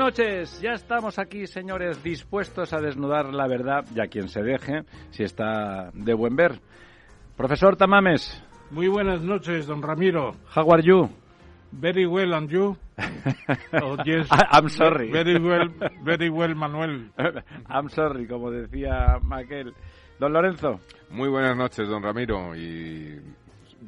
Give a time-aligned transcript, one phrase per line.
[0.00, 4.84] Noches, ya estamos aquí, señores, dispuestos a desnudar la verdad y a quien se deje,
[5.10, 6.58] si está de buen ver.
[7.36, 8.42] Profesor Tamames.
[8.70, 10.36] Muy buenas noches, don Ramiro.
[10.56, 11.10] How are you?
[11.70, 12.78] Very well, and you?
[13.74, 14.26] Oh, yes.
[14.30, 15.12] I'm sorry.
[15.12, 15.68] Very well,
[16.02, 17.10] very well, Manuel.
[17.68, 19.74] I'm sorry, como decía Maquel.
[20.18, 20.80] Don Lorenzo.
[21.10, 23.20] Muy buenas noches, don Ramiro y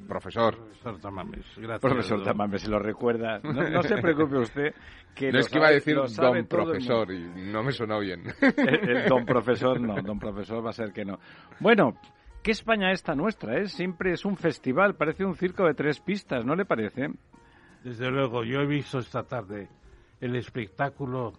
[0.08, 0.56] profesor.
[0.56, 1.80] Profesor Tamames, gracias.
[1.80, 3.38] Profesor Tamames, si lo recuerda.
[3.40, 4.74] No, se preocupe usted.
[5.14, 8.22] Que no es que iba a decir don profesor y no me sonó bien.
[8.40, 11.18] El, don profesor no, don profesor va a ser que no.
[11.60, 11.94] Bueno,
[12.42, 13.58] ¿qué España esta nuestra?
[13.58, 13.68] Eh?
[13.68, 17.08] Siempre es un festival, parece un circo de tres pistas, ¿no le parece?
[17.84, 19.68] Desde luego, yo he visto esta tarde
[20.20, 21.32] el espectáculo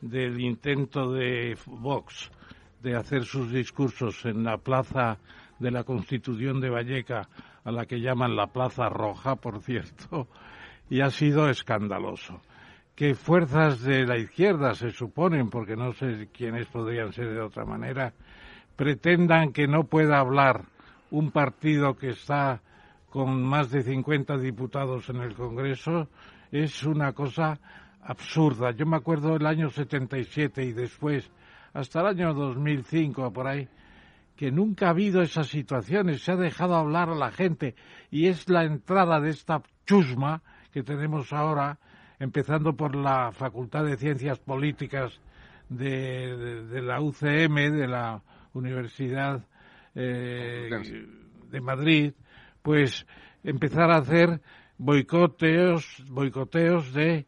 [0.00, 2.30] del intento de Vox
[2.82, 5.18] de hacer sus discursos en la plaza
[5.58, 7.28] de la Constitución de Valleca,
[7.64, 10.28] a la que llaman la Plaza Roja, por cierto,
[10.88, 12.40] y ha sido escandaloso
[13.00, 17.64] que fuerzas de la izquierda, se suponen, porque no sé quiénes podrían ser de otra
[17.64, 18.12] manera,
[18.76, 20.66] pretendan que no pueda hablar
[21.10, 22.60] un partido que está
[23.08, 26.08] con más de 50 diputados en el Congreso,
[26.52, 27.58] es una cosa
[28.02, 28.72] absurda.
[28.72, 31.30] Yo me acuerdo del año 77 y después,
[31.72, 33.66] hasta el año 2005, por ahí,
[34.40, 37.74] que nunca ha habido esas situaciones, se ha dejado hablar a la gente
[38.10, 40.42] y es la entrada de esta chusma
[40.72, 41.78] que tenemos ahora
[42.18, 45.20] empezando por la Facultad de Ciencias Políticas
[45.68, 48.22] de, la UCM, de la
[48.54, 49.44] Universidad
[49.94, 50.70] eh,
[51.50, 52.14] de Madrid,
[52.62, 53.06] pues
[53.44, 54.40] empezar a hacer
[54.78, 57.26] boicoteos, boicoteos de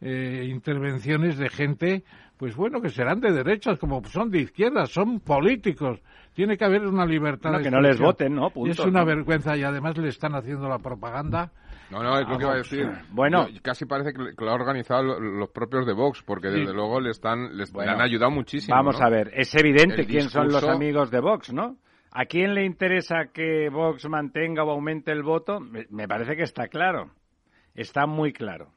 [0.00, 2.04] eh, intervenciones de gente,
[2.36, 6.00] pues bueno, que serán de derechas, como son de izquierdas, son políticos.
[6.34, 7.60] Tiene que haber una libertad.
[7.62, 8.50] que no les voten, ¿no?
[8.66, 11.52] es una vergüenza y además le están haciendo la propaganda
[11.92, 12.88] no, no, es lo que iba a decir.
[13.10, 17.10] Bueno, casi parece que lo han organizado los propios de Vox, porque desde luego le
[17.10, 18.74] están les han ayudado muchísimo.
[18.74, 21.76] Vamos a ver, es evidente quién son los amigos de Vox, ¿no?
[22.10, 25.60] ¿A quién le interesa que Vox mantenga o aumente el voto?
[25.60, 27.10] me parece que está claro.
[27.74, 28.70] Está muy claro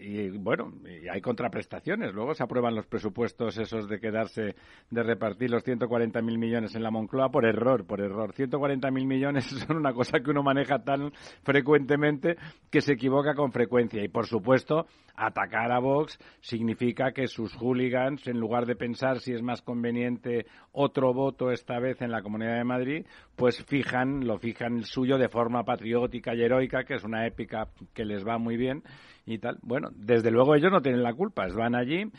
[0.00, 2.12] y bueno, y hay contraprestaciones.
[2.14, 4.54] Luego se aprueban los presupuestos esos de quedarse,
[4.90, 8.32] de repartir los 140.000 millones en la Moncloa por error, por error.
[8.32, 12.36] 140.000 millones son una cosa que uno maneja tan frecuentemente
[12.70, 14.02] que se equivoca con frecuencia.
[14.02, 19.32] Y por supuesto, atacar a Vox significa que sus hooligans, en lugar de pensar si
[19.32, 24.38] es más conveniente otro voto esta vez en la Comunidad de Madrid, pues fijan, lo
[24.38, 28.38] fijan el suyo de forma patriótica y heroica, que es una épica que les va
[28.38, 28.82] muy bien
[29.26, 29.58] y tal.
[29.62, 32.10] Bueno, desde luego ellos no tienen la culpa, van allí.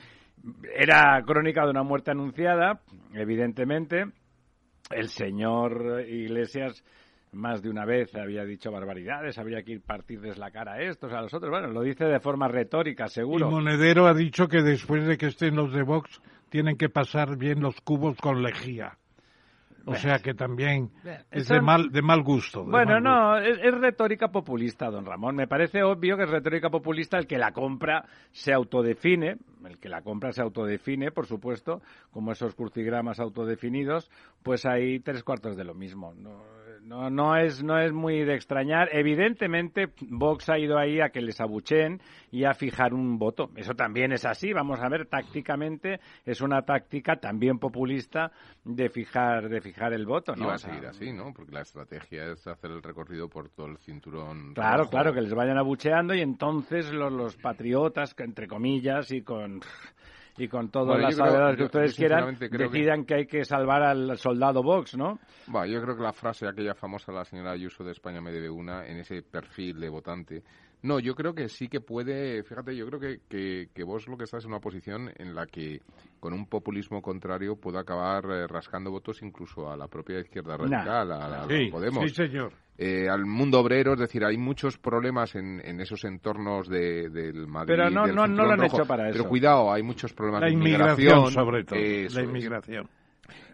[0.76, 2.82] Era crónica de una muerte anunciada,
[3.14, 4.06] evidentemente.
[4.90, 6.84] El señor Iglesias
[7.34, 11.14] más de una vez había dicho barbaridades, habría que ir partirles la cara a estos,
[11.14, 11.50] a los otros.
[11.50, 13.48] Bueno, lo dice de forma retórica, seguro.
[13.48, 17.38] Y Monedero ha dicho que después de que estén los de Vox, tienen que pasar
[17.38, 18.98] bien los cubos con lejía.
[19.86, 20.92] O sea que también
[21.32, 22.64] es de mal, de mal gusto.
[22.64, 25.36] bueno, no, Es, retórica populista, don Ramón.
[25.36, 29.90] Me parece obvio que es retórica populista el que la compra se autodefine, el que
[29.90, 31.82] la compra se autodefine, por supuesto,
[32.12, 34.10] como esos crucigramas autodefinidos,
[34.44, 36.14] pues hay tres cuartos de lo mismo.
[36.14, 36.44] No,
[36.84, 38.90] no, es, no es muy de extrañar.
[38.92, 42.02] Evidentemente, Vox ha ido ahí a que les abucheen
[42.32, 43.50] y a fijar un voto.
[43.56, 44.54] Eso también es así.
[44.54, 48.32] Vamos a ver, tácticamente es una táctica también populista
[48.64, 50.36] de fijar, de fijar el voto.
[50.36, 50.48] ¿no?
[50.48, 51.34] va a seguir así, ¿no?
[51.34, 54.54] Porque la estrategia es hacer el recorrido por todo el cinturón.
[54.54, 59.62] Claro, claro, que les vayan abucheando y entonces los, los patriotas, entre comillas, y con
[60.38, 63.16] y con todas las salvedades que ustedes quieran, decidan que...
[63.16, 65.20] hay que salvar al soldado Vox, ¿no?
[65.48, 68.50] yo creo que la frase aquella famosa de la señora Ayuso de España medio de
[68.50, 70.44] una, en ese perfil de votante,
[70.84, 74.24] no, yo creo que sí que puede, fíjate, yo creo que, que, vos lo que
[74.24, 75.82] estás en una posición en la que
[76.20, 81.12] con un populismo contrario puede acabar eh, rascando votos incluso a la propia izquierda radical,
[81.12, 82.04] a, Podemos.
[82.06, 82.54] Sí, señor.
[82.78, 87.46] Eh, al mundo obrero, es decir, hay muchos problemas en, en esos entornos de, del
[87.46, 87.76] Madrid.
[87.76, 89.18] Pero no, no, no lo han hecho para eso.
[89.20, 91.78] Pero cuidado, hay muchos problemas la de inmigración, sobre todo.
[91.80, 92.90] la inmigración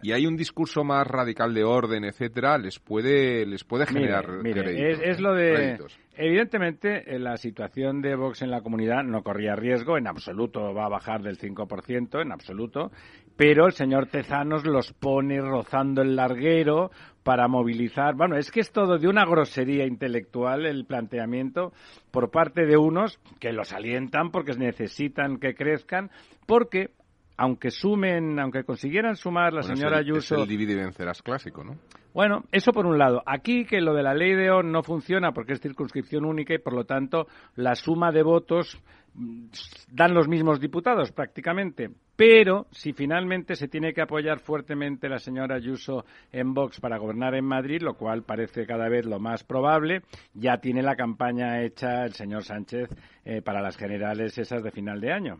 [0.02, 5.10] y hay un discurso más radical de orden, etcétera, les puede les puede generar mire,
[5.10, 5.78] es, lo de
[6.14, 10.86] evidentemente eh, la situación de Vox en la comunidad no corría riesgo, en absoluto va
[10.86, 12.90] a bajar del 5%, en absoluto,
[13.36, 16.90] pero el señor Tezanos los pone rozando el larguero
[17.22, 18.14] para movilizar.
[18.14, 21.72] Bueno, es que es todo de una grosería intelectual el planteamiento
[22.10, 26.10] por parte de unos que los alientan porque necesitan que crezcan,
[26.46, 26.90] porque
[27.38, 30.34] aunque sumen, aunque consiguieran sumar la señora Ayuso.
[30.34, 31.76] Es el divide y vencerás clásico, ¿no?
[32.12, 33.22] Bueno, eso por un lado.
[33.24, 36.58] Aquí que lo de la ley de ON no funciona porque es circunscripción única y
[36.58, 38.76] por lo tanto la suma de votos
[39.14, 39.44] mm,
[39.92, 41.90] dan los mismos diputados prácticamente.
[42.16, 47.36] Pero si finalmente se tiene que apoyar fuertemente la señora Ayuso en Vox para gobernar
[47.36, 50.02] en Madrid, lo cual parece cada vez lo más probable,
[50.34, 52.88] ya tiene la campaña hecha el señor Sánchez
[53.24, 55.38] eh, para las generales esas de final de año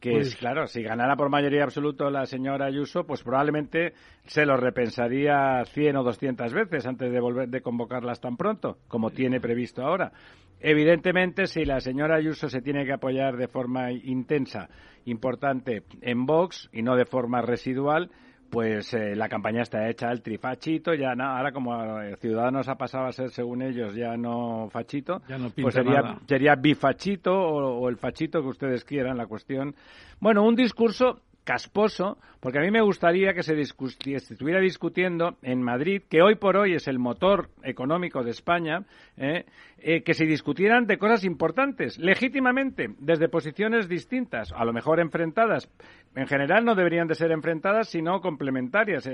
[0.00, 3.94] que es pues claro, si ganara por mayoría absoluta la señora Ayuso, pues probablemente
[4.26, 9.10] se lo repensaría 100 o 200 veces antes de volver de convocarlas tan pronto, como
[9.10, 10.12] tiene previsto ahora.
[10.60, 14.68] Evidentemente, si la señora Ayuso se tiene que apoyar de forma intensa,
[15.04, 18.10] importante en Vox y no de forma residual,
[18.50, 21.72] pues eh, la campaña está hecha, el trifachito, ya no, ahora como
[22.18, 25.20] Ciudadanos ha pasado a ser, según ellos, ya no fachito,
[25.60, 29.74] pues sería, sería bifachito o, o, el fachito que ustedes quieran, la cuestión.
[30.20, 36.02] Bueno, un discurso casposo, porque a mí me gustaría que se, estuviera discutiendo en Madrid,
[36.06, 38.84] que hoy por hoy es el motor económico de España,
[39.16, 39.46] ¿eh?
[39.78, 45.70] Eh, que se discutieran de cosas importantes, legítimamente, desde posiciones distintas, a lo mejor enfrentadas.
[46.16, 49.08] En general no deberían de ser enfrentadas, sino complementarias.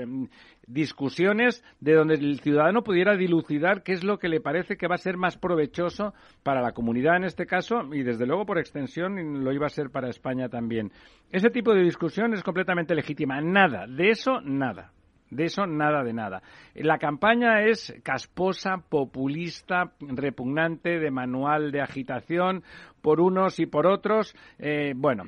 [0.65, 4.95] Discusiones de donde el ciudadano pudiera dilucidar qué es lo que le parece que va
[4.95, 9.43] a ser más provechoso para la comunidad en este caso y desde luego por extensión
[9.43, 10.91] lo iba a ser para España también.
[11.31, 13.41] Ese tipo de discusión es completamente legítima.
[13.41, 14.91] Nada, de eso nada.
[15.29, 16.41] De eso nada de nada.
[16.75, 22.63] La campaña es casposa, populista, repugnante, de manual de agitación
[23.01, 24.35] por unos y por otros.
[24.59, 25.23] Eh, bueno,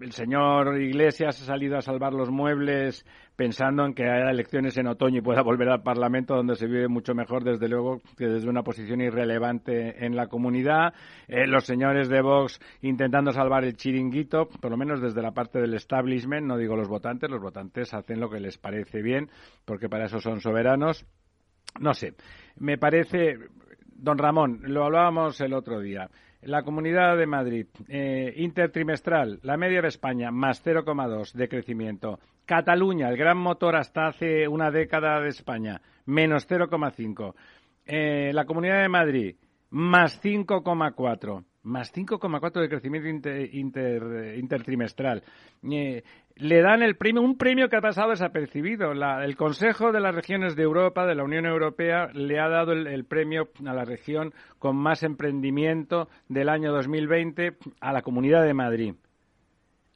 [0.00, 3.04] el señor Iglesias ha salido a salvar los muebles
[3.40, 6.88] pensando en que haya elecciones en otoño y pueda volver al Parlamento, donde se vive
[6.88, 10.92] mucho mejor, desde luego, que desde una posición irrelevante en la comunidad.
[11.26, 15.58] Eh, los señores de Vox intentando salvar el chiringuito, por lo menos desde la parte
[15.58, 19.30] del establishment, no digo los votantes, los votantes hacen lo que les parece bien,
[19.64, 21.06] porque para eso son soberanos.
[21.80, 22.12] No sé,
[22.58, 23.38] me parece,
[23.86, 26.10] don Ramón, lo hablábamos el otro día
[26.42, 32.18] la Comunidad de Madrid, eh, intertrimestral, la media de España, más 0,2 de crecimiento.
[32.46, 37.34] Cataluña, el gran motor hasta hace una década de España, menos 0,5.
[37.84, 39.36] Eh, la Comunidad de Madrid,
[39.70, 45.22] más 5,4 más 5,4 de crecimiento intertrimestral.
[45.70, 46.02] Eh,
[46.40, 48.92] le dan el premio, un premio que ha pasado desapercibido.
[48.92, 53.04] el Consejo de las Regiones de Europa, de la Unión Europea, le ha dado el,
[53.04, 58.94] premio a la región con más emprendimiento del año 2020 a la Comunidad de Madrid.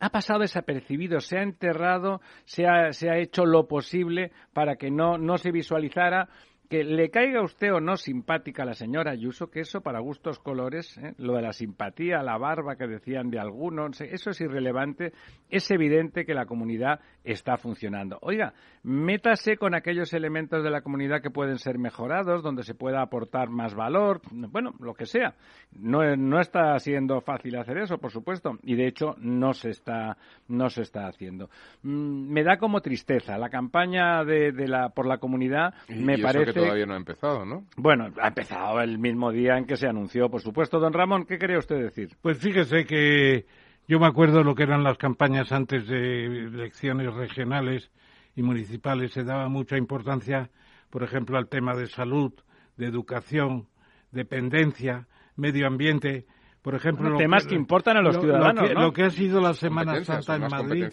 [0.01, 4.91] Ha pasado desapercibido, se ha enterrado, se ha, se ha hecho lo posible para que
[4.91, 6.29] no, no se visualizara
[6.75, 10.01] que le caiga a usted o no simpática a la señora Ayuso, que eso para
[10.01, 11.15] gustos colores, ¿eh?
[11.19, 15.13] lo de la simpatía, la barba que decían de algunos, eso es irrelevante.
[15.49, 18.19] Es evidente que la comunidad está funcionando.
[18.23, 23.03] Oiga, métase con aquellos elementos de la comunidad que pueden ser mejorados, donde se pueda
[23.03, 25.35] aportar más valor, bueno, lo que sea.
[25.79, 30.17] No, no está siendo fácil hacer eso, por supuesto, y de hecho no se está,
[30.49, 31.51] no se está haciendo.
[31.85, 33.39] Mm, me da como tristeza.
[33.39, 36.64] La campaña de, la, por la comunidad me parece.
[36.65, 37.65] Todavía no ha empezado, ¿no?
[37.77, 40.79] Bueno, ha empezado el mismo día en que se anunció, por supuesto.
[40.79, 42.17] Don Ramón, ¿qué quería usted decir?
[42.21, 43.47] Pues fíjese que
[43.87, 47.91] yo me acuerdo lo que eran las campañas antes de elecciones regionales
[48.35, 49.13] y municipales.
[49.13, 50.51] Se daba mucha importancia,
[50.91, 52.33] por ejemplo, al tema de salud,
[52.77, 53.69] de educación,
[54.11, 55.07] dependencia,
[55.37, 56.27] medio ambiente.
[56.63, 58.73] Por ejemplo, temas que, importan a los ciudadanos.
[58.73, 60.87] Lo que, ha sido la Semana Santa en Madrid.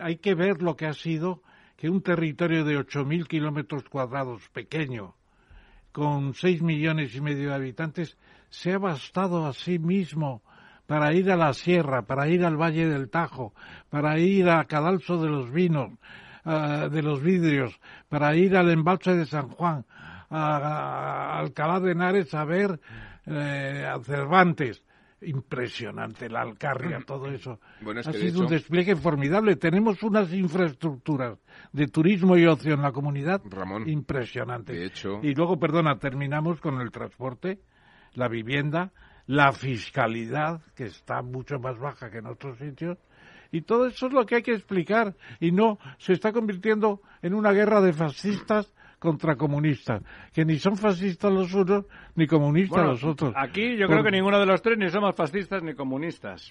[0.00, 1.42] Hay que ver lo que ha sido
[1.80, 5.14] que un territorio de 8.000 kilómetros cuadrados, pequeño,
[5.92, 8.18] con 6 millones y medio de habitantes,
[8.50, 10.42] se ha bastado a sí mismo
[10.86, 13.54] para ir a la sierra, para ir al Valle del Tajo,
[13.88, 15.92] para ir a Cadalso de los Vinos,
[16.44, 19.86] de los Vidrios, para ir al embalse de San Juan,
[20.28, 22.78] a, Alcalá de Henares a ver
[23.24, 24.84] eh, a Cervantes
[25.22, 27.60] impresionante, la Alcarria, todo eso.
[28.04, 29.56] ha sido un despliegue formidable.
[29.56, 31.38] Tenemos unas infraestructuras
[31.72, 35.04] de turismo y ocio en la comunidad Ramón, impresionantes.
[35.22, 37.60] Y luego, perdona, terminamos con el transporte,
[38.14, 38.92] la vivienda,
[39.26, 42.98] la fiscalidad, que está mucho más baja que en otros sitios.
[43.52, 45.16] Y todo eso es lo que hay que explicar.
[45.40, 50.02] Y no se está convirtiendo en una guerra de fascistas contra comunistas,
[50.32, 53.32] que ni son fascistas los unos ni comunistas los otros.
[53.34, 56.50] Aquí yo creo que ninguno de los tres ni somos fascistas ni comunistas.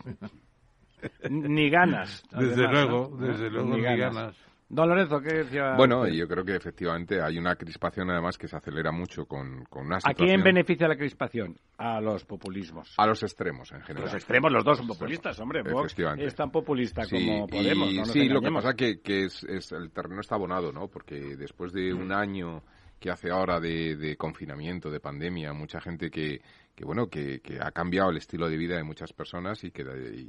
[1.29, 2.23] ni ganas.
[2.31, 4.35] Desde luego, desde luego ni, ganas.
[4.71, 5.73] Don Lorenzo, ¿qué decía?
[5.75, 9.87] Bueno, yo creo que efectivamente hay una crispación además que se acelera mucho con, con
[9.87, 10.29] una situación...
[10.29, 11.59] ¿A quién beneficia la crispación?
[11.79, 12.93] A los populismos.
[12.97, 14.05] A los extremos, en general.
[14.05, 15.63] Los extremos, los dos son populistas, hombre.
[15.63, 18.09] Vox es tan populista como Podemos.
[18.09, 20.87] sí, lo que pasa que, que es, es, el terreno está abonado, ¿no?
[20.87, 22.61] Porque después de un año
[22.99, 26.41] que hace ahora de, de confinamiento, de pandemia, mucha gente que,
[26.75, 29.83] que bueno que, que, ha cambiado el estilo de vida de muchas personas y que,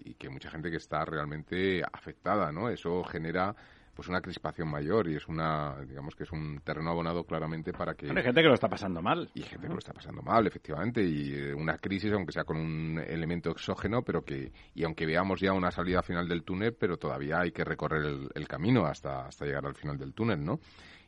[0.04, 2.70] y que mucha gente que está realmente afectada, ¿no?
[2.70, 3.54] Eso genera
[4.00, 7.92] pues una crispación mayor y es una digamos que es un terreno abonado claramente para
[7.92, 9.28] que hay gente que lo está pasando mal.
[9.34, 12.56] Y gente que lo está pasando mal efectivamente y eh, una crisis aunque sea con
[12.56, 16.96] un elemento exógeno pero que y aunque veamos ya una salida final del túnel pero
[16.96, 20.60] todavía hay que recorrer el, camino hasta hasta llegar al final del túnel no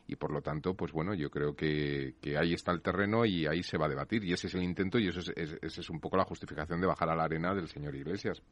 [0.05, 3.47] y por lo tanto, pues bueno, yo creo que, que, ahí está el terreno y
[3.47, 4.21] ahí se va a debatir.
[4.25, 5.29] Y ese es el intento y eso es,
[5.61, 8.43] esa es un poco la justificación de bajar a la arena del señor Iglesias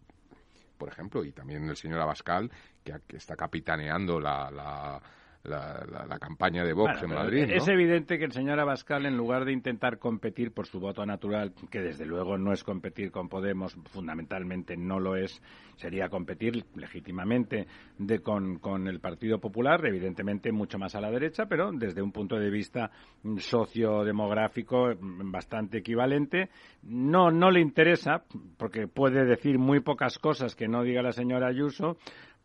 [0.81, 2.49] por ejemplo, y también el señor Abascal,
[2.83, 4.99] que, está capitaneando la, la
[5.43, 7.45] la, campaña de Vox en Madrid.
[7.49, 11.53] Es evidente que el señor Abascal, en lugar de intentar competir por su voto natural,
[11.69, 15.41] que desde luego no es competir con Podemos, fundamentalmente no lo es,
[15.75, 17.65] sería competir legítimamente
[17.97, 22.11] de, con, con el Partido Popular, evidentemente mucho más a la derecha, pero desde un
[22.11, 22.91] punto de vista
[23.37, 26.49] sociodemográfico bastante equivalente.
[26.83, 28.23] No, no le interesa,
[28.57, 31.97] porque puede decir muy pocas cosas que no diga la señora Ayuso,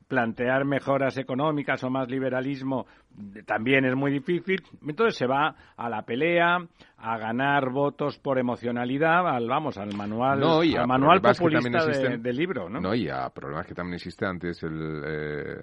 [0.08, 2.86] plantear mejoras económicas o más liberalismo
[3.46, 4.62] también es muy difícil.
[4.86, 6.58] Entonces se va a la pelea,
[6.98, 12.80] a ganar votos por emocionalidad, al, vamos, al manual, al manual populista del libro, ¿no?
[12.80, 14.26] No, y a problemas que también existe.
[14.26, 15.56] Antes el, eh,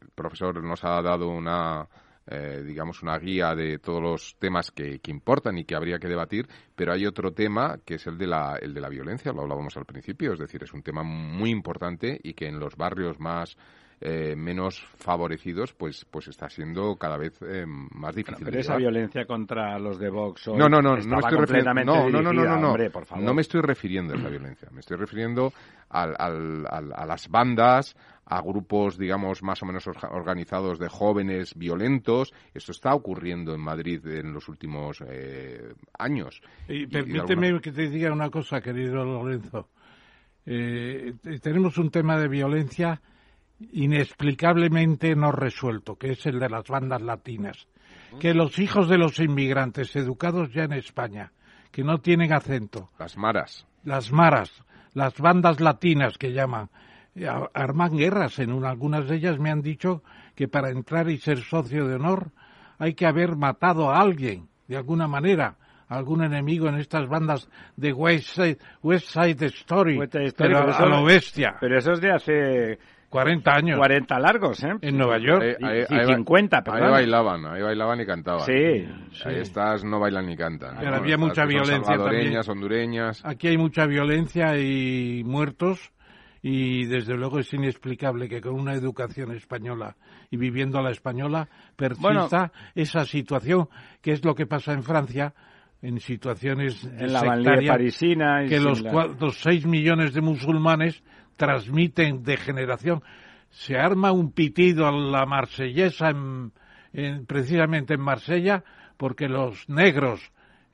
[0.00, 1.86] el profesor nos ha dado una
[2.30, 6.46] eh, digamos, una guía de todos los temas que, importan y que habría que debatir,
[6.76, 9.76] pero hay otro tema que es el de, la, el de la violencia, lo hablábamos
[9.76, 13.56] al principio, es decir, es un tema muy importante y que en los barrios más
[14.00, 18.46] eh, menos favorecidos, pues, pues está siendo cada vez eh, más difícil.
[18.46, 22.22] pero esa violencia contra los de Vox no, no, no, no, estoy refiriendo, no, no,
[22.22, 25.52] no, no, no, no me estoy refiriendo a esa violencia, me estoy refiriendo
[25.90, 27.94] al, al, a las bandas,
[28.30, 32.32] a grupos, digamos, más o menos organizados de jóvenes violentos.
[32.54, 36.40] Esto está ocurriendo en Madrid en los últimos eh, años.
[36.68, 39.68] Y, permíteme que te diga una cosa, querido Lorenzo.
[40.46, 43.02] Eh, tenemos un tema de violencia
[43.72, 47.66] inexplicablemente no resuelto, que es el de las bandas latinas.
[48.20, 51.32] Que los hijos de los inmigrantes educados ya en España,
[51.72, 52.90] que no tienen acento.
[52.96, 53.66] Las maras.
[53.82, 56.70] Las maras, las bandas latinas que llaman,
[57.54, 58.38] arman guerras.
[58.38, 60.02] En algunas de ellas me han dicho
[60.34, 62.30] que para entrar y ser socio de honor
[62.78, 65.56] hay que haber matado a alguien, de alguna manera,
[65.88, 70.00] algún enemigo en estas bandas de West Side, West Side Story,
[70.36, 71.56] pero, a lo bestia.
[71.60, 72.78] Pero eso es de hace
[73.10, 73.76] 40 años.
[73.76, 74.72] 40 largos, ¿eh?
[74.80, 75.58] En Nueva York.
[75.62, 76.84] Ahí, y, 50, perdón.
[76.84, 78.46] Ahí bailaban, ahí bailaban y cantaban.
[78.46, 78.88] Sí.
[79.24, 80.76] Ahí estas no bailan ni cantan.
[80.78, 82.38] Pero había mucha violencia también.
[82.48, 83.22] hondureñas.
[83.24, 85.92] Aquí hay mucha violencia y muertos
[86.42, 89.96] y desde luego es inexplicable que con una educación española
[90.30, 93.68] y viviendo a la española persista esa situación,
[94.00, 95.34] que es lo que pasa en Francia,
[95.82, 97.22] en situaciones en la
[97.66, 101.02] parisina que los, los seis millones de musulmanes
[101.36, 103.02] transmiten de generación.
[103.50, 106.52] Se arma un pitido a la marsellesa en,
[107.26, 108.62] precisamente en Marsella
[108.96, 110.20] porque los negros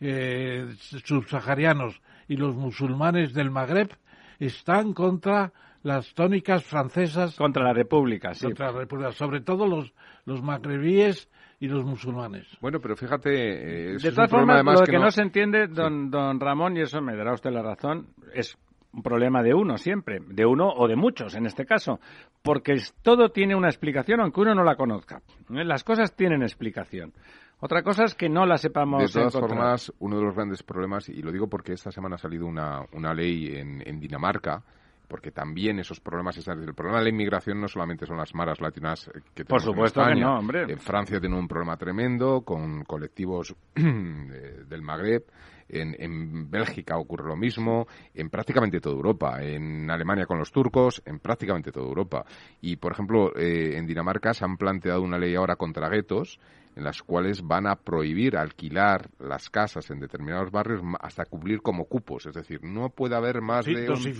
[0.01, 0.67] eh,
[1.05, 3.91] subsaharianos y los musulmanes del Magreb
[4.39, 5.53] están contra
[5.83, 7.37] las tónicas francesas.
[7.37, 8.47] Contra la República, sí.
[8.47, 9.93] Contra la República, sobre todo los,
[10.25, 12.47] los magrebíes y los musulmanes.
[12.61, 15.11] Bueno, pero fíjate, eh, de todas formas, lo que, no...
[15.11, 18.59] se entiende, don, don Ramón, y eso me dará usted la razón, es
[18.93, 22.01] un problema de uno siempre, de uno o de muchos en este caso,
[22.43, 25.21] porque todo tiene una explicación aunque uno no la conozca.
[25.51, 25.65] ¿eh?
[25.65, 27.13] Las cosas tienen explicación.
[27.61, 29.13] Otra cosa es que no la sepamos.
[29.13, 32.19] De todas formas, uno de los grandes problemas, y lo digo porque esta semana ha
[32.19, 34.63] salido una, una ley en, en Dinamarca
[35.07, 36.63] porque también esos problemas están.
[36.63, 40.03] El problema de la inmigración no solamente son las maras latinas eh, que Por supuesto
[40.03, 40.63] en que no, hombre.
[40.69, 45.25] En Francia tiene un problema tremendo con colectivos del Magreb.
[45.69, 51.03] En, en, Bélgica ocurre lo mismo, en prácticamente toda Europa, en Alemania con los turcos,
[51.05, 52.25] en prácticamente toda Europa.
[52.61, 56.39] Y, por ejemplo, eh, en Dinamarca se han planteado una ley ahora contra guetos
[56.77, 61.87] en las cuales van a prohibir alquilar las casas en determinados barrios hasta cumplir como
[61.87, 62.27] cupos.
[62.27, 64.17] Es decir, no puede haber más de, un,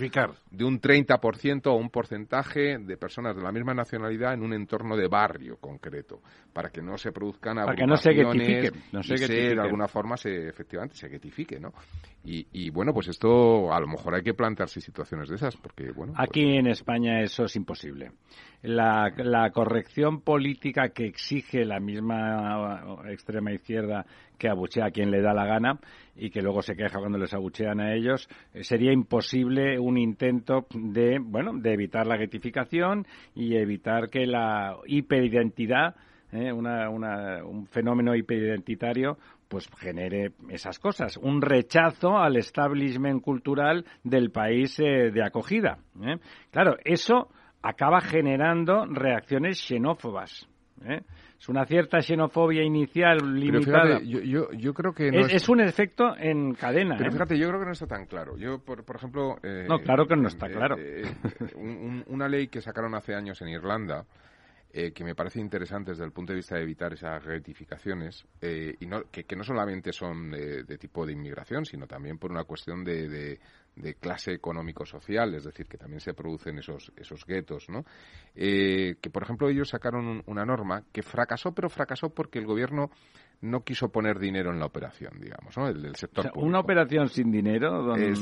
[0.49, 4.97] de un 30% o un porcentaje de personas de la misma nacionalidad en un entorno
[4.97, 6.21] de barrio concreto,
[6.51, 9.87] para que no se produzcan para que no se getifique, no se y de alguna
[9.87, 11.73] forma se, efectivamente se getifique, ¿no?
[12.29, 16.13] Y, bueno, pues esto a lo mejor hay que plantearse situaciones de esas, porque bueno.
[16.13, 18.11] Pues Aquí en España eso es imposible.
[18.67, 24.05] La, la corrección política que exige la misma extrema izquierda
[24.37, 25.79] que abuchea a quien le da la gana
[26.17, 30.67] y que luego se queja cuando les abuchean a ellos, eh, sería imposible un intento
[30.73, 35.95] de, bueno, de evitar la getificación y evitar que la hiperidentidad
[36.31, 36.51] ¿eh?
[36.51, 44.77] una, un fenómeno hiperidentitario pues genere esas cosas, un rechazo al establishment cultural del país
[44.79, 45.77] eh, de acogida.
[46.03, 46.17] ¿eh?
[46.51, 47.29] Claro, eso
[47.61, 50.47] acaba generando reacciones xenófobas.
[50.85, 51.01] ¿eh?
[51.39, 53.99] Es una cierta xenofobia inicial limitada.
[54.01, 56.95] yo, yo, creo que es, un efecto en cadena.
[56.97, 58.37] Pero fíjate, yo creo que no está tan claro.
[58.37, 59.37] Yo, por, ejemplo.
[59.67, 60.75] no, claro que no está claro.
[62.07, 64.05] una ley que sacaron hace años en Irlanda
[64.79, 68.75] eh, que me parece interesante desde el punto de vista de evitar esas rectificaciones, eh,
[68.79, 72.83] y no, que, no solamente son de, tipo de inmigración, sino también por una cuestión
[72.83, 73.39] de,
[73.75, 77.85] de, clase económico-social, es decir, que también se producen esos, esos guetos, ¿no?
[78.35, 82.91] Eh, que, por ejemplo, ellos sacaron una norma que fracasó, pero fracasó porque el gobierno
[83.41, 85.67] no quiso poner dinero en la operación, digamos, ¿no?
[85.67, 88.21] El, sector Una operación sin dinero, es,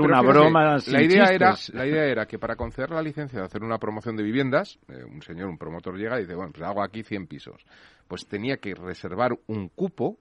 [0.00, 3.62] una broma la idea era La idea era que para conceder la licencia de hacer
[3.62, 6.82] una promoción de viviendas, eh, un señor, un promotor llega y dice, bueno, pues hago
[6.82, 7.64] aquí 100 pisos.
[8.06, 10.18] Pues tenía que reservar un cupo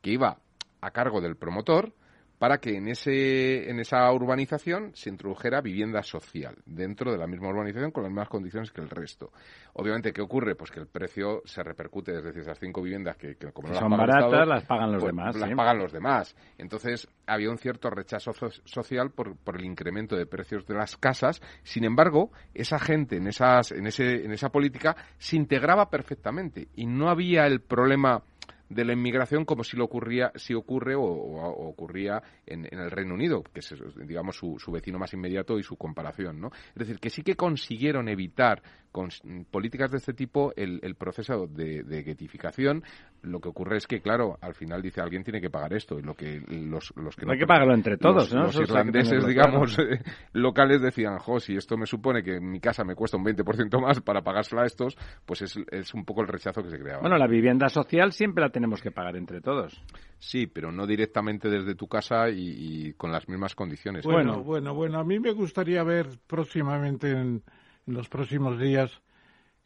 [0.00, 0.38] que iba
[0.80, 1.92] a cargo del promotor
[2.38, 7.48] para que en, ese, en esa urbanización se introdujera vivienda social dentro de la misma
[7.48, 9.32] urbanización con las mismas condiciones que el resto.
[9.74, 10.54] Obviamente, ¿qué ocurre?
[10.54, 13.90] Pues que el precio se repercute, es decir, esas cinco viviendas que, como no son
[13.90, 15.36] baratas, las pagan los pues, demás.
[15.36, 16.36] Las pagan los demás.
[16.58, 21.40] Entonces, había un cierto rechazo social por, por el incremento de precios de las casas.
[21.62, 26.86] Sin embargo, esa gente en, esas, en, ese, en esa política se integraba perfectamente y
[26.86, 28.22] no había el problema
[28.68, 33.42] de la inmigración como si lo ocurría, si ocurre o, ocurría en, el Reino Unido,
[33.42, 33.74] que es
[34.06, 36.50] digamos su, su, vecino más inmediato y su comparación, ¿no?
[36.70, 39.10] Es decir, que sí que consiguieron evitar con
[39.50, 42.82] políticas de este tipo el, el proceso de, de getificación.
[43.22, 46.02] Lo que ocurre es que, claro, al final dice alguien tiene que pagar esto y
[46.02, 48.44] lo que los, los que no, hay que pagarlo entre todos, ¿no?
[48.44, 49.76] Los irlandeses, digamos,
[50.32, 54.00] locales decían, jo, si esto me supone que mi casa me cuesta un 20% más
[54.00, 57.00] para pagársela a estos, pues es, es un poco el rechazo que se creaba.
[57.00, 59.82] Bueno, la vivienda social siempre la tenemos que pagar entre todos.
[60.18, 64.04] Sí, pero no directamente desde tu casa y, con las mismas condiciones.
[64.04, 67.42] Bueno, bueno, bueno, a mí me gustaría ver próximamente en
[67.88, 69.02] en los próximos días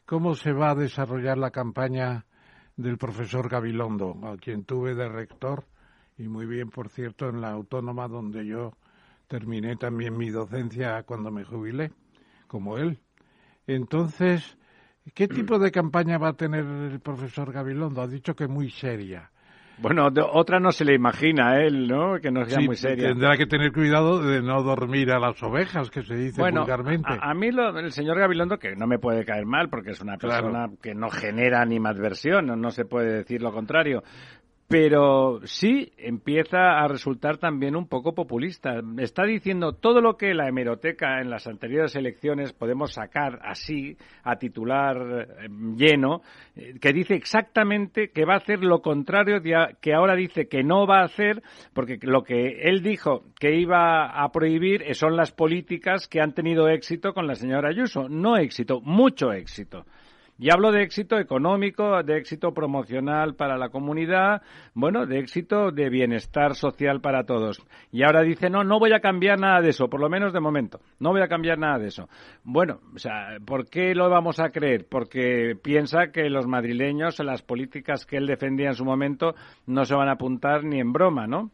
[0.05, 2.25] cómo se va a desarrollar la campaña
[2.77, 5.65] del profesor Gabilondo, a quien tuve de rector
[6.17, 8.77] y muy bien, por cierto, en la autónoma donde yo
[9.27, 11.91] terminé también mi docencia cuando me jubilé,
[12.47, 12.99] como él.
[13.67, 14.57] Entonces,
[15.13, 18.01] ¿qué tipo de campaña va a tener el profesor Gabilondo?
[18.01, 19.29] Ha dicho que muy seria.
[19.79, 22.19] Bueno, otra no se le imagina a él, ¿no?
[22.21, 23.09] Que no sea muy seria.
[23.09, 27.09] Tendrá que tener cuidado de no dormir a las ovejas, que se dice vulgarmente.
[27.11, 30.17] A, a mí el señor Gabilondo, que no me puede caer mal, porque es una
[30.17, 34.03] persona que no genera animadversión, no se puede decir lo contrario
[34.73, 38.81] pero sí empieza a resultar también un poco populista.
[38.97, 44.37] Está diciendo todo lo que la hemeroteca en las anteriores elecciones podemos sacar así, a
[44.37, 46.23] titular eh, lleno,
[46.55, 50.63] eh, que dice exactamente que va a hacer lo contrario de que ahora dice que
[50.63, 51.43] no va a hacer,
[51.75, 56.67] porque lo que él dijo que iba a prohibir son las políticas que han tenido
[56.67, 58.09] éxito con la señora Ayuso.
[58.09, 59.85] No éxito, mucho éxito.
[60.39, 64.41] Y hablo de éxito económico, de éxito promocional para la comunidad,
[64.73, 67.61] bueno, de éxito de bienestar social para todos.
[67.91, 70.39] Y ahora dice, no, no voy a cambiar nada de eso, por lo menos de
[70.39, 70.79] momento.
[70.99, 72.09] No voy a cambiar nada de eso.
[72.43, 74.87] Bueno, o sea, ¿por qué lo vamos a creer?
[74.89, 79.35] Porque piensa que los madrileños, las políticas que él defendía en su momento,
[79.67, 81.51] no se van a apuntar ni en broma, ¿no?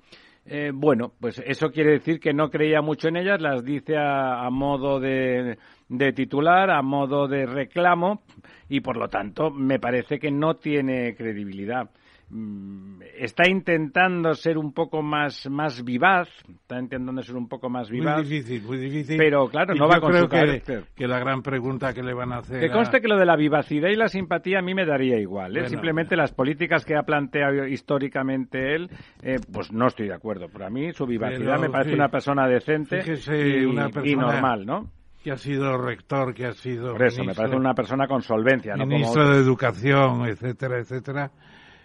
[0.52, 4.50] Eh, bueno, pues eso quiere decir que no creía mucho en ellas, las dice a,
[4.50, 8.22] modo de, de, titular, a modo de reclamo,
[8.70, 11.90] y por lo tanto me parece que no tiene credibilidad.
[12.32, 17.90] Mm, está intentando ser un poco más más vivaz, está intentando ser un poco más
[17.90, 18.18] vivaz.
[18.18, 19.18] Muy difícil, muy difícil.
[19.18, 22.38] Pero claro, no va con su que, que la gran pregunta que le van a
[22.38, 22.60] hacer.
[22.60, 25.58] Que conste que lo de la vivacidad y la simpatía a mí me daría igual.
[25.58, 25.70] ¿eh?
[25.70, 28.92] Simplemente las políticas que ha planteado históricamente él,
[29.24, 30.50] eh, pues no estoy de acuerdo.
[30.54, 34.08] Pero a mí su vivacidad me parece una persona decente y, una persona...
[34.08, 34.99] y normal, ¿no?
[35.30, 36.94] Que ha sido rector, que ha sido.
[36.94, 38.76] Por eso, me parece una persona con solvencia.
[38.76, 41.32] Ministro de Educación, etcétera, etcétera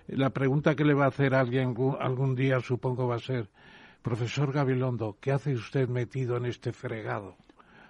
[0.08, 3.48] la pregunta que le va a hacer alguien algún día, supongo, va a ser,
[4.02, 7.36] profesor Gabilondo, ¿qué hace usted metido en este fregado?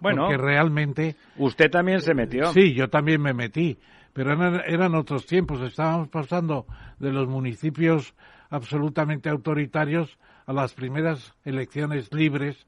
[0.01, 1.17] Bueno, Porque realmente...
[1.39, 2.53] Usted también se metió.
[2.53, 3.79] Sí, yo también me metí,
[4.13, 5.61] pero eran, eran otros tiempos.
[5.63, 6.67] Estábamos pasando
[6.99, 8.15] de los municipios
[8.51, 12.67] absolutamente autoritarios a las primeras elecciones libres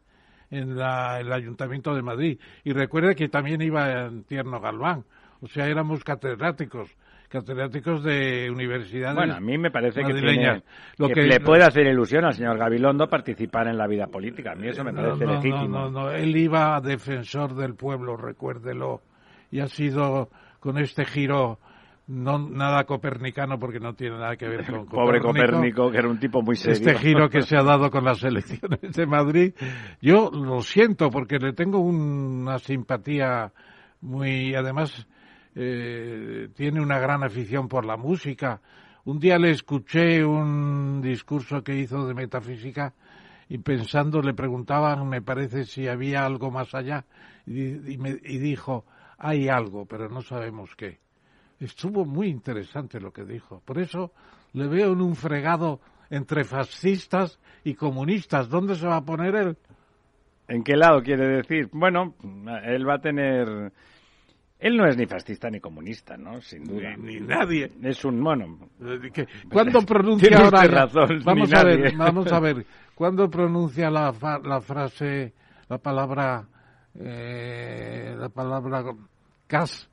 [0.51, 2.39] en el Ayuntamiento de Madrid.
[2.65, 5.05] Y recuerde que también iba en Tierno Galván.
[5.41, 6.97] O sea, éramos catedráticos
[7.29, 9.17] catedráticos de universidades.
[9.17, 10.13] Bueno, a mí me parece que,
[10.97, 14.53] lo que, le puede hacer ilusión al señor Gabilondo participar en la vida política.
[14.53, 15.67] A mí eso me parece legítimo.
[15.67, 19.03] No, no, él iba a defensor del pueblo, recuérdelo,
[19.51, 20.31] y ha sido
[20.61, 21.59] con este giro
[22.09, 26.19] no nada copernicano porque no tiene nada que ver con Pobre Copérnico, que era un
[26.19, 26.75] tipo muy serio.
[26.75, 29.55] Este giro que se ha dado con las elecciones de Madrid,
[30.01, 33.53] yo lo siento porque le tengo una simpatía
[34.01, 35.07] muy, además,
[35.55, 38.61] eh, tiene una gran afición por la música.
[39.05, 42.95] Un día le escuché un discurso que hizo de metafísica
[43.49, 47.05] y pensando le preguntaban, me parece, si había algo más allá
[47.47, 48.85] y, me, y dijo,
[49.19, 51.06] hay algo, pero no sabemos qué.
[51.61, 53.63] Estuvo muy interesante lo que dijo.
[53.65, 54.13] Por eso
[54.53, 58.49] le veo en un fregado entre fascistas y comunistas.
[58.49, 59.57] ¿Dónde se va a poner él?
[60.49, 61.69] ¿En qué lado quiere decir?
[61.73, 62.15] Bueno,
[62.65, 63.73] él va a tener
[64.59, 66.41] él no es ni fascista ni comunista, ¿no?
[66.41, 66.97] Sin duda.
[66.97, 67.71] Ni, nadie.
[67.83, 68.71] Es un mono.
[69.51, 70.87] ¿Cuándo pronuncia ahora?
[71.25, 72.67] vamos a ver, vamos a ver.
[72.95, 75.35] ¿Cuándo pronuncia la, la frase,
[75.69, 76.49] la palabra,
[76.95, 78.83] eh, la palabra
[79.47, 79.91] cas,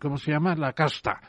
[0.00, 0.54] ¿cómo se llama?
[0.54, 1.20] La casta.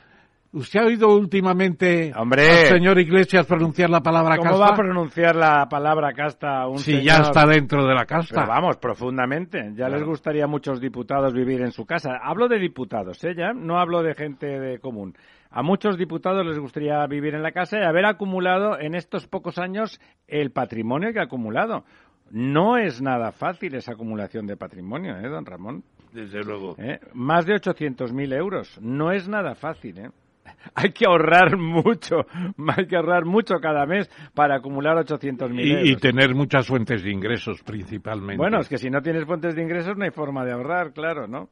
[0.53, 2.29] ¿Usted ha oído últimamente al
[2.67, 4.51] señor Iglesias pronunciar la palabra casta?
[4.51, 8.45] ¿Cómo va a pronunciar la palabra casta un Si ya está dentro de la casta.
[8.45, 9.71] vamos, profundamente.
[9.73, 12.19] Ya les gustaría a muchos diputados vivir en su casa.
[12.21, 13.33] Hablo de diputados, ¿eh?
[13.35, 15.15] Ya no hablo de gente de común.
[15.49, 19.57] A muchos diputados les gustaría vivir en la casa y haber acumulado en estos pocos
[19.57, 21.83] años el patrimonio que ha acumulado.
[22.29, 25.83] No es nada fácil esa acumulación de patrimonio, ¿eh, don Ramón?
[26.13, 26.75] Desde luego.
[26.77, 26.99] ¿Eh?
[27.13, 28.79] Más de 800.000 euros.
[28.81, 30.09] No es nada fácil, ¿eh?
[30.75, 32.25] hay que ahorrar mucho,
[32.77, 35.89] hay que ahorrar mucho cada mes para acumular 800.000 euros.
[35.89, 38.37] Y tener muchas fuentes de ingresos principalmente.
[38.37, 41.27] Bueno, es que si no tienes fuentes de ingresos no hay forma de ahorrar, claro,
[41.27, 41.49] ¿no?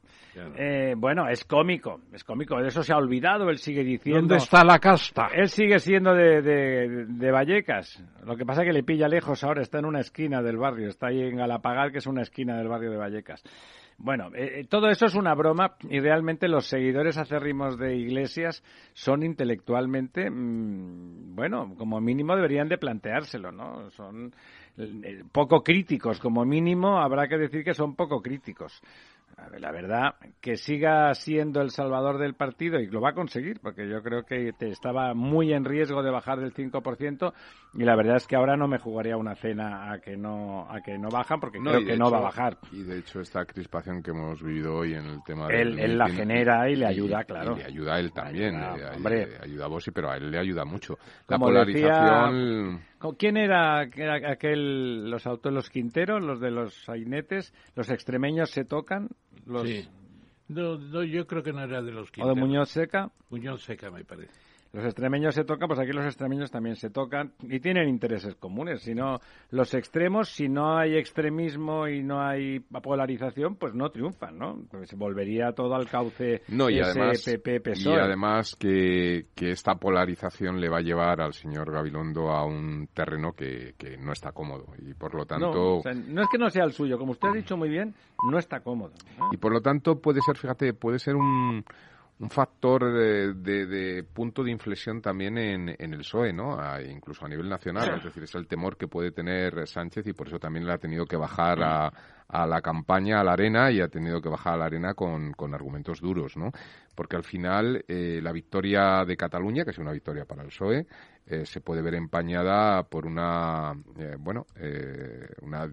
[0.58, 4.22] Eh, bueno, es cómico, es cómico, de eso se ha olvidado, él sigue diciendo...
[4.22, 5.28] ¿Dónde está la casta?
[5.34, 9.44] Él sigue siendo de, de, de Vallecas, lo que pasa es que le pilla lejos
[9.44, 12.58] ahora, está en una esquina del barrio, está ahí en Galapagar, que es una esquina
[12.58, 13.44] del barrio de Vallecas.
[14.04, 18.64] Bueno, eh, eh, todo eso es una broma y realmente los seguidores acérrimos de Iglesias
[18.94, 23.92] son intelectualmente, mm, bueno, como mínimo deberían de planteárselo, ¿no?
[23.92, 24.34] Son
[24.78, 28.82] eh, poco críticos, como mínimo habrá que decir que son poco críticos.
[29.60, 33.88] La verdad, que siga siendo el salvador del partido y lo va a conseguir, porque
[33.88, 37.34] yo creo que estaba muy en riesgo de bajar del 5%
[37.74, 40.82] y la verdad es que ahora no me jugaría una cena a que no a
[40.82, 42.58] que no bajan, porque creo que no va a bajar.
[42.72, 46.10] Y de hecho esta crispación que hemos vivido hoy en el tema él, él la
[46.10, 47.56] genera y le ayuda, claro.
[47.56, 49.28] le ayuda a él también, ayuda, hombre.
[49.42, 50.98] ayuda a Bossi, pero a él le ayuda mucho.
[51.28, 52.91] La polarización...
[53.18, 57.54] ¿Quién era, aquel, los autos, los Quinteros, los de los sainetes?
[57.76, 59.10] ¿Los extremeños se tocan?
[59.46, 59.68] Los...
[59.68, 59.88] Sí.
[60.48, 62.32] No, yo creo que no era de los Quinteros.
[62.32, 63.12] ¿O de Muñoz Seca?
[63.30, 67.34] Muñoz Seca, me parece los extremeños se tocan, pues aquí los extremeños también se tocan
[67.42, 68.82] y tienen intereses comunes.
[68.82, 74.38] Si no, los extremos, si no hay extremismo y no hay polarización, pues no triunfan,
[74.38, 74.62] ¿no?
[74.70, 80.62] Pues se volvería todo al cauce no, y además, Y además que, que, esta polarización
[80.62, 84.68] le va a llevar al señor Gabilondo a un terreno que, que no está cómodo
[84.78, 85.82] y por lo tanto...
[85.84, 87.94] No, no es que no sea el suyo, como usted ha dicho muy bien,
[88.30, 88.94] no está cómodo.
[89.32, 91.66] Y por lo tanto puede ser, fíjate, puede ser un
[92.22, 96.58] un factor de, punto de inflexión también en, el PSOE, ¿no?
[96.80, 97.98] incluso a nivel nacional.
[97.98, 100.78] Es decir, es el temor que puede tener Sánchez y por eso también le ha
[100.78, 101.92] tenido que bajar a,
[102.32, 105.34] a la campaña, a la arena y ha tenido que bajar a la arena con,
[105.34, 106.52] con argumentos duros, ¿no?
[106.96, 110.86] Porque al final eh, la victoria de Cataluña, que es una victoria para el PSOE,
[111.26, 114.46] eh, se puede ver empañada por una, eh, bueno,
[115.42, 115.72] una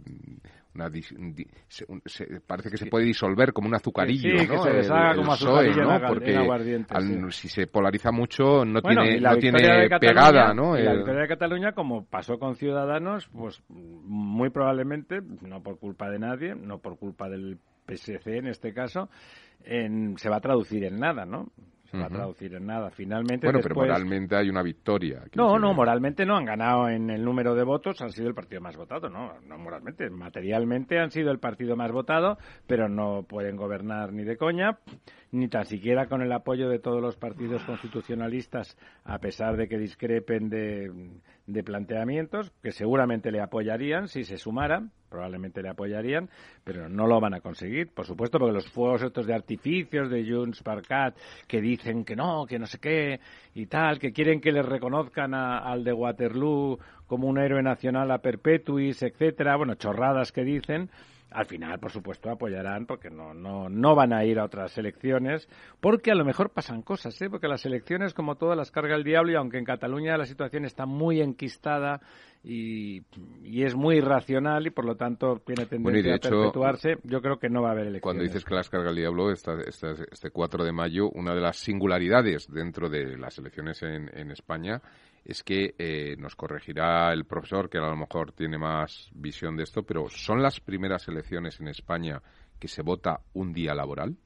[2.46, 4.48] parece que se puede disolver como un azucarillo, ¿no?
[4.48, 6.00] que se deshaga como azucarillo ¿no?
[6.08, 10.76] Porque si se polariza mucho no tiene, no tiene pegada, ¿no?
[10.76, 16.18] La victoria de Cataluña, como pasó con Ciudadanos, pues muy probablemente, no por culpa de
[16.18, 19.08] nadie, no por culpa del PSC en este caso,
[19.64, 21.48] se va a traducir en nada, ¿no?
[21.90, 22.90] Se va a traducir en nada.
[22.90, 25.22] Finalmente, bueno, pero moralmente hay una victoria.
[25.34, 28.60] No, no, moralmente no han ganado en el número de votos, han sido el partido
[28.60, 33.56] más votado, no, no moralmente, materialmente han sido el partido más votado, pero no pueden
[33.56, 34.78] gobernar ni de coña,
[35.32, 39.78] ni tan siquiera con el apoyo de todos los partidos constitucionalistas, a pesar de que
[39.78, 40.92] discrepen de,
[41.48, 46.28] de planteamientos, que seguramente le apoyarían si se sumaran, probablemente le apoyarían,
[46.62, 50.30] pero no lo van a conseguir, por supuesto, porque los fuegos estos de artificios de
[50.30, 50.82] Junts per
[51.46, 53.20] que dicen que no, que no sé qué
[53.54, 58.18] y tal, que quieren que les reconozcan al de Waterloo como un héroe nacional a
[58.18, 60.90] perpetuis, etcétera, bueno, chorradas que dicen,
[61.30, 65.48] al final, por supuesto, apoyarán porque no, no, no van a ir a otras elecciones,
[65.80, 67.28] porque a lo mejor pasan cosas, ¿eh?
[67.28, 70.64] porque las elecciones, como todas, las carga el diablo y aunque en Cataluña la situación
[70.64, 72.00] está muy enquistada
[72.42, 73.02] y,
[73.44, 77.62] es muy irracional y por lo tanto tiene tendencia a perpetuarse, yo creo que no
[77.62, 78.02] va a haber elecciones.
[78.02, 81.56] Cuando dices que las carga el diablo, esta, este 4 de mayo, una de las
[81.58, 84.80] singularidades dentro de las elecciones en, en España
[85.24, 89.64] es que eh, nos corregirá el profesor, que a lo mejor tiene más visión de
[89.64, 92.22] esto, pero ¿son las primeras elecciones en España
[92.58, 94.16] que se vota un día laboral?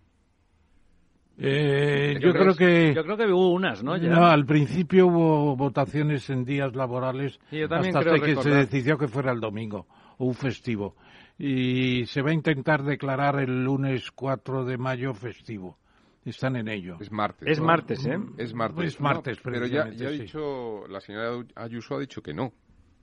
[1.39, 3.97] Eh, yo, creo que yo creo que hubo unas, ¿no?
[3.97, 9.41] No, al principio hubo votaciones en días laborales hasta que se decidió que fuera el
[9.41, 9.87] domingo
[10.19, 10.95] o un festivo
[11.39, 15.79] y se va a intentar declarar el lunes 4 de mayo festivo.
[16.25, 16.97] Están en ello.
[17.01, 17.49] Es martes.
[17.49, 18.19] Es martes, ¿eh?
[18.39, 18.95] Es martes.
[18.95, 22.53] Es martes, pero ya, ya ha dicho, la señora Ayuso ha dicho que no.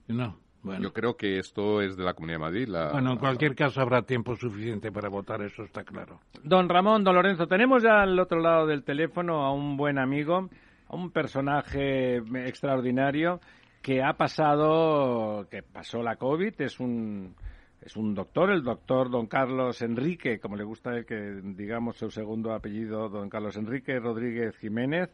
[0.08, 0.38] No.
[0.62, 0.84] Bueno.
[0.84, 2.68] Yo creo que esto es de la Comunidad de Madrid.
[2.68, 6.20] La, bueno, en cualquier caso habrá tiempo suficiente para votar, eso está claro.
[6.44, 10.50] Don Ramón, don Lorenzo, tenemos ya al otro lado del teléfono a un buen amigo,
[10.88, 13.40] a un personaje extraordinario
[13.82, 17.36] que ha pasado, que pasó la COVID, es un
[17.82, 22.54] es un doctor, el doctor don Carlos Enrique, como le gusta que digamos su segundo
[22.54, 25.10] apellido, don Carlos Enrique Rodríguez Jiménez,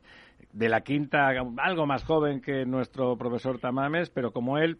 [0.51, 4.79] de la quinta, algo más joven que nuestro profesor Tamames, pero como él,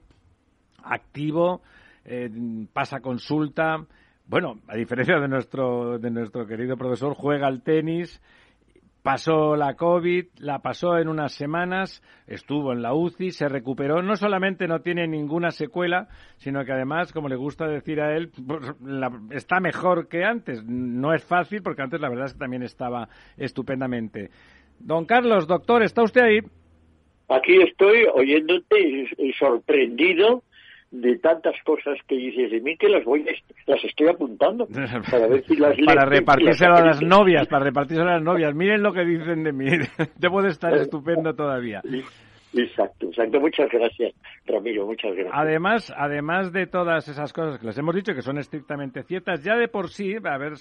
[0.83, 1.61] activo,
[2.05, 2.29] eh,
[2.73, 3.85] pasa consulta,
[4.27, 8.21] bueno, a diferencia de nuestro, de nuestro querido profesor, juega al tenis,
[9.05, 14.01] Pasó la COVID, la pasó en unas semanas, estuvo en la UCI, se recuperó.
[14.01, 18.31] No solamente no tiene ninguna secuela, sino que además, como le gusta decir a él,
[18.47, 18.63] pues,
[19.29, 20.65] está mejor que antes.
[20.65, 24.31] No es fácil, porque antes la verdad es que también estaba estupendamente.
[24.79, 26.39] Don Carlos, doctor, ¿está usted ahí?
[27.29, 30.41] Aquí estoy oyéndote y sorprendido
[31.01, 33.25] de tantas cosas que dices de mí que las voy
[33.65, 34.67] las estoy apuntando
[35.12, 38.81] para ver si las para repartírselo a las novias para repartírselo a las novias miren
[38.81, 39.65] lo que dicen de mí
[40.17, 41.81] debo de estar estupendo todavía
[42.58, 43.39] Exacto, exacto.
[43.39, 44.13] Muchas gracias,
[44.45, 45.34] Ramiro, muchas gracias.
[45.34, 49.58] Además, además de todas esas cosas que les hemos dicho que son estrictamente ciertas, ya
[49.58, 50.53] de por sí, haber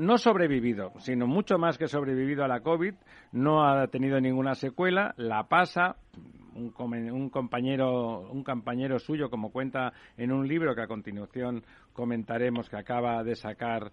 [0.00, 2.94] no sobrevivido, sino mucho más que sobrevivido a la COVID,
[3.32, 5.96] no ha tenido ninguna secuela, la pasa
[6.54, 6.70] un,
[7.30, 13.22] compañero un compañero suyo, como cuenta en un libro que a continuación comentaremos que acaba
[13.24, 13.92] de sacar,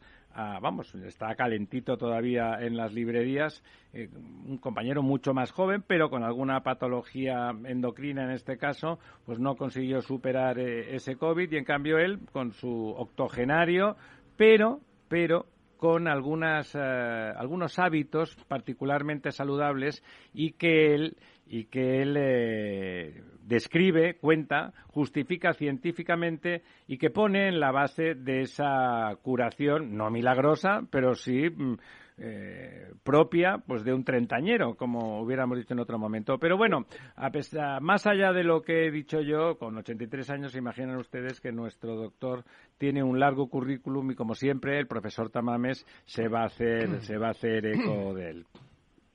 [0.61, 6.23] vamos, está calentito todavía en las librerías, eh, un compañero mucho más joven, pero con
[6.23, 11.65] alguna patología endocrina en este caso, pues no consiguió superar eh, ese COVID y en
[11.65, 13.95] cambio él, con su octogenario,
[14.37, 15.45] pero, pero
[15.77, 21.17] con algunas, eh, algunos hábitos particularmente saludables y que él,
[21.49, 28.41] y que él eh, describe, cuenta, justifica científicamente y que pone en la base de
[28.41, 31.75] esa curación, no milagrosa, pero sí mm,
[32.19, 36.37] eh, propia pues de un treintañero, como hubiéramos dicho en otro momento.
[36.39, 40.55] Pero bueno, a pesar, más allá de lo que he dicho yo, con 83 años,
[40.55, 42.43] imaginan ustedes que nuestro doctor
[42.77, 47.17] tiene un largo currículum y, como siempre, el profesor Tamames se va a hacer, se
[47.17, 48.45] va a hacer eco de él.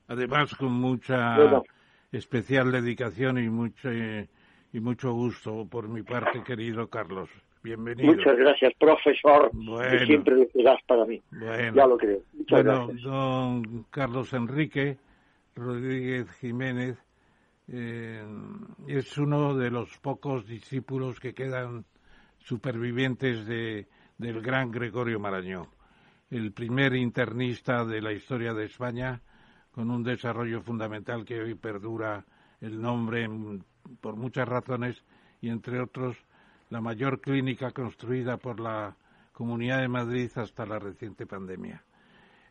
[0.08, 1.36] Además, con mucha
[2.12, 7.30] especial dedicación y mucho, y mucho gusto por mi parte, querido Carlos.
[7.62, 8.12] Bienvenido.
[8.12, 9.50] Muchas gracias, profesor.
[10.04, 11.22] siempre lo serás para mí.
[11.74, 12.20] Ya lo creo.
[12.32, 14.98] Muchas bueno, don Carlos Enrique
[15.54, 16.98] Rodríguez Jiménez
[17.68, 18.24] eh,
[18.88, 21.84] es uno de los pocos discípulos que quedan
[22.38, 23.86] supervivientes de,
[24.18, 25.68] del gran Gregorio Marañón,
[26.30, 29.20] el primer internista de la historia de España,
[29.72, 32.24] con un desarrollo fundamental que hoy perdura
[32.60, 33.28] el nombre
[34.00, 35.02] por muchas razones
[35.40, 36.16] y entre otros
[36.70, 38.96] la mayor clínica construida por la
[39.32, 41.82] Comunidad de Madrid hasta la reciente pandemia.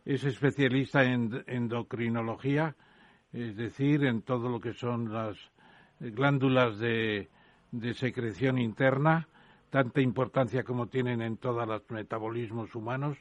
[0.03, 2.75] Es especialista en endocrinología,
[3.31, 5.37] es decir, en todo lo que son las
[5.99, 7.29] glándulas de,
[7.93, 9.27] secreción interna,
[9.69, 13.17] tanta importancia como tienen en todos los metabolismos humanos,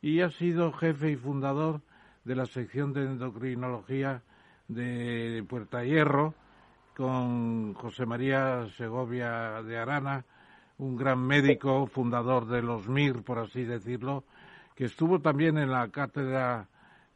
[0.00, 1.82] y ha sido jefe y fundador
[2.24, 4.22] de la sección de endocrinología
[4.68, 6.34] de Puerta Hierro,
[6.96, 10.24] con José María Segovia de Arana,
[10.78, 14.24] un gran médico, fundador de los MIR, por así decirlo,
[14.74, 16.68] que estuvo también en la cátedra,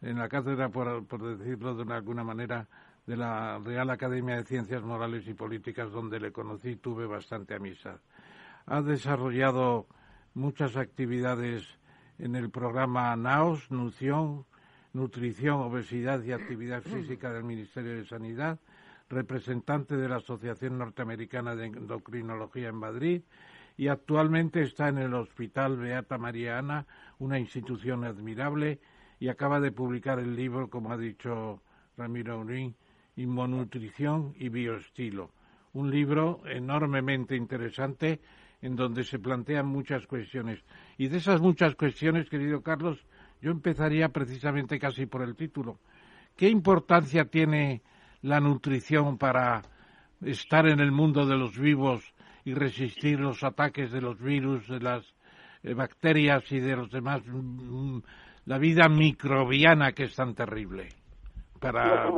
[0.03, 2.69] en la cátedra, por, decirlo de alguna manera,
[3.07, 7.55] de la Real Academia de Ciencias Morales y Políticas, donde le conocí y tuve bastante
[7.55, 7.97] amistad.
[8.67, 9.87] Ha desarrollado
[10.35, 11.67] muchas actividades
[12.19, 14.45] en el programa NAOS, Nutrición,
[14.93, 18.59] Nutrición, Obesidad y Actividad Física del Ministerio de Sanidad,
[19.09, 23.23] representante de la Asociación Norteamericana de Endocrinología en Madrid
[23.79, 26.87] y actualmente está en el Hospital Beata María Ana,
[27.19, 28.81] una institución admirable,
[29.21, 31.63] y acaba de publicar el libro, como ha dicho
[31.97, 32.75] Ramiro Urín,
[33.17, 35.31] Inmonutrición y Bioestilo.
[35.73, 38.21] Un libro enormemente interesante
[38.63, 40.65] en donde se plantean muchas cuestiones.
[40.97, 42.99] Y de esas muchas cuestiones, querido Carlos,
[43.41, 45.79] yo empezaría precisamente casi por el título.
[46.37, 47.83] ¿Qué importancia tiene
[48.23, 49.63] la nutrición para
[50.25, 52.03] estar en el mundo de los vivos
[52.45, 55.05] y resistir los ataques de los virus, de las
[55.63, 58.03] eh, bacterias y de los demás, mm, mm,
[58.47, 60.89] la vida microbiana que es tan terrible.
[61.61, 62.11] Para...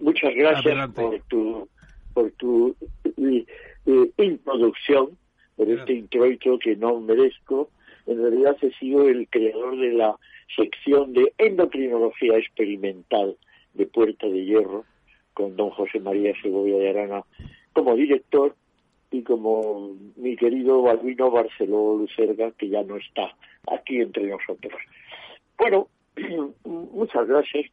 [0.00, 1.68] Muchas gracias por tu,
[2.12, 3.46] por tu eh,
[3.86, 5.16] eh, introducción,
[5.56, 7.70] por este introito que no merezco.
[8.08, 10.16] En realidad he sido el creador de la
[10.56, 13.36] sección de endocrinología experimental
[13.74, 14.84] de Puerta de Hierro,
[15.34, 17.22] con don José María Segovia de Arana
[17.74, 18.56] como director
[19.10, 23.36] y como mi querido Balbino Barceló Lucerga, que ya no está
[23.70, 24.80] aquí entre nosotros.
[25.56, 25.88] Bueno,
[26.64, 27.66] muchas gracias,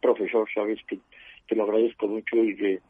[0.00, 0.98] profesor, sabes que
[1.46, 2.80] te lo agradezco mucho y que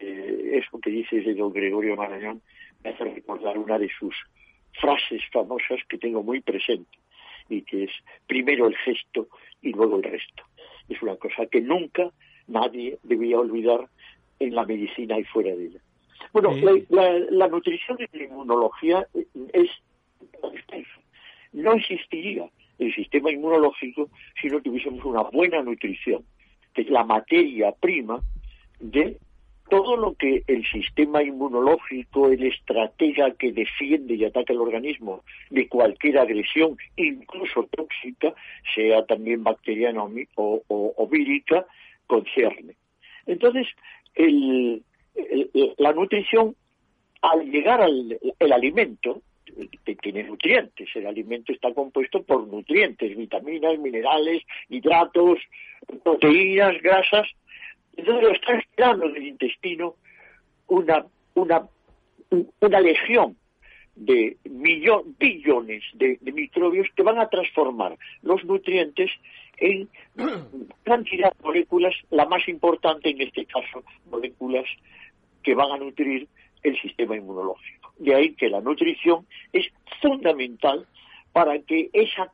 [0.00, 2.42] eh, eso que dices de don Gregorio Marañón
[2.82, 4.14] me hace recordar una de sus
[4.80, 6.98] frases famosas que tengo muy presente
[7.48, 7.90] y que es
[8.26, 9.28] primero el gesto
[9.62, 10.42] y luego el resto.
[10.88, 12.10] Es una cosa que nunca
[12.46, 13.88] nadie debía olvidar
[14.38, 15.80] en la medicina y fuera de ella.
[16.32, 16.50] Bueno,
[16.90, 19.06] la, nutrición y la inmunología
[19.52, 19.70] es
[21.52, 24.10] no existiría el sistema inmunológico
[24.40, 26.24] si no tuviésemos una buena nutrición,
[26.74, 28.20] que es la materia prima
[28.78, 29.18] de
[29.68, 35.68] todo lo que el sistema inmunológico, el estratega que defiende y ataca el organismo de
[35.68, 38.34] cualquier agresión, incluso tóxica,
[38.74, 40.04] sea también bacteriana
[40.36, 41.66] o, vírica,
[42.06, 42.74] concierne.
[43.26, 43.66] Entonces,
[45.78, 46.54] la nutrición,
[47.22, 49.22] al llegar al el alimento,
[50.00, 50.88] tiene nutrientes.
[50.94, 55.38] El alimento está compuesto por nutrientes, vitaminas, minerales, hidratos,
[56.02, 57.28] proteínas, grasas.
[57.96, 59.94] Entonces lo está esperando del intestino
[60.68, 61.04] una,
[61.34, 61.68] una,
[62.60, 63.36] una legión
[63.96, 69.10] de billones de, microbios que van a transformar los nutrientes
[69.56, 69.88] en
[70.84, 74.66] cantidad de moléculas, la más importante en este caso, moléculas
[75.42, 76.28] que van a nutrir
[76.62, 77.92] el sistema inmunológico.
[77.98, 79.66] De ahí que la nutrición es
[80.02, 80.86] fundamental
[81.32, 82.30] para que esa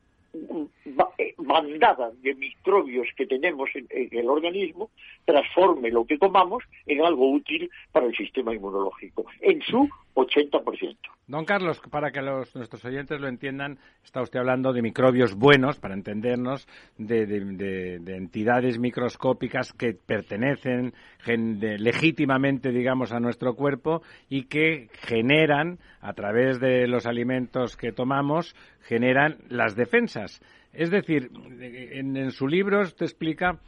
[1.36, 4.90] bandada de microbios que tenemos en, el organismo
[5.24, 10.96] transforme lo que comamos en algo útil para el sistema inmunológico, en su 80%.
[11.26, 15.78] Don Carlos, para que los, nuestros oyentes lo entiendan, está usted hablando de microbios buenos,
[15.78, 16.66] para entendernos,
[16.98, 20.92] de, entidades microscópicas que pertenecen
[21.24, 28.54] legítimamente, digamos, a nuestro cuerpo y que generan, a través de los alimentos que tomamos,
[28.82, 30.42] generan las defensas.
[30.72, 31.30] Es decir,
[31.60, 33.58] en, su libro te explica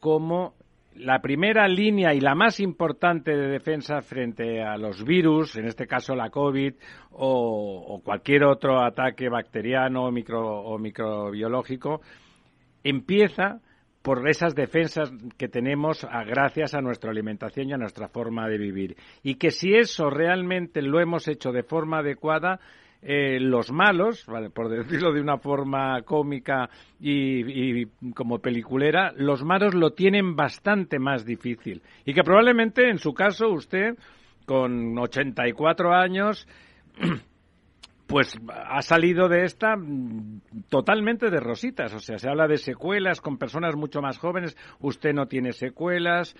[0.00, 0.54] cómo
[0.96, 5.86] la primera línea y la más importante de defensa frente a los virus, en este
[5.86, 6.74] caso la COVID
[7.12, 12.00] o, cualquier otro ataque bacteriano o, o microbiológico,
[12.82, 13.60] empieza
[14.02, 18.96] por esas defensas que tenemos gracias a nuestra alimentación y a nuestra forma de vivir.
[19.22, 22.60] Y que si eso realmente lo hemos hecho de forma adecuada,
[23.06, 24.24] eh, los malos,
[24.54, 27.84] por decirlo de una forma cómica y,
[28.14, 31.82] como peliculera, los malos lo tienen bastante más difícil.
[32.06, 33.98] Y que probablemente, en su caso, usted,
[34.46, 36.48] con 84 años,
[38.14, 41.92] pues ha salido de esta mm, totalmente de rositas.
[41.94, 44.56] O sea, se habla de secuelas con personas mucho más jóvenes.
[44.78, 46.36] Usted no tiene secuelas.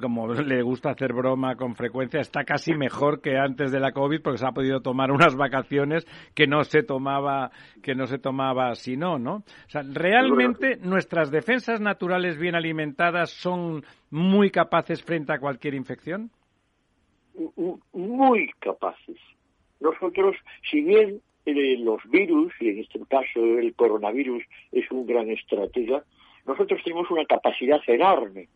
[0.00, 4.22] Como le gusta hacer broma con frecuencia, está casi mejor que antes de la COVID
[4.22, 6.06] porque se ha podido tomar unas vacaciones
[6.36, 7.50] que no se tomaba,
[7.82, 9.38] que no se tomaba si no, ¿no?
[9.38, 16.30] O sea, realmente nuestras defensas naturales bien alimentadas son muy capaces frente a cualquier infección.
[17.92, 19.16] Muy capaces
[19.80, 20.36] nosotros,
[20.70, 26.04] si bien eh, los virus, y en este caso el coronavirus es un gran estratega,
[26.46, 28.48] nosotros tenemos una capacidad enorme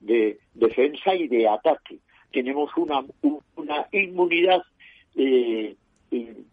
[0.00, 1.98] de defensa y de ataque.
[2.32, 3.04] Tenemos una,
[3.56, 4.62] una inmunidad
[5.16, 5.74] eh,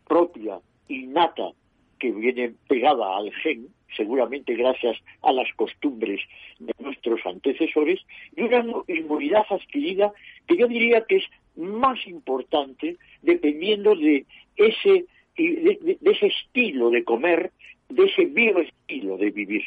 [0.07, 1.51] propia, innata,
[1.99, 6.19] que viene pegada al gen, seguramente gracias a las costumbres
[6.59, 7.99] de nuestros antecesores,
[8.36, 10.11] y una inmunidad adquirida
[10.47, 11.25] que yo diría que es
[11.57, 15.05] más importante dependiendo de ese,
[15.37, 17.51] de, ese estilo de comer,
[17.89, 19.63] de ese bioestilo de vivir.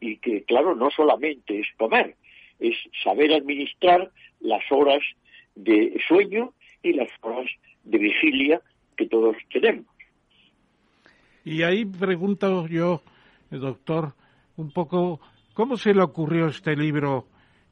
[0.00, 2.16] Y que, claro, no solamente es comer,
[2.58, 4.10] es saber administrar
[4.40, 5.02] las horas
[5.54, 6.52] de sueño
[6.82, 7.50] y las horas
[7.84, 8.60] de vigilia
[8.96, 9.86] que todos tenemos.
[11.44, 13.02] Y ahí pregunto yo,
[13.50, 14.14] doctor,
[14.56, 15.20] un poco,
[15.54, 17.26] ¿cómo se le ocurrió este libro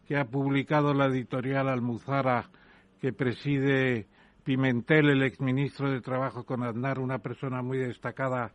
[0.06, 2.50] que ha publicado la editorial Almuzara
[3.00, 4.06] que preside
[4.44, 8.52] Pimentel, el exministro de Trabajo con Aznar, una persona muy destacada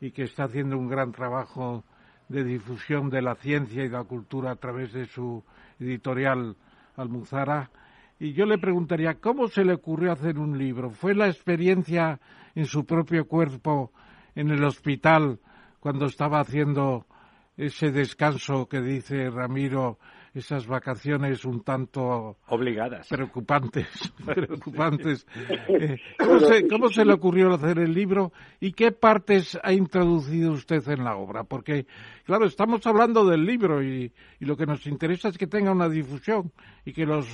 [0.00, 1.84] y que está haciendo un gran trabajo
[2.28, 5.44] de difusión de la ciencia y la cultura a través de su
[5.78, 6.56] editorial
[6.96, 7.70] Almuzara.
[8.18, 10.90] Y yo le preguntaría, ¿cómo se le ocurrió hacer un libro?
[10.90, 12.20] ¿Fue la experiencia
[12.54, 13.92] en su propio cuerpo
[14.34, 15.38] en el hospital
[15.80, 17.06] cuando estaba haciendo
[17.56, 19.98] ese descanso que dice Ramiro
[20.34, 23.86] esas vacaciones un tanto obligadas, preocupantes,
[24.26, 25.26] preocupantes.
[25.68, 25.96] Eh,
[26.68, 31.16] ¿cómo, se, le ocurrió hacer el libro y qué partes ha introducido usted en la
[31.16, 31.44] obra?
[31.44, 31.86] Porque,
[32.24, 36.52] claro, estamos hablando del libro y, lo que nos interesa es que tenga una difusión
[36.84, 37.26] y que los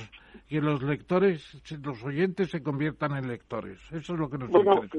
[0.47, 3.79] que los lectores, los oyentes se conviertan en lectores.
[3.91, 4.97] Eso es lo que nos interesa.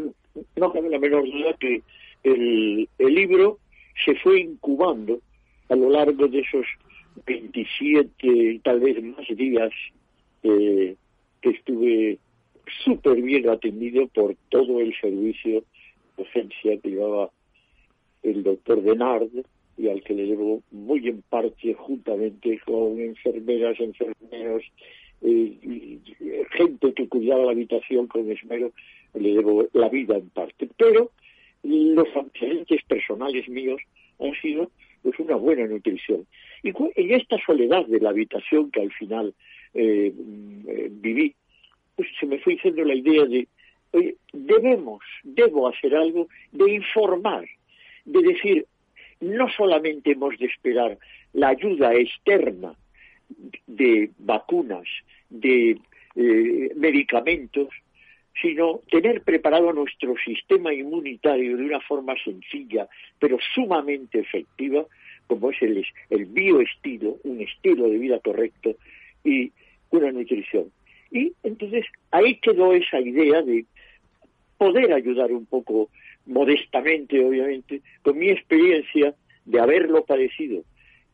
[0.56, 1.82] No cabe la menor duda que
[2.22, 3.58] el, el libro
[4.02, 5.20] se fue incubando
[5.68, 6.66] a lo largo de esos
[7.26, 9.72] 27 y tal vez más días
[10.42, 10.96] eh,
[11.40, 12.18] que estuve
[12.84, 15.60] súper bien atendido por todo el servicio
[16.16, 17.30] de urgencia que llevaba
[18.22, 19.28] el doctor Denard
[19.76, 24.62] y al que le debo muy en parte juntamente con enfermeras, enfermeros,
[25.22, 25.98] eh,
[26.52, 28.72] gente que cuidaba la habitación con esmero,
[29.14, 30.68] le debo la vida en parte.
[30.76, 31.10] Pero
[31.62, 33.80] los antecedentes personales míos
[34.18, 34.70] han sido
[35.02, 36.26] pues una buena nutrición.
[36.62, 39.34] Y en esta soledad de la habitación que al final
[39.74, 40.12] eh,
[40.68, 41.34] eh, viví,
[41.96, 43.48] pues se me fue diciendo la idea de,
[44.32, 47.44] debemos, debo hacer algo de informar,
[48.04, 48.66] de decir,
[49.20, 50.98] no solamente hemos de esperar
[51.32, 52.74] la ayuda externa
[53.66, 54.86] de vacunas,
[55.30, 55.78] de
[56.16, 57.68] eh, medicamentos,
[58.40, 64.86] sino tener preparado nuestro sistema inmunitario de una forma sencilla, pero sumamente efectiva,
[65.26, 68.74] como es el, el bioestilo, un estilo de vida correcto
[69.24, 69.52] y
[69.90, 70.72] una nutrición.
[71.10, 73.66] Y entonces ahí quedó esa idea de
[74.56, 75.90] poder ayudar un poco
[76.26, 79.14] modestamente, obviamente, con mi experiencia
[79.44, 80.62] de haberlo padecido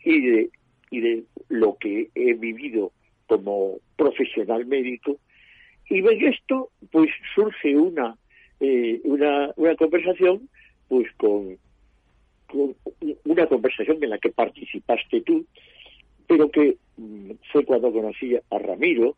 [0.04, 0.50] y de,
[0.90, 2.92] y de lo que he vivido
[3.26, 5.18] como profesional médico.
[5.90, 8.16] Y en esto, pues surge una,
[8.60, 10.48] eh, una, una conversación,
[10.88, 11.56] pues con,
[12.46, 12.74] con,
[13.24, 15.46] una conversación en la que participaste tú,
[16.26, 19.16] pero que mm, fue cuando conocí a Ramiro,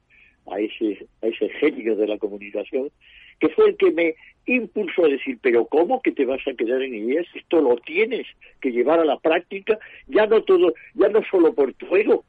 [0.50, 2.90] a ese, a ese genio de la comunicación,
[3.38, 4.14] que fue el que me
[4.46, 7.26] impulsó a decir, pero ¿cómo que te vas a quedar en ideas?
[7.34, 8.26] Esto lo tienes
[8.60, 12.24] que llevar a la práctica, ya no todo, ya no solo por tu ego,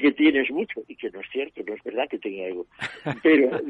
[0.00, 2.66] que tienes mucho, y que no es cierto, no es verdad que tenga ego,
[3.22, 3.60] pero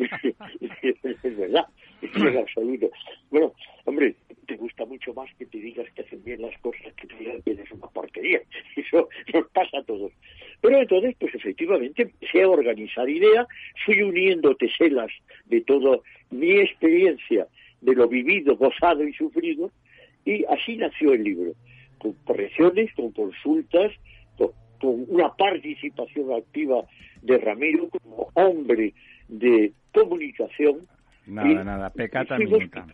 [0.63, 1.67] es verdad,
[2.03, 2.91] es absoluto.
[3.31, 3.53] Bueno,
[3.85, 4.15] hombre,
[4.47, 7.43] te gusta mucho más que te digas que hacen bien las cosas que te digan
[7.43, 8.41] que eres una porquería,
[8.77, 10.13] eso nos pasa a todos.
[10.61, 13.47] Pero entonces, pues efectivamente empecé a organizar ideas,
[13.85, 15.11] fui uniendo teselas
[15.47, 15.99] de toda
[16.31, 17.47] mi experiencia,
[17.81, 19.71] de lo vivido, gozado y sufrido,
[20.25, 21.53] y así nació el libro,
[21.99, 23.93] con correcciones, con consultas,
[24.81, 26.85] con, una participación activa
[27.23, 28.95] de Ramiro como hombre
[29.29, 30.87] de comunicación.
[31.27, 32.87] Nada, nada, pecata nunca.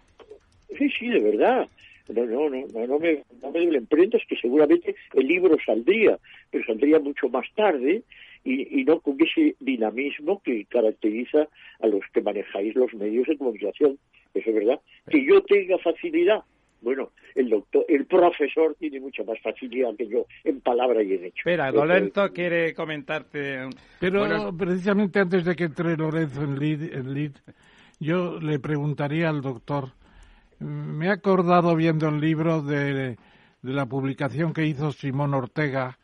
[0.78, 1.68] Sí, sí, de verdad.
[2.08, 6.18] No, no, no, no, no me, no me duelen prendas que seguramente el libro saldría,
[6.50, 8.02] pero saldría mucho más tarde
[8.44, 11.48] y, y no con ese dinamismo que caracteriza
[11.80, 13.98] a los que manejáis los medios de comunicación.
[14.34, 14.80] Eso es verdad.
[15.08, 16.42] Que yo tenga facilidad.
[16.82, 21.24] Bueno, el doctor, el profesor tiene mucha más facilidad que yo en palabra y en
[21.24, 21.38] hecho.
[21.38, 23.70] Espera, Dolento quiere comentarte.
[23.98, 27.32] Pero precisamente antes de que entre Lorenzo en lead, en lead,
[28.00, 29.90] yo le preguntaría al doctor
[30.62, 33.16] me he acordado viendo el libro de,
[33.62, 35.98] la publicación que hizo Simón Ortega,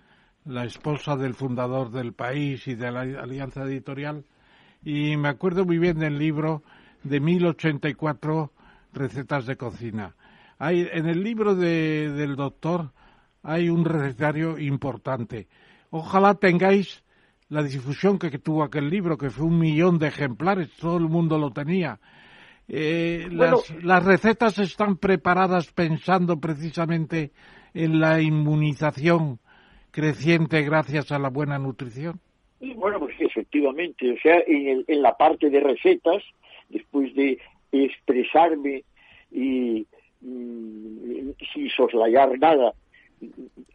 [0.45, 4.25] la esposa del fundador del país y de la Alianza Editorial,
[4.85, 6.63] y me acuerdo muy bien del libro
[7.03, 8.53] de 1084
[8.93, 10.15] recetas de cocina.
[10.59, 12.91] Hay, en el libro del doctor
[13.43, 15.47] hay un recetario importante.
[15.91, 17.05] Ojalá tengáis
[17.49, 21.39] la difusión que tuvo aquel libro, que fue un millón de ejemplares, todo el mundo
[21.39, 21.99] lo tenía.
[22.69, 27.31] Eh, las, recetas están preparadas pensando precisamente
[27.73, 29.39] en la inmunización
[29.91, 32.21] creciente gracias a la buena nutrición.
[32.61, 36.23] bueno, pues efectivamente, o sea, en, en la parte de recetas,
[36.69, 37.39] después de
[37.73, 38.85] expresarme
[39.31, 39.87] y
[40.21, 42.75] mm, sin soslayar nada,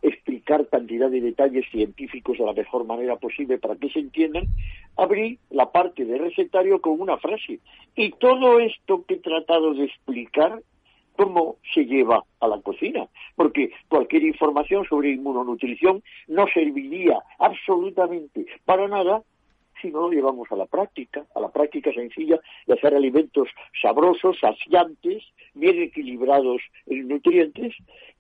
[0.02, 4.46] explicar cantidad de detalles científicos de la mejor manera posible para que se entiendan,
[4.96, 7.60] abrí la parte de recetario con una frase.
[7.96, 10.62] Y todo esto que he tratado de explicar,
[11.16, 18.88] cómo se lleva a la cocina, porque cualquier información sobre inmunonutrición no serviría absolutamente para
[18.88, 19.22] nada
[19.82, 23.50] si no lo llevamos a la práctica, a la práctica sencilla de hacer alimentos
[23.82, 27.76] sabrosos, saciantes, bien equilibrados en nutrientes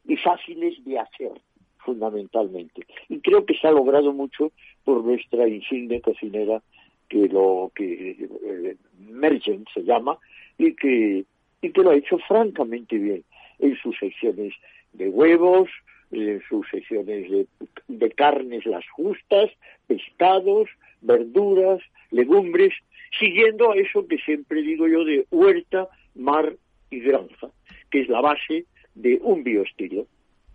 [0.05, 1.31] y fáciles de hacer
[1.77, 2.85] fundamentalmente.
[3.09, 4.51] Y creo que se ha logrado mucho
[4.83, 6.61] por nuestra insigne cocinera,
[7.09, 10.17] que lo que eh, Mergen se llama,
[10.57, 11.25] y que,
[11.61, 13.23] y que lo ha hecho francamente bien
[13.59, 14.53] en sus secciones
[14.93, 15.69] de huevos,
[16.15, 17.47] en sus secciones de,
[17.87, 19.49] de carnes las justas,
[19.87, 20.69] pescados,
[21.01, 21.79] verduras,
[22.11, 22.73] legumbres,
[23.19, 26.55] siguiendo a eso que siempre digo yo de huerta, mar
[26.89, 27.49] y granja,
[27.89, 30.05] que es la base de un bioestilo.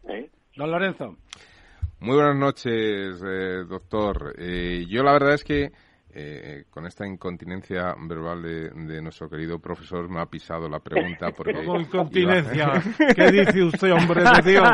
[0.08, 0.28] ¿eh?
[0.56, 1.16] Don Lorenzo.
[2.00, 4.34] Muy buenas noches, eh, doctor.
[4.38, 5.70] Eh, yo la verdad es que
[6.10, 11.52] eh, con esta incontinencia verbal de, nuestro querido profesor me ha pisado la pregunta porque
[11.52, 12.82] ¿Cómo incontinencia?
[13.14, 14.68] ¿Qué dice usted, hombre de Dios?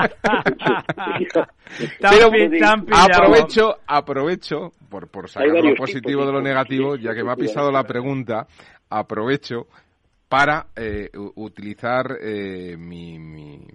[2.92, 7.72] aprovecho, aprovecho por, por sacar lo positivo de lo negativo, ya que me ha pisado
[7.72, 8.46] la pregunta,
[8.88, 9.66] aprovecho
[10.28, 10.68] para
[11.34, 12.16] utilizar
[12.78, 13.66] mi, mi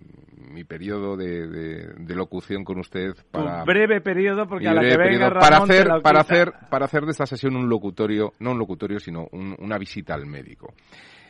[0.66, 5.58] periodo de, locución con usted para un breve periodo porque a la que venga para
[5.58, 9.78] hacer para hacer para hacer de esta sesión un locutorio no un locutorio sino una
[9.78, 10.74] visita al médico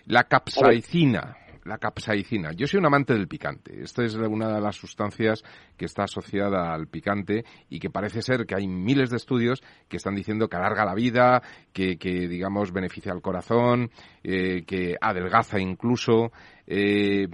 [0.05, 1.37] la capsaicina
[1.69, 2.51] la capsaicina.
[2.51, 3.81] Yo soy un amante del picante.
[3.81, 5.43] Esta es una de las sustancias
[5.77, 9.97] que está asociada al picante y que parece ser que hay miles de estudios que
[9.97, 11.41] están diciendo que alarga la vida,
[11.71, 13.91] que, digamos, beneficia al corazón,
[14.23, 16.31] eh, que adelgaza incluso.
[16.65, 17.27] Eh,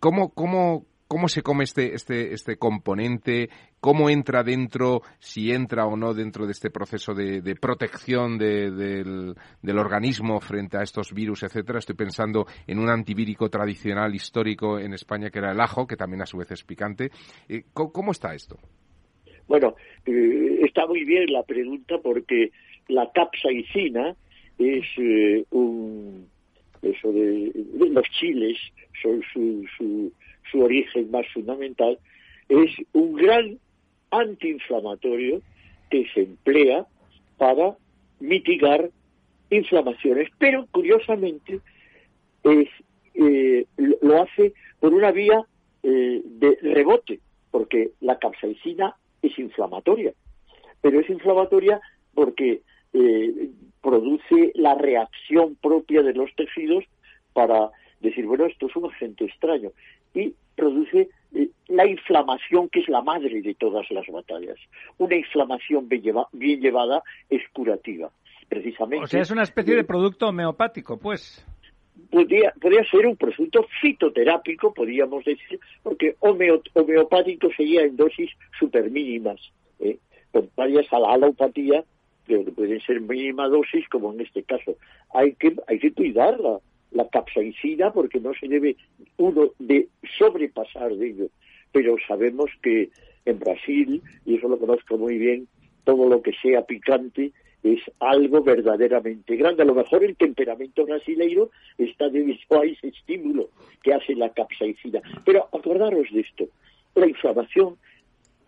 [0.00, 0.86] ¿cómo, cómo,
[1.22, 3.48] cómo se come este, este, este componente,
[3.78, 9.36] cómo entra dentro, si entra o no dentro de este proceso de, protección del,
[9.78, 11.78] organismo frente a estos virus, etcétera.
[11.78, 16.22] Estoy pensando en un antivírico tradicional histórico en España que era el ajo, que también
[16.22, 17.12] a su vez es picante.
[17.48, 18.56] Eh, ¿Cómo, está esto?
[19.46, 22.50] Bueno, eh, está muy bien la pregunta porque
[22.88, 24.16] la capsaicina
[24.58, 26.26] es eh, un
[26.82, 27.52] eso de,
[27.92, 28.58] los chiles
[29.00, 30.12] son su, su,
[30.50, 31.98] su origen más fundamental,
[32.48, 33.58] es un gran
[34.10, 35.40] antiinflamatorio
[35.90, 36.86] que se emplea
[37.38, 37.76] para
[38.20, 38.90] mitigar
[39.50, 41.60] inflamaciones, pero curiosamente
[42.44, 42.68] es,
[43.14, 45.44] eh, lo hace por una vía
[45.82, 47.20] eh, de rebote,
[47.50, 50.12] porque la capsaicina es inflamatoria,
[50.80, 51.80] pero es inflamatoria
[52.14, 52.62] porque
[52.92, 56.84] eh, produce la reacción propia de los tejidos
[57.32, 57.70] para
[58.00, 59.70] decir, bueno, esto es un agente extraño,
[60.14, 64.56] y produce eh, la inflamación que es la madre de todas las batallas.
[64.98, 68.10] Una inflamación bien, llevada es curativa,
[68.48, 69.04] precisamente.
[69.04, 71.46] O sea, es una especie de producto homeopático, pues.
[72.10, 79.40] Podría, podría ser un producto fitoterápico, podríamos decir, porque homeopático sería en dosis supermínimas,
[79.80, 79.98] ¿eh?
[80.30, 81.84] contrarias a la alopatía,
[82.26, 84.76] que pueden ser mínima dosis, como en este caso.
[85.14, 86.60] Hay que, hay que cuidarla
[86.92, 88.76] la capsaicina porque no se debe
[89.16, 89.88] uno de
[90.18, 91.26] sobrepasar de ello.
[91.72, 92.90] Pero sabemos que
[93.24, 95.48] en Brasil, y eso lo conozco muy bien,
[95.84, 97.32] todo lo que sea picante
[97.62, 99.62] es algo verdaderamente grande.
[99.62, 103.50] A lo mejor el temperamento brasileiro está debido a ese estímulo
[103.82, 105.00] que hace la capsaicina.
[105.24, 106.48] Pero acordaros de esto,
[106.94, 107.76] la inflamación,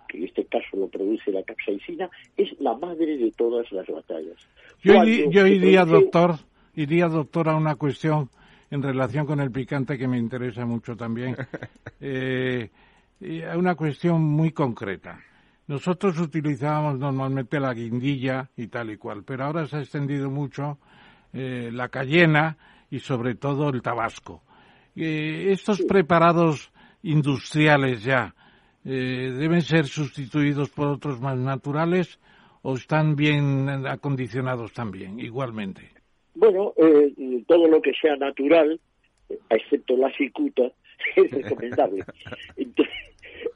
[0.09, 4.37] que en este caso lo produce la capsaicina, es la madre de todas las batallas.
[4.83, 6.35] Yo, yo iría, doctor,
[6.77, 8.31] iría, doctor, a una cuestión
[8.71, 11.37] en relación con el picante que me interesa mucho también.
[13.21, 15.19] Eh, a una cuestión muy concreta.
[15.69, 20.79] Nosotros utilizábamos normalmente la guindilla y tal y cual, pero ahora se ha extendido mucho
[21.33, 22.59] eh, la cayena
[22.91, 24.43] y sobre todo el tabasco.
[24.95, 26.71] Eh, estos preparados
[27.03, 28.35] industriales ya
[28.83, 32.19] deben ser sustituidos por otros más naturales
[32.61, 35.94] o están bien acondicionados también, igualmente.
[36.35, 37.13] Bueno, eh,
[37.47, 38.79] todo lo que sea natural,
[39.51, 40.63] excepto la cicuta,
[41.17, 42.05] es recomendable.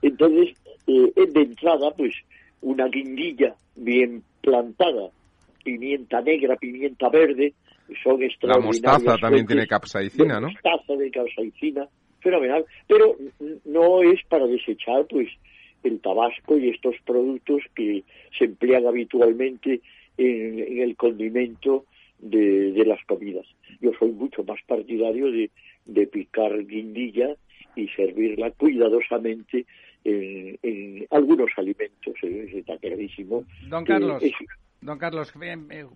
[0.02, 0.56] Entonces,
[0.86, 2.14] eh, de entrada, pues,
[2.60, 5.10] una guindilla bien plantada,
[5.64, 7.54] pimienta negra, pimienta verde,
[8.02, 8.20] son.
[8.42, 10.48] La mostaza también tiene capsaicina, ¿no?
[10.48, 11.88] Mostaza de capsaicina,
[12.20, 12.64] fenomenal.
[12.86, 13.16] Pero
[13.64, 15.28] no es para desechar, pues,
[15.82, 18.04] el tabasco y estos productos que
[18.36, 19.80] se emplean habitualmente
[20.16, 21.84] en el condimento
[22.18, 23.46] de, las comidas.
[23.80, 25.50] Yo soy mucho más partidario de,
[25.84, 27.36] de picar guindilla
[27.74, 29.66] y servirla cuidadosamente
[30.04, 32.14] en, algunos alimentos.
[32.22, 32.50] ¿eh?
[32.54, 33.44] Está clarísimo.
[33.68, 34.22] Don Carlos,
[34.80, 35.86] don Carlos, eh,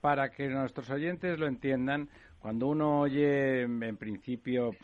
[0.00, 2.08] para que nuestros oyentes lo entiendan,
[2.38, 4.74] cuando uno oye en principio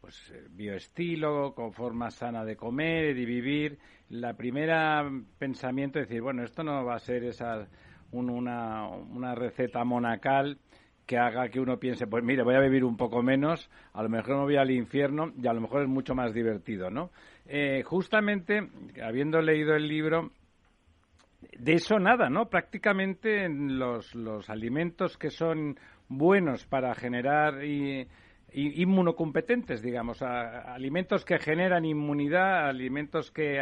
[0.00, 3.78] pues eh, bioestilo, con forma sana de comer y vivir,
[4.08, 7.24] la primera pensamiento es decir, bueno, esto no va a ser
[8.12, 10.58] una, una receta monacal
[11.06, 14.08] que haga que uno piense, pues mire, voy a vivir un poco menos, a lo
[14.08, 17.10] mejor me voy al infierno y a lo mejor es mucho más divertido, ¿no?
[17.46, 18.68] Eh, justamente,
[19.02, 20.30] habiendo leído el libro,
[21.58, 22.48] de eso nada, ¿no?
[22.48, 25.76] Prácticamente los, los alimentos que son
[26.08, 28.06] buenos para generar y
[28.52, 33.60] inmunocompetentes, digamos, alimentos que generan inmunidad, alimentos que,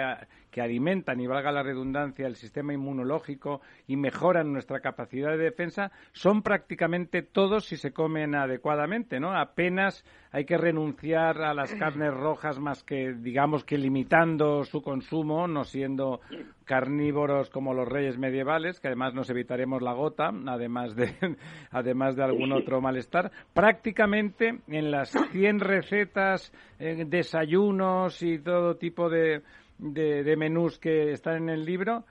[0.50, 5.92] que alimentan, y valga la redundancia, el sistema inmunológico y mejoran nuestra capacidad de defensa,
[6.12, 9.36] son prácticamente todos si se comen adecuadamente, ¿no?
[9.36, 15.46] Apenas hay que renunciar a las carnes rojas más que, digamos, que limitando su consumo,
[15.48, 16.20] no siendo
[16.64, 21.14] carnívoros como los reyes medievales, que además nos evitaremos la gota, además de,
[21.70, 23.30] además de algún otro malestar.
[23.54, 29.42] Prácticamente en las 100 recetas, eh, desayunos y todo tipo de,
[29.78, 32.04] de, menús que están en el libro,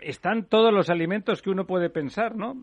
[0.00, 2.62] están todos los alimentos que uno puede pensar, ¿no?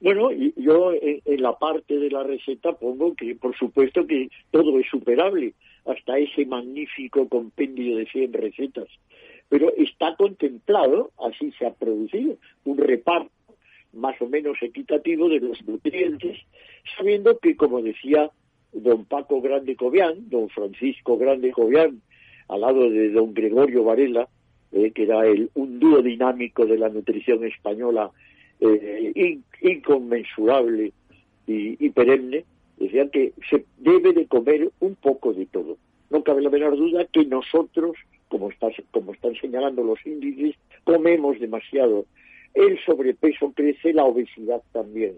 [0.00, 4.86] Bueno, yo en, la parte de la receta pongo que, por supuesto, que todo es
[4.90, 5.54] superable,
[5.86, 8.88] hasta ese magnífico compendio de 100 recetas.
[9.48, 13.30] Pero está contemplado, así se ha producido, un reparto
[13.92, 16.38] más o menos equitativo de los nutrientes,
[16.96, 18.30] sabiendo que, como decía
[18.72, 22.02] don Paco Grande Cobian, don Francisco Grande Cobian,
[22.48, 24.28] al lado de don Gregorio Varela,
[24.72, 28.10] eh, que era el, un dúo dinámico de la nutrición española
[28.60, 30.92] eh, inconmensurable
[31.46, 32.44] y, perenne,
[32.76, 35.76] decían que se debe de comer un poco de todo.
[36.10, 37.96] No cabe la menor duda que nosotros,
[38.28, 42.06] como, está, como están señalando los índices, comemos demasiado.
[42.54, 45.14] El sobrepeso crece, la obesidad también.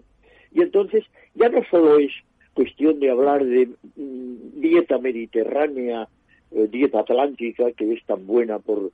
[0.51, 1.05] Y entonces
[1.35, 2.11] ya no solo es
[2.53, 6.07] cuestión de hablar de mm, dieta mediterránea
[6.51, 8.91] eh, dieta atlántica, que es tan buena por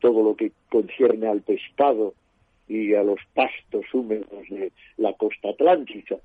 [0.00, 2.14] todo lo que concierne al pescado
[2.68, 6.16] y a los pastos húmedos de la costa atlántica.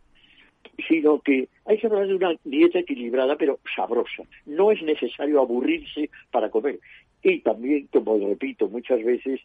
[0.87, 4.23] sino que hay que hablar de una dieta equilibrada pero sabrosa.
[4.45, 6.79] No es necesario aburrirse para comer.
[7.21, 9.39] Y también, como repito muchas veces,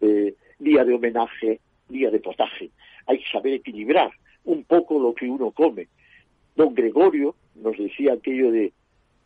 [0.00, 2.70] eh, día de homenaje, día de potaje.
[3.06, 4.10] Hay que saber equilibrar
[4.44, 5.88] un poco lo que uno come.
[6.56, 8.72] Don Gregorio nos decía aquello de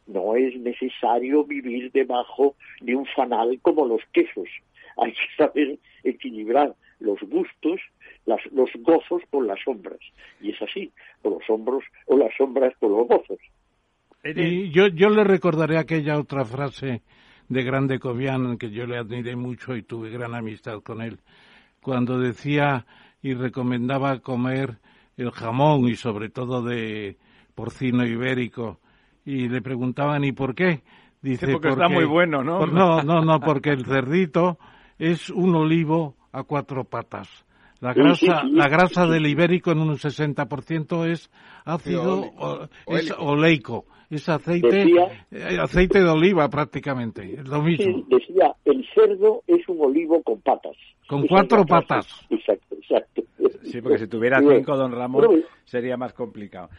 [0.08, 4.48] no es necesario vivir debajo de un fanal como los quesos.
[4.96, 7.80] Hay que saber equilibrar los gustos,
[8.26, 10.00] las, los gozos con las sombras.
[10.40, 10.90] Y es así,
[11.22, 13.38] con los hombros o las sombras con los gozos.
[14.24, 17.02] Y yo, yo le recordaré aquella otra frase
[17.48, 21.20] de Grande Cobian que yo le admiré mucho y tuve gran amistad con él,
[21.80, 22.84] cuando decía
[23.22, 24.78] y recomendaba comer
[25.16, 27.16] el jamón y sobre todo de
[27.54, 28.80] porcino ibérico
[29.28, 30.82] y le preguntaban ¿y por qué?
[31.20, 32.64] Dice porque, está muy bueno, ¿no?
[32.66, 34.58] no, no, no, porque el cerdito
[34.98, 37.44] es un olivo a cuatro patas.
[37.80, 41.30] La grasa, la grasa del ibérico en un 60% es
[41.64, 42.24] ácido
[42.86, 44.86] es oleico, es aceite,
[45.30, 48.04] eh, aceite de oliva prácticamente, es lo mismo.
[48.08, 50.76] decía, el cerdo es un olivo con patas.
[51.06, 52.26] Con cuatro patas.
[52.30, 53.22] Exacto, exacto.
[53.62, 56.70] Sí, porque si tuviera cinco, don Ramón, sería más complicado.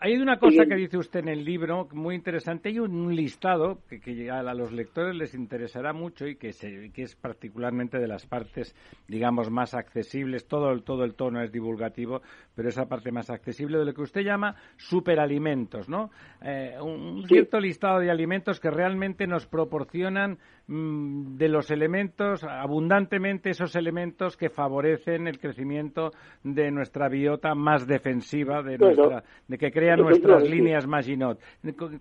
[0.00, 2.70] Hay una cosa que dice usted en el libro muy interesante.
[2.70, 6.50] Hay un listado que, a los lectores les interesará mucho y que,
[6.92, 8.74] que es particularmente de las partes,
[9.06, 10.46] digamos, más accesibles.
[10.48, 12.22] Todo el, todo el tono es divulgativo,
[12.54, 16.10] pero esa parte más accesible de lo que usted llama superalimentos, ¿no?
[16.42, 23.50] Eh, un cierto listado de alimentos que realmente nos proporcionan mm, de los elementos, abundantemente
[23.50, 26.12] esos elementos que favorecen el crecimiento
[26.42, 31.38] de nuestra biota más defensiva, de, nuestra, de que crea nuestras líneas Maginot.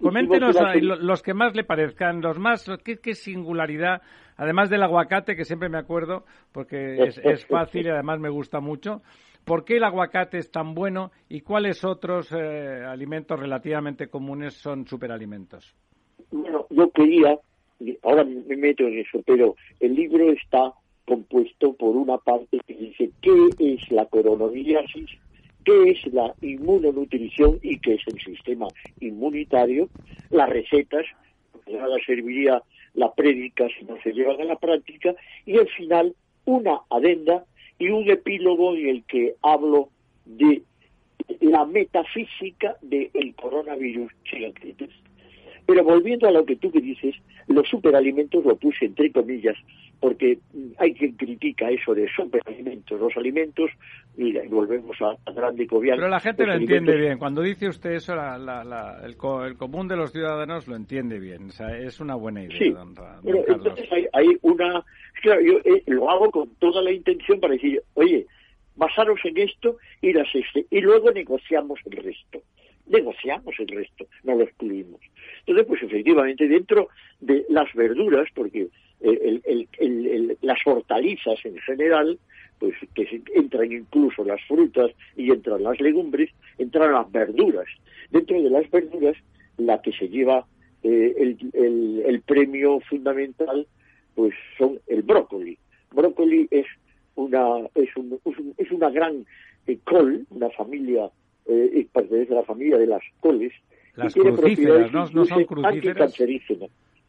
[0.02, 4.02] Coméntenos los que más le parezcan, los más, ¿qué, qué singularidad,
[4.38, 8.60] además del aguacate, que siempre me acuerdo, porque es, es fácil y además me gusta
[8.60, 9.02] mucho.
[9.46, 14.86] ¿Por qué el aguacate es tan bueno y cuáles otros eh, alimentos relativamente comunes son
[14.88, 15.76] superalimentos?
[16.32, 17.40] Bueno, yo quería,
[18.04, 20.74] ahora me meto en eso, pero el libro está
[21.06, 24.94] compuesto por una parte que dice qué es la coronavirus,
[25.66, 28.68] qué es la inmunonutrición y qué es el sistema
[29.00, 29.90] inmunitario,
[30.30, 31.06] las recetas,
[31.68, 32.62] nada serviría
[32.94, 35.16] la prédica si no se llevan a la práctica,
[35.46, 36.16] y al final
[36.46, 37.46] una adenda
[37.80, 39.90] y un epílogo en el que hablo
[40.26, 40.62] de
[41.42, 44.12] la metafísica del coronavirus
[45.66, 47.16] Pero volviendo a lo que tú que dices,
[47.48, 49.56] los superalimentos lo puse entre comillas,
[50.00, 50.40] porque
[50.78, 53.00] hay quien critica eso de superalimentos.
[53.00, 53.70] Los alimentos,
[54.18, 55.98] mira, y volvemos a, Grande Cobian.
[55.98, 57.18] Pero la gente lo entiende bien.
[57.18, 59.18] Cuando dice usted eso, el,
[59.58, 61.50] común de los ciudadanos lo entiende bien.
[61.50, 64.84] O sea, es una buena idea, don, Entonces hay, una...
[65.22, 68.26] Claro, yo eh, lo hago con toda la intención para decir, oye,
[68.76, 72.42] basaros en esto y, las este, y luego negociamos el resto
[72.90, 75.00] negociamos el resto, no lo excluimos.
[75.46, 76.90] Entonces, pues efectivamente, dentro
[77.20, 78.68] de las verduras, porque
[80.42, 82.20] las hortalizas en general,
[82.58, 87.68] pues que entran incluso las frutas y entran las legumbres, entran las verduras.
[88.10, 89.16] Dentro de las verduras,
[89.58, 90.46] la que se lleva
[90.84, 93.68] eh, el, premio fundamental,
[94.16, 95.58] pues son el brócoli.
[95.92, 96.66] Brócoli es
[97.16, 97.90] una es,
[98.58, 99.26] es una gran
[99.68, 101.10] eh, col, una familia
[101.46, 103.52] eh, pertenece a la familia de las coles.
[103.96, 106.14] Las crucíferas, ¿no, ¿no son crucíferas?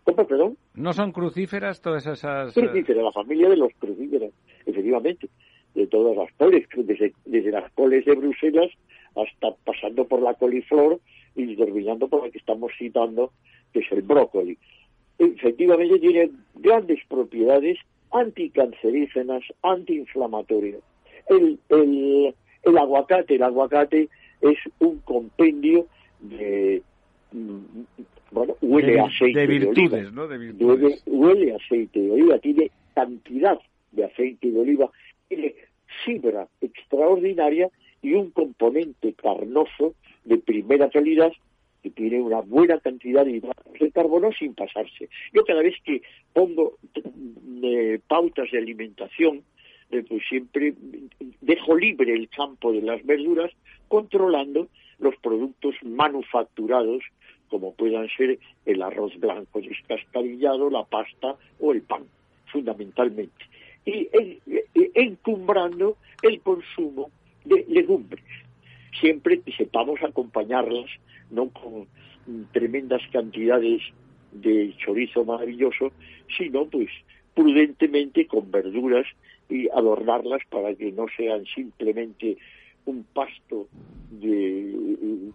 [0.03, 0.57] ¿Cómo, perdón?
[0.75, 2.57] ¿No son crucíferas todas esas...?
[2.57, 2.61] Eh?
[2.61, 4.33] Crucíferas, la familia de los crucíferas,
[4.67, 5.29] efectivamente.
[5.75, 8.71] De todas las coles, desde, desde las coles de Bruselas
[9.15, 11.01] hasta pasando por la coliflor
[11.37, 13.33] y terminando por la que estamos citando,
[13.73, 14.59] que es el brócoli.
[15.21, 17.79] Efectivamente tiene grandes propiedades
[18.11, 20.81] anticancerígenas, antiinflamatorias.
[21.29, 24.09] El, el, el aguacate, el aguacate
[24.41, 25.87] es un compendio
[26.21, 26.83] de
[27.33, 27.59] mm,
[28.31, 30.27] bueno, huele a aceite de virtudes, ¿no?
[30.27, 31.03] De virtudes.
[31.07, 33.59] Huele, aceite de oliva, tiene cantidad
[33.93, 34.91] de aceite de oliva,
[35.29, 35.55] tiene
[36.05, 37.69] fibra extraordinaria
[38.03, 39.95] y un componente carnoso
[40.25, 41.33] de primera calidad
[41.83, 45.09] que tiene una buena cantidad de hidratos de sin pasarse.
[45.33, 46.03] Yo cada vez que
[46.33, 49.43] pongo mm, eh, pautas de alimentación,
[49.91, 50.75] eh, pues siempre
[51.41, 53.51] dejo libre el campo de las verduras
[53.89, 54.69] controlando
[54.99, 57.03] los productos manufacturados
[57.51, 62.05] como puedan ser el arroz blanco descascarillado, la pasta o el pan,
[62.47, 63.45] fundamentalmente.
[63.85, 64.09] Y
[64.95, 67.11] encumbrando el consumo
[67.45, 68.25] de legumbres,
[68.99, 70.89] siempre que sepamos acompañarlas,
[71.31, 71.87] no con
[72.53, 73.83] tremendas cantidades
[74.33, 75.93] de chorizo maravilloso,
[76.37, 76.89] sino pues
[77.35, 79.07] prudentemente con verduras
[79.49, 82.37] y adornarlas para que no sean simplemente
[82.87, 83.69] un pasto
[84.11, 85.33] de,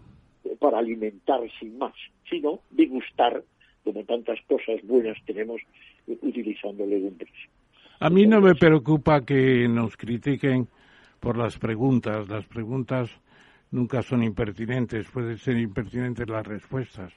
[0.58, 1.94] para alimentar sin más,
[2.28, 3.42] sino degustar,
[3.84, 5.60] como tantas cosas buenas tenemos
[6.06, 7.32] utilizando legumbres.
[8.00, 10.68] A mí no me preocupa que nos critiquen
[11.20, 12.28] por las preguntas.
[12.28, 13.10] Las preguntas
[13.70, 17.12] nunca son impertinentes, pueden ser impertinentes las respuestas.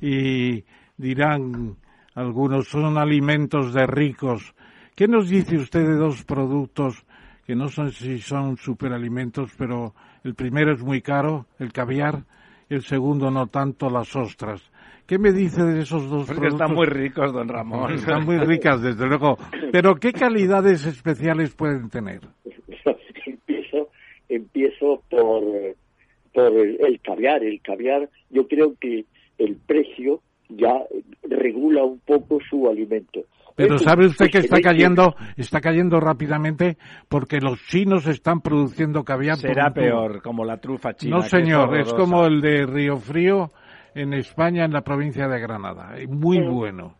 [0.00, 0.64] Y
[0.96, 1.76] dirán
[2.14, 4.54] algunos, son alimentos de ricos.
[4.94, 7.04] ¿Qué nos dice usted de dos productos
[7.46, 12.24] que no sé si son superalimentos, pero el primero es muy caro, el caviar,
[12.68, 14.60] y el segundo no tanto, las ostras?
[15.08, 17.94] ¿Qué me dice de esos dos Porque están muy ricos, don Ramón.
[17.94, 19.38] Están muy ricas, desde luego.
[19.72, 22.20] Pero ¿qué calidades especiales pueden tener?
[24.28, 25.42] Empiezo, por,
[26.32, 27.42] por el, caviar.
[27.42, 29.04] El caviar, yo creo que
[29.38, 30.84] el precio ya
[31.22, 33.24] regula un poco su alimento.
[33.54, 39.36] Pero ¿sabe usted que está cayendo, está cayendo rápidamente porque los chinos están produciendo caviar?
[39.36, 41.16] Será peor, como la trufa china.
[41.16, 43.50] No, señor, es como el de Río Frío
[43.96, 45.96] en España, en la provincia de Granada.
[46.08, 46.94] Muy bueno.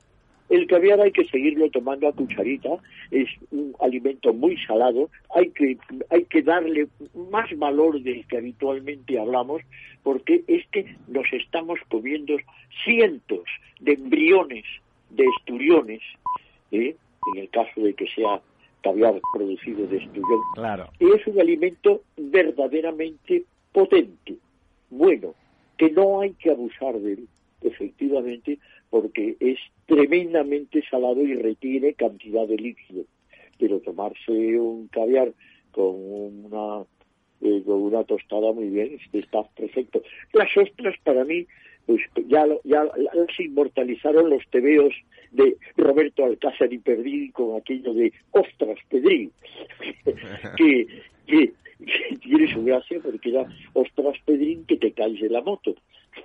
[0.49, 2.71] El caviar hay que seguirlo tomando a cucharita,
[3.11, 5.77] es un alimento muy salado, hay que,
[6.11, 6.89] hay que darle
[7.31, 9.63] más valor del que habitualmente hablamos,
[10.03, 12.37] porque es que nos estamos comiendo
[12.85, 13.45] cientos
[13.81, 14.65] de embriones
[15.11, 16.01] de esturiones,
[16.73, 16.97] ¿eh?
[17.33, 18.41] en el caso de que sea
[18.83, 20.41] caviar producido de esturión.
[20.55, 20.89] Claro.
[20.99, 24.37] Y es un alimento verdaderamente potente,
[24.91, 25.35] bueno,
[25.77, 27.29] que no hay que abusar de él,
[27.63, 28.59] efectivamente,
[28.91, 33.05] porque es tremendamente salado y retiene cantidad de líquido.
[33.59, 35.33] Pero tomarse un caviar
[35.73, 36.85] con una
[37.41, 40.03] eh, con una tostada muy bien, está perfecto.
[40.33, 41.47] Las ostras para mí,
[41.87, 44.93] pues ya, ya las inmortalizaron los tebeos
[45.31, 49.31] de Roberto Alcázar y Perdí con aquello de ostras Pedrí,
[50.57, 50.87] que,
[51.27, 55.77] que, que, tiene su gracia porque era ostras Pedrín que te caes de la moto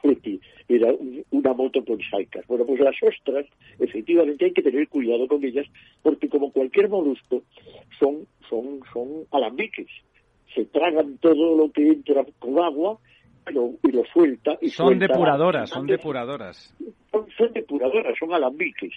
[0.68, 0.94] era
[1.32, 2.46] una moto con saicas.
[2.48, 3.46] Bueno, pues las ostras,
[3.80, 5.68] efectivamente hay que tener cuidado con ellas,
[6.02, 7.44] porque como cualquier molusco,
[8.00, 9.90] son, son, son alambiques.
[10.54, 13.00] Se tragan todo lo que entra con agua
[13.46, 14.58] pero, y lo suelta.
[14.62, 16.76] Y son depuradoras, son depuradoras.
[17.38, 18.94] Son, depuradoras, son alambiques.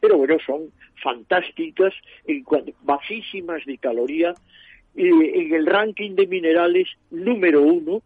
[0.00, 0.70] Pero bueno, son
[1.02, 1.92] fantásticas,
[2.26, 2.44] en
[2.82, 4.34] bajísimas de caloría,
[4.96, 8.02] en el ranking de minerales número uno,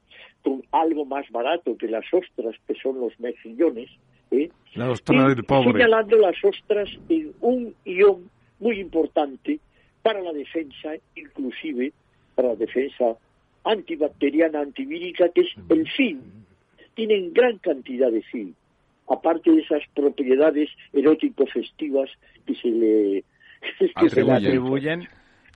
[0.73, 3.91] algo más barato que las ostras, que son los mejillones.
[4.31, 4.51] ¿eh?
[4.75, 5.73] La ostra del pobre.
[5.73, 8.31] Señalando las ostras en un ion
[8.61, 9.61] muy importante
[10.03, 11.93] para la defensa, inclusive
[12.35, 13.17] para la defensa
[13.65, 16.21] antibacteriana, antivírica, que es el fin.
[16.95, 18.55] Tienen gran cantidad de fin,
[19.09, 22.11] aparte de esas propiedades erótico-festivas
[22.47, 23.25] que se le,
[24.01, 25.09] que se le atribuyen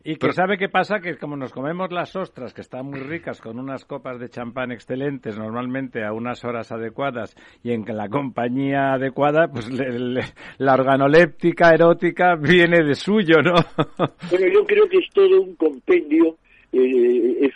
[0.08, 3.42] y que sabe qué pasa, que como nos comemos las ostras, que están muy ricas,
[3.42, 8.94] con unas copas de champán excelentes, normalmente a unas horas adecuadas y en la compañía
[8.94, 13.52] adecuada, pues la organoléptica erótica viene de suyo, ¿no?
[14.30, 16.38] bueno, yo creo que es todo un compendio,
[16.72, 17.52] eh, es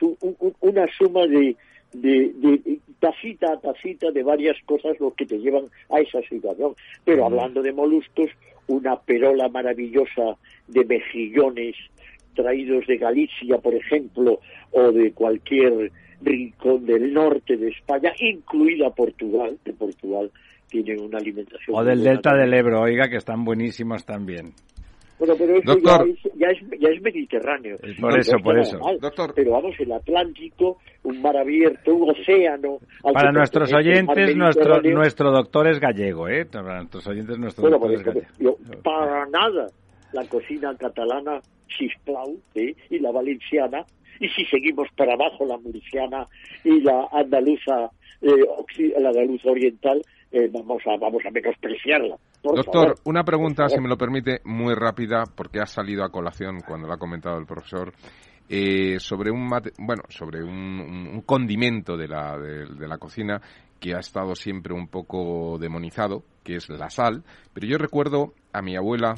[0.60, 1.56] una suma de,
[1.94, 6.74] de, de, tacita a tacita de varias cosas lo que te llevan a esa situación.
[7.02, 8.28] Pero hablando de moluscos,
[8.66, 10.36] una perola maravillosa
[10.68, 11.76] de mejillones
[12.34, 14.40] traídos de Galicia, por ejemplo,
[14.72, 15.90] o de cualquier
[16.22, 20.30] rincón del norte de España, incluida Portugal, de Portugal
[20.68, 21.76] tienen una alimentación.
[21.76, 24.52] O del delta del Ebro, oiga, que están buenísimos también.
[25.18, 27.76] Bueno, pero eso ya, es, ya, es, ya, es, mediterráneo.
[28.00, 28.78] Por eso, por eso.
[29.00, 29.32] Doctor.
[29.36, 32.78] Pero vamos, el Atlántico, un mar abierto, un océano.
[33.02, 36.44] Para nuestros oyentes, nuestro, nuestro doctor es gallego, ¿eh?
[36.46, 38.26] Para nuestros oyentes, nuestro doctor es gallego.
[38.40, 39.68] Yo, para nada
[40.12, 41.40] la cocina catalana
[41.76, 42.74] Sisplau, ¿eh?
[42.90, 43.84] y la valenciana,
[44.20, 46.26] y si seguimos para abajo la murciana
[46.64, 47.90] y la andaluza,
[48.20, 52.16] eh, la andaluza oriental, eh, vamos a vamos a menospreciarla.
[52.42, 56.86] Doctor, una pregunta, si me lo permite, muy rápida, porque ha salido a colación cuando
[56.86, 57.92] lo ha comentado el profesor.
[58.48, 59.48] Eh, sobre un
[59.78, 63.40] bueno sobre un, condimento de la, de la cocina
[63.80, 67.24] que ha estado siempre un poco demonizado, que es la sal.
[67.52, 69.14] Pero yo recuerdo a mi abuela,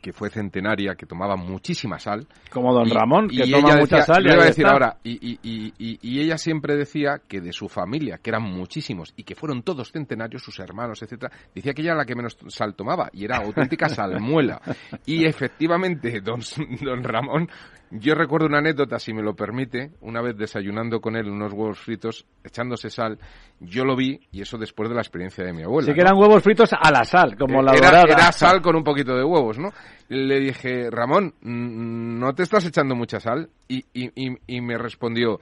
[0.00, 2.26] que fue centenaria, que tomaba muchísima sal.
[2.50, 4.24] Como don Ramón, que toma mucha sal.
[4.24, 8.30] iba a decir ahora, y, y, y, ella siempre decía que de su familia, que
[8.30, 12.04] eran muchísimos, y que fueron todos centenarios, sus hermanos, etcétera, decía que ella era la
[12.04, 14.60] que menos sal tomaba, y era auténtica salmuela.
[15.06, 16.40] Y efectivamente, don,
[16.80, 17.48] don Ramón
[17.90, 21.80] yo recuerdo una anécdota, si me lo permite, una vez desayunando con él unos huevos
[21.80, 23.18] fritos, echándose sal,
[23.58, 25.86] yo lo vi, y eso después de la experiencia de mi abuela.
[25.86, 28.84] Sí que eran huevos fritos a la sal, como la era, Era sal con un
[28.84, 29.70] poquito de huevos, ¿no?
[30.08, 33.50] Le dije, Ramón, ¿no te estás echando mucha sal?
[33.66, 35.40] Y, y, y, me respondió,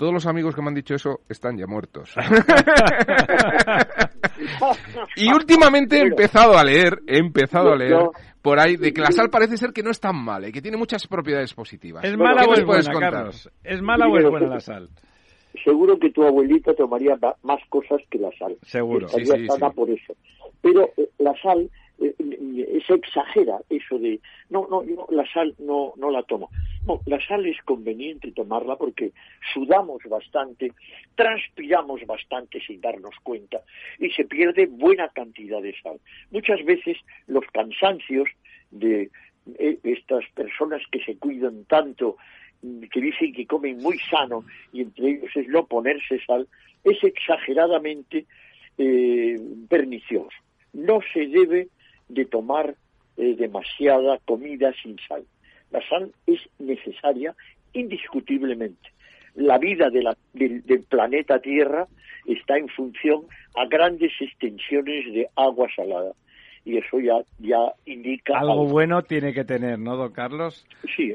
[0.00, 2.14] Todos los amigos que me han dicho eso están ya muertos.
[5.16, 8.08] y últimamente he empezado a leer, he empezado a leer
[8.40, 10.62] por ahí de que la sal parece ser que no es tan mala y que
[10.62, 12.02] tiene muchas propiedades positivas.
[12.02, 13.50] ¿Es mala o es buena, Carlos?
[13.62, 14.88] ¿Es mala o es buena la sal?
[15.62, 18.56] Seguro que tu abuelita tomaría más cosas que la sal.
[18.62, 19.06] Seguro.
[19.06, 20.14] Estaría sí, por eso.
[20.62, 22.14] Pero eh, la sal eh,
[22.86, 26.48] se exagera eso de no, no, yo la sal no, no la tomo.
[27.04, 29.12] La sal es conveniente tomarla porque
[29.52, 30.72] sudamos bastante,
[31.14, 33.60] transpiramos bastante sin darnos cuenta
[33.98, 36.00] y se pierde buena cantidad de sal.
[36.30, 38.28] Muchas veces los cansancios
[38.70, 39.10] de
[39.58, 42.16] eh, estas personas que se cuidan tanto,
[42.90, 46.48] que dicen que comen muy sano y entre ellos es no ponerse sal,
[46.82, 48.26] es exageradamente
[48.78, 50.36] eh, pernicioso.
[50.72, 51.68] No se debe
[52.08, 52.74] de tomar
[53.16, 55.24] eh, demasiada comida sin sal.
[55.70, 57.34] La sal es necesaria
[57.72, 58.90] indiscutiblemente.
[59.34, 61.86] La vida de la, del, planeta Tierra
[62.26, 63.22] está en función
[63.54, 66.12] a grandes extensiones de agua salada
[66.64, 68.38] y eso ya, ya indica...
[68.38, 70.66] Algo, bueno tiene que tener, ¿no, don Carlos?
[70.96, 71.12] Sí,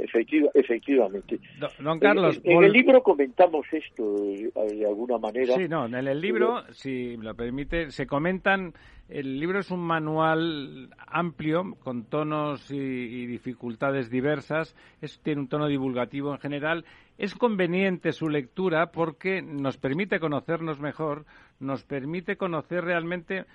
[0.53, 1.39] efectivamente.
[1.79, 2.41] Don, Carlos...
[2.43, 5.55] En, el libro comentamos esto de, alguna manera.
[5.55, 8.73] Sí, no, en el libro, si me lo permite, se comentan...
[9.07, 14.75] El libro es un manual amplio, con tonos y, dificultades diversas.
[14.99, 16.85] Es, tiene un tono divulgativo en general.
[17.19, 21.25] Es conveniente su lectura porque nos permite conocernos mejor,
[21.59, 23.45] nos permite conocer realmente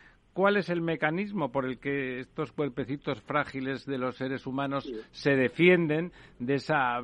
[0.40, 5.36] cuál es el mecanismo por el que estos cuerpecitos frágiles de los seres humanos se
[5.36, 7.02] defienden de esa,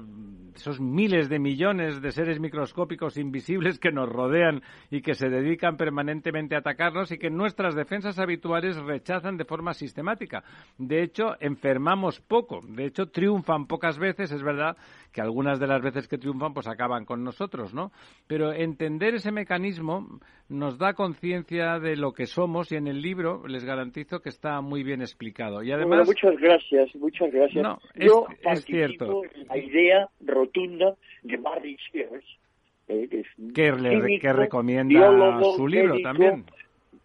[0.55, 5.77] esos miles de millones de seres microscópicos invisibles que nos rodean y que se dedican
[5.77, 10.43] permanentemente a atacarnos y que nuestras defensas habituales rechazan de forma sistemática.
[10.79, 14.79] De hecho, enfermamos poco, de hecho, triunfan pocas veces, es verdad
[15.13, 17.93] que algunas de las veces que triunfan pues acaban con nosotros, ¿no?
[18.27, 23.26] Pero entender ese mecanismo nos da conciencia de lo que somos y en el libro
[23.47, 25.63] les garantizo que está muy bien explicado.
[25.63, 26.07] Y además...
[26.07, 27.63] muchas gracias, muchas gracias.
[27.63, 29.23] No, Yo es, cierto.
[29.49, 32.25] la idea rotunda de Barry Sears,
[32.89, 33.25] eh,
[33.55, 36.45] que, recomienda su libro también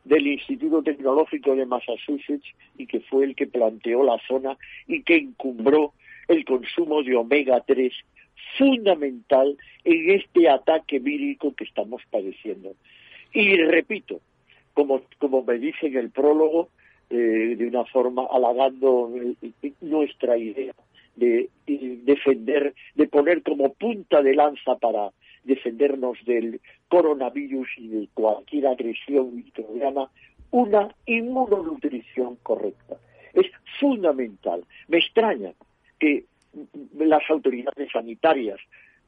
[0.04, 2.48] del Instituto Tecnológico de Massachusetts
[2.78, 4.58] y que fue el que planteó la zona
[4.88, 5.94] y que encumbró
[6.28, 7.94] el consumo de omega 3
[8.58, 12.74] fundamental en este ataque vírico que estamos padeciendo.
[13.34, 14.20] Y repito,
[14.74, 16.70] como, como me dice en el prólogo,
[17.10, 19.12] eh, de una forma halagando
[19.82, 20.74] nuestra idea
[21.16, 25.12] de defender, de poner como punta de lanza para
[25.44, 30.10] defendernos del coronavirus y de cualquier agresión microbiana,
[30.52, 32.98] una inmunonutrición correcta.
[33.34, 33.48] Es
[33.80, 34.64] fundamental.
[34.88, 35.54] Me extraña
[36.00, 36.26] que
[36.98, 38.60] las autoridades sanitarias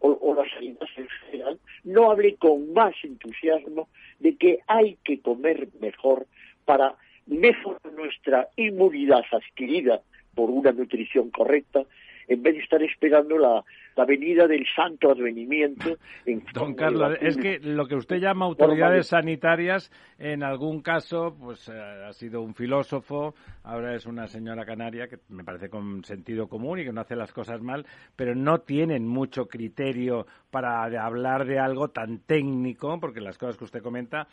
[0.06, 3.88] o, las sanidades en general no hablen con más entusiasmo
[4.20, 6.28] de que hay que comer mejor
[6.66, 6.96] para
[7.26, 10.02] mejorar nuestra inmunidad adquirida
[10.36, 11.84] por una nutrición correcta
[12.28, 13.64] en vez de estar esperando la,
[14.06, 15.98] venida del santo advenimiento.
[16.54, 21.74] Don Carlos, es que lo que usted llama autoridades sanitarias, en algún caso, pues eh,
[21.74, 26.80] ha sido un filósofo, ahora es una señora canaria que me parece con sentido común
[26.80, 27.86] y que no hace las cosas mal,
[28.16, 33.66] pero no tienen mucho criterio para hablar de algo tan técnico, porque las cosas que
[33.66, 34.28] usted comenta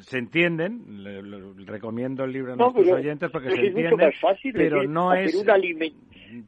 [0.00, 4.12] se entienden, le, recomiendo el libro a nuestros oyentes porque se entiende,
[4.54, 5.44] pero no es...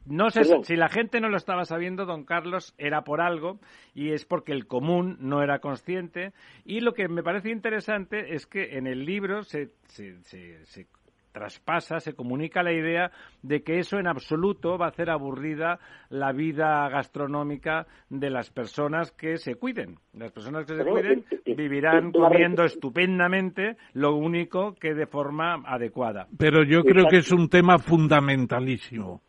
[0.07, 3.59] No sé, si la gente no lo estaba sabiendo, don Carlos, era por algo
[3.93, 6.33] y es porque el común no era consciente.
[6.63, 10.87] Y lo que me parece interesante es que en el libro se, se, se
[11.35, 16.31] traspasa, se comunica la idea de que eso en absoluto va a hacer aburrida la
[16.31, 19.99] vida gastronómica de las personas que se cuiden.
[20.13, 26.27] Las personas que se cuiden vivirán comiendo estupendamente, lo único que de forma adecuada.
[26.37, 29.21] Pero yo creo que es un tema fundamentalísimo.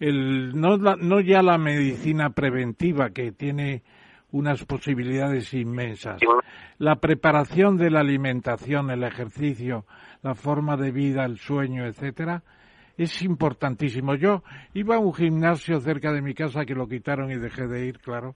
[0.00, 3.82] El, no, no ya la medicina preventiva, que tiene
[4.34, 6.20] unas posibilidades inmensas.
[6.78, 9.86] La preparación de la alimentación, el ejercicio,
[10.22, 12.42] la forma de vida, el sueño, etcétera,
[12.96, 14.14] es importantísimo.
[14.16, 14.42] Yo
[14.72, 17.98] iba a un gimnasio cerca de mi casa que lo quitaron y dejé de ir,
[18.00, 18.34] claro.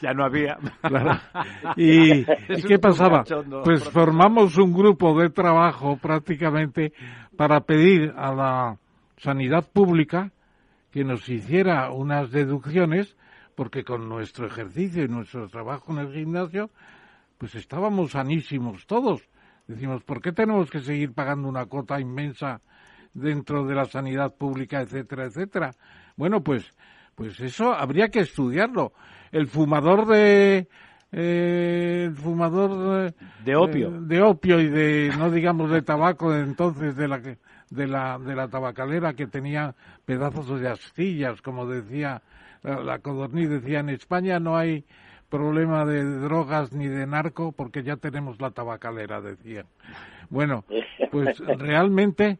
[0.00, 0.58] Ya no había.
[1.76, 2.24] ¿Y,
[2.66, 3.24] qué pasaba?
[3.64, 6.92] Pues formamos un grupo de trabajo prácticamente
[7.36, 8.78] para pedir a la
[9.16, 10.30] sanidad pública
[10.92, 13.16] que nos hiciera unas deducciones,
[13.54, 16.70] porque con nuestro ejercicio y nuestro trabajo en el gimnasio,
[17.38, 19.22] pues estábamos sanísimos todos.
[19.66, 22.60] Decimos, ¿por qué tenemos que seguir pagando una cuota inmensa
[23.14, 25.70] dentro de la sanidad pública, etcétera, etcétera?
[26.16, 26.70] Bueno, pues,
[27.14, 28.92] pues eso habría que estudiarlo.
[29.30, 30.68] El fumador de
[31.10, 33.12] eh, el fumador eh,
[33.44, 37.20] de opio, de opio y de no digamos de tabaco entonces de la
[37.72, 42.22] de la de la tabacalera que tenía pedazos de astillas, como decía
[42.62, 44.84] la, la Codorniz decía en España no hay
[45.32, 49.64] problema de drogas ni de narco porque ya tenemos la tabacalera decía.
[50.28, 50.64] Bueno,
[51.10, 52.38] pues realmente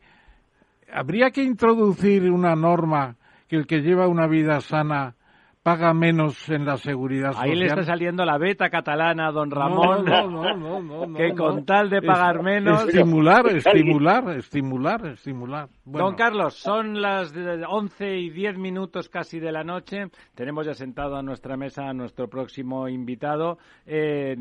[0.93, 3.17] habría que introducir una norma
[3.49, 5.15] que el que lleva una vida sana
[5.63, 7.51] paga menos en la seguridad social.
[7.51, 10.05] Ahí le está saliendo la beta catalana a don Ramón,
[11.17, 12.89] que con tal de pagar menos...
[12.89, 15.69] Estimular, estimular, estimular, estimular.
[15.85, 20.07] Don Carlos, son las 11 y 10 minutos casi de la noche.
[20.35, 23.59] Tenemos ya sentado a nuestra mesa a nuestro próximo invitado.
[23.87, 24.37] Eh,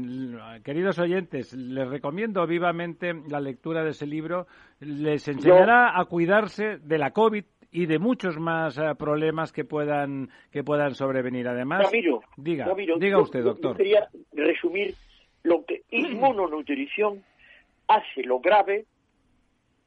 [0.64, 4.48] queridos oyentes, les recomiendo vivamente la lectura de ese libro.
[4.80, 10.30] Les enseñará a cuidarse de la COVID y de muchos más eh, problemas que puedan
[10.52, 11.48] que puedan sobrevenir.
[11.48, 11.90] Además,
[12.38, 13.78] diga, diga usted, doctor.
[13.78, 14.96] Quería resumir
[15.44, 17.24] lo que inmunonutrición
[17.88, 18.86] hace lo grave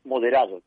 [0.04, 0.62] moderado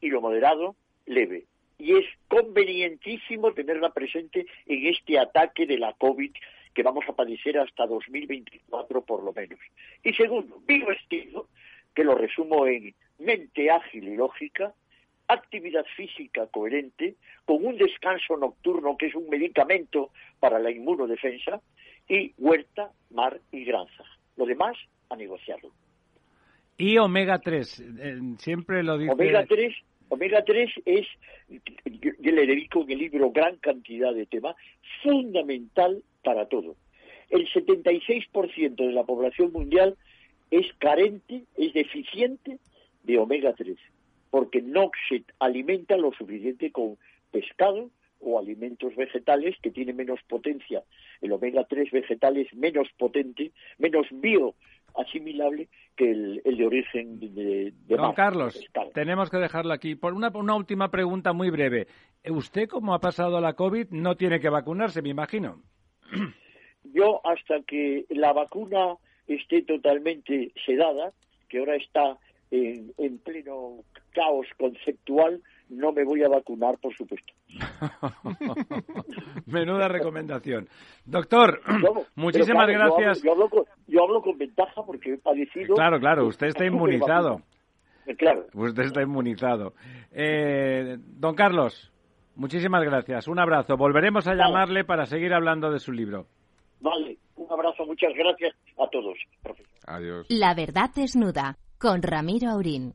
[0.00, 1.44] y lo moderado leve.
[1.78, 6.30] Y es convenientísimo tenerla presente en este ataque de la COVID
[6.74, 9.58] que vamos a padecer hasta 2024 por lo menos.
[10.04, 11.48] Y segundo, vivo estilo,
[11.94, 14.74] que lo resumo en mente ágil y lógica,
[15.32, 17.14] actividad física coherente,
[17.44, 21.60] con un descanso nocturno que es un medicamento para la inmunodefensa,
[22.08, 24.04] y huerta, mar y granza.
[24.36, 24.76] Lo demás,
[25.08, 25.70] a negociarlo.
[26.76, 29.12] Y omega 3, eh, siempre lo dice.
[29.12, 29.74] Omega 3,
[30.08, 31.06] omega 3 es,
[31.48, 34.56] yo, le dedico en el libro gran cantidad de temas,
[35.02, 36.74] fundamental para todo.
[37.28, 39.96] El 76% de la población mundial
[40.50, 42.58] es carente, es deficiente
[43.04, 43.76] de omega 3
[44.30, 46.96] porque no se alimenta lo suficiente con
[47.30, 50.82] pescado o alimentos vegetales que tienen menos potencia.
[51.20, 54.54] El omega 3 vegetal es menos potente, menos bio
[54.94, 58.60] asimilable que el, de origen de, de Don Carlos,
[58.92, 59.94] tenemos que dejarlo aquí.
[59.94, 61.86] Por una, una última pregunta muy breve.
[62.28, 65.62] ¿Usted, como ha pasado la COVID, no tiene que vacunarse, me imagino?
[66.84, 71.12] Yo, hasta que la vacuna esté totalmente sedada,
[71.48, 72.18] que ahora está
[72.50, 77.32] en, pleno caos conceptual, no me voy a vacunar, por supuesto.
[79.46, 80.68] Menuda recomendación.
[81.04, 81.60] Doctor,
[82.16, 83.22] muchísimas gracias.
[83.22, 83.32] Yo
[84.02, 85.74] hablo, con, ventaja porque he padecido.
[85.74, 87.42] Claro, claro, usted está inmunizado.
[88.18, 88.46] Claro.
[88.54, 89.74] Usted está inmunizado.
[90.10, 91.92] Eh, don Carlos,
[92.34, 93.28] muchísimas gracias.
[93.28, 93.76] Un abrazo.
[93.76, 96.26] Volveremos a llamarle para seguir hablando de su libro.
[96.80, 97.86] Vale, un abrazo.
[97.86, 99.16] Muchas gracias a todos.
[99.86, 100.26] Adiós.
[100.28, 102.94] La verdad desnuda con Ramiro Aurín.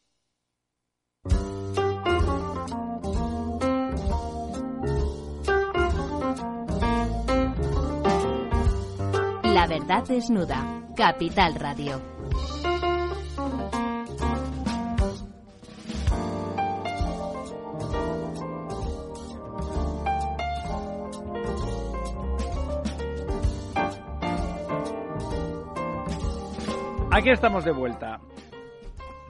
[9.53, 10.81] La verdad desnuda.
[10.95, 12.01] Capital Radio.
[27.11, 28.21] Aquí estamos de vuelta.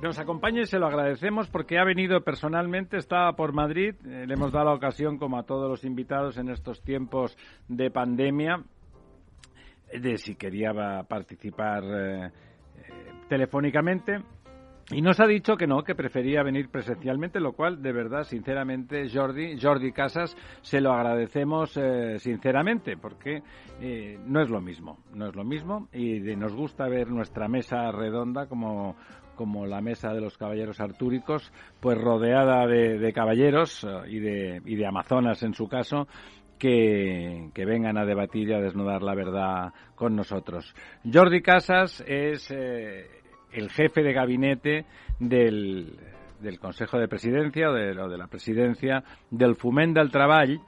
[0.04, 4.34] Nos acompaña y se lo agradecemos porque ha venido personalmente, estaba por Madrid, eh, le
[4.36, 7.36] hemos dado la ocasión, como a todos los invitados en estos tiempos
[7.68, 8.64] de pandemia,
[10.00, 10.74] de si quería
[11.08, 12.32] participar eh, eh,
[13.28, 14.20] telefónicamente.
[14.94, 19.08] Y nos ha dicho que no, que prefería venir presencialmente, lo cual, de verdad, sinceramente,
[19.10, 23.42] Jordi, Jordi Casas, se lo agradecemos eh, sinceramente, porque
[24.26, 28.48] no es lo mismo, no es lo mismo, y nos gusta ver nuestra mesa redonda
[28.48, 28.98] como,
[29.36, 34.76] como la mesa de los caballeros artúricos, pues rodeada de, de caballeros y de, y
[34.76, 36.08] de amazonas en su caso,
[36.62, 40.76] que, vengan a debatir y a desnudar la verdad con nosotros.
[41.12, 43.08] Jordi Casas es eh,
[43.52, 44.86] el jefe de gabinete
[45.20, 45.98] del,
[46.40, 50.62] del Consejo de Presidencia o de, o de la Presidencia del Foment del Treball,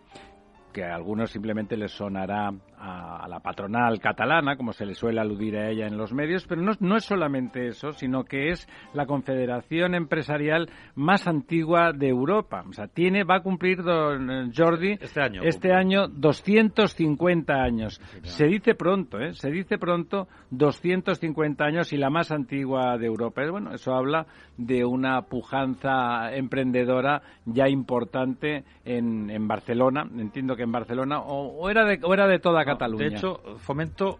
[0.73, 2.51] que a algunos simplemente les sonará
[2.83, 6.61] a, la patronal catalana, como se le suele aludir a ella en los medios, pero
[6.61, 12.63] no, no, es solamente eso, sino que es la confederación empresarial más antigua de Europa.
[12.67, 18.01] O sea, tiene, va a cumplir, don Jordi, este año, este año 250 años.
[18.23, 19.33] Se dice pronto, ¿eh?
[19.33, 23.41] Se dice pronto 250 años y la más antigua de Europa.
[23.49, 24.25] Bueno, eso habla
[24.57, 30.05] de una pujanza emprendedora ya importante en, en Barcelona.
[30.17, 34.19] Entiendo que en Barcelona, o, era, de, o era de toda de hecho, fomento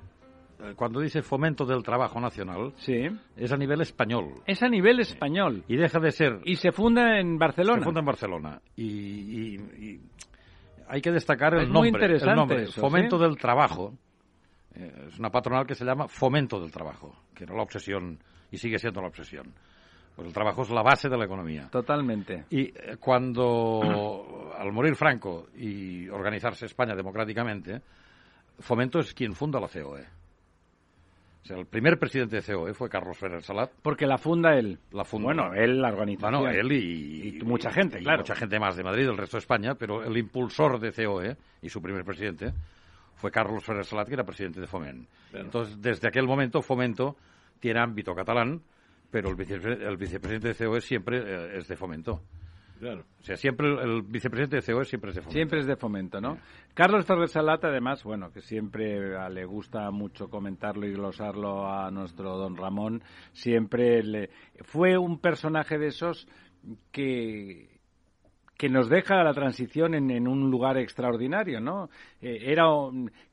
[0.64, 3.08] eh, cuando dice fomento del trabajo nacional, sí.
[3.36, 4.42] es a nivel español.
[4.46, 5.64] Es a nivel español.
[5.68, 6.40] Y deja de ser.
[6.46, 7.80] Y se funda en Barcelona.
[7.80, 8.62] Se funda en Barcelona.
[8.78, 9.58] Y,
[10.88, 12.06] hay que destacar el nombre.
[12.06, 13.94] el nombre, Fomento del Trabajo.
[14.76, 18.20] Eh, es una patronal que se llama Fomento del Trabajo, que era la obsesión
[18.52, 19.54] y sigue siendo la obsesión.
[20.16, 21.70] Pues el trabajo es la base de la economía.
[21.72, 22.46] Totalmente.
[22.52, 27.82] Y eh, cuando, al morir Franco y organizarse España democráticamente,
[28.60, 30.06] Fomento es quien funda la COE.
[31.44, 33.70] O sea, el primer presidente de COE fue Carlos Ferrer Salat.
[33.82, 34.80] Porque la funda él.
[34.92, 35.26] La funda.
[35.26, 36.42] Bueno, él la organización.
[36.42, 38.20] Bueno, él y, mucha gente, claro.
[38.20, 41.70] Mucha gente más de Madrid, del resto de España, pero el impulsor de COE y
[41.70, 42.54] su primer presidente
[43.16, 45.08] fue Carlos Ferrer Salat, que era presidente de Foment.
[45.34, 47.18] Entonces, desde aquel momento, Fomento
[47.60, 48.62] tiene ámbito catalán,
[49.12, 52.22] pero el, el vicepresidente de COE siempre eh, es de Fomento.
[52.80, 53.06] Claro.
[53.20, 55.38] O sea, siempre el, vicepresidente de COE siempre es de fomento.
[55.38, 56.38] Siempre es de fomento, ¿no?
[56.74, 62.38] Carlos Ferrer Salata, además, bueno, que siempre le gusta mucho comentarlo y glosarlo a nuestro
[62.38, 64.30] don Ramón, siempre le,
[64.64, 66.28] fue un personaje de esos
[66.92, 67.73] que
[68.58, 71.90] que nos deja la transición en, un lugar extraordinario, ¿no?
[72.22, 72.66] Eh, era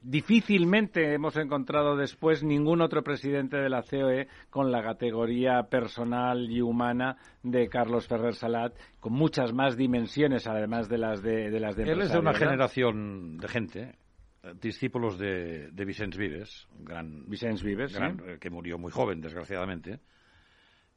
[0.03, 6.61] difícilmente hemos encontrado después ningún otro presidente de la COE con la categoría personal y
[6.61, 11.83] humana de Carlos Ferrer Salat, con muchas más dimensiones además de las de, las de
[11.85, 13.95] Él es de una generación de gente
[14.43, 20.01] eh, discípulos de, de Vicens Vives, gran Vicens Vives, eh, que murió muy joven, desgraciadamente,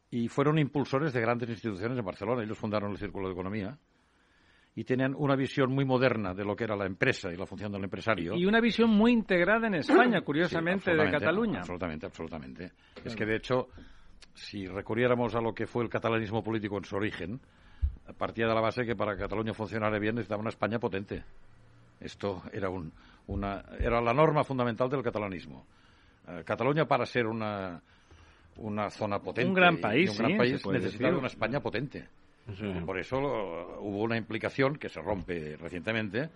[0.10, 2.44] y fueron impulsores de grandes instituciones en Barcelona.
[2.44, 3.78] Ellos fundaron el Círculo de Economía
[4.76, 7.72] y tenían una visión muy moderna de lo que era la empresa y la función
[7.72, 8.36] del empresario.
[8.36, 11.60] Y una visión muy integrada en España, curiosamente, de Cataluña.
[11.60, 12.72] Absolutamente, absolutamente.
[13.04, 13.70] Es que, de hecho,
[14.34, 17.40] si recurriéramos a lo que fue el catalanismo político en su origen,
[18.18, 21.24] partía de la base que para que Cataluña funcionara bien necesitaba una España potente.
[22.00, 22.92] Esto era, un,
[23.28, 25.66] una, era la norma fundamental del catalanismo.
[26.28, 27.82] Eh, Cataluña, para ser una,
[28.58, 32.08] una zona potente, un gran país, un gran país necesitaba una España potente.
[32.86, 36.30] Por eso uh, hubo una implicación que se rompe recientemente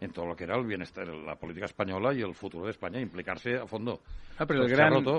[0.00, 3.00] en todo lo que era el bienestar, la política española y el futuro de España,
[3.00, 4.00] implicarse a fondo.
[4.38, 4.66] Ah, pero,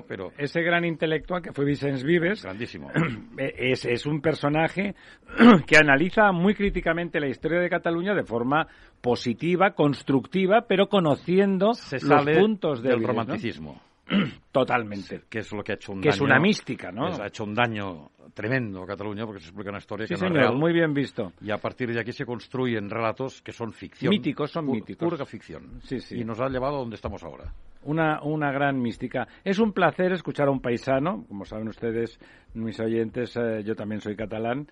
[0.06, 2.92] pero ese gran intelectual que fue Vicens Vives, grandísimo,
[3.38, 4.96] es, es un personaje
[5.68, 8.68] que analiza muy críticamente la historia de Cataluña de forma
[9.02, 13.82] positiva, constructiva, pero conociendo los puntos del romanticismo.
[14.52, 15.24] Totalmente.
[15.30, 17.08] Que es lo que ha hecho un que es una mística, ¿no?
[17.08, 20.34] ha hecho un daño tremendo a Cataluña porque se explica una historia que no es
[20.34, 20.56] real.
[20.56, 21.34] muy bien visto.
[21.42, 24.10] Y a partir de aquí se construyen relatos que son ficción.
[24.10, 25.10] Míticos, son míticos.
[25.10, 25.82] Pura ficción.
[25.84, 26.20] Sí, sí.
[26.20, 27.52] Y nos ha llevado a donde estamos ahora.
[27.84, 29.28] Una, una gran mística.
[29.44, 32.20] Es un placer escuchar a un paisano, como saben ustedes,
[32.54, 34.68] mis oyentes, eh, yo también soy catalán,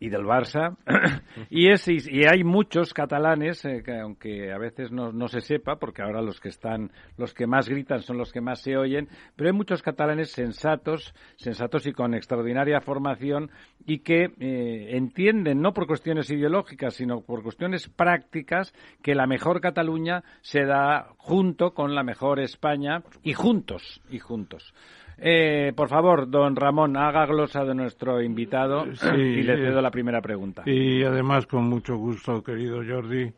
[0.00, 0.76] y del Barça.
[1.50, 6.02] y, es, y, hay muchos catalanes, eh, que aunque a veces no, se sepa, porque
[6.02, 9.50] ahora los que están, los que más gritan son los que más se oyen, pero
[9.50, 13.50] hay muchos catalanes sensatos, sensatos y con extraordinaria formación
[13.86, 18.72] y que eh, entienden, no por cuestiones ideológicas, sino por cuestiones prácticas,
[19.02, 24.74] que la mejor Cataluña se da junto con la mejor España y juntos, y juntos.
[25.22, 30.22] Eh, por favor, don Ramón, haga glosa de nuestro invitado y le cedo la primera
[30.22, 30.62] pregunta.
[30.64, 33.30] Y además, con mucho gusto, querido Jordi,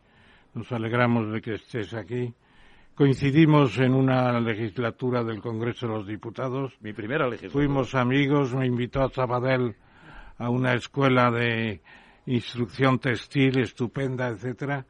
[0.55, 2.33] nos alegramos de que estés aquí.
[2.95, 6.73] Coincidimos en una legislatura del Congreso de los Diputados.
[6.81, 7.65] Mi primera legislatura.
[7.65, 9.75] Fuimos amigos, me invitó a Sabadell
[10.39, 11.81] a una escuela de
[12.27, 14.87] instrucción textil estupenda, etcétera.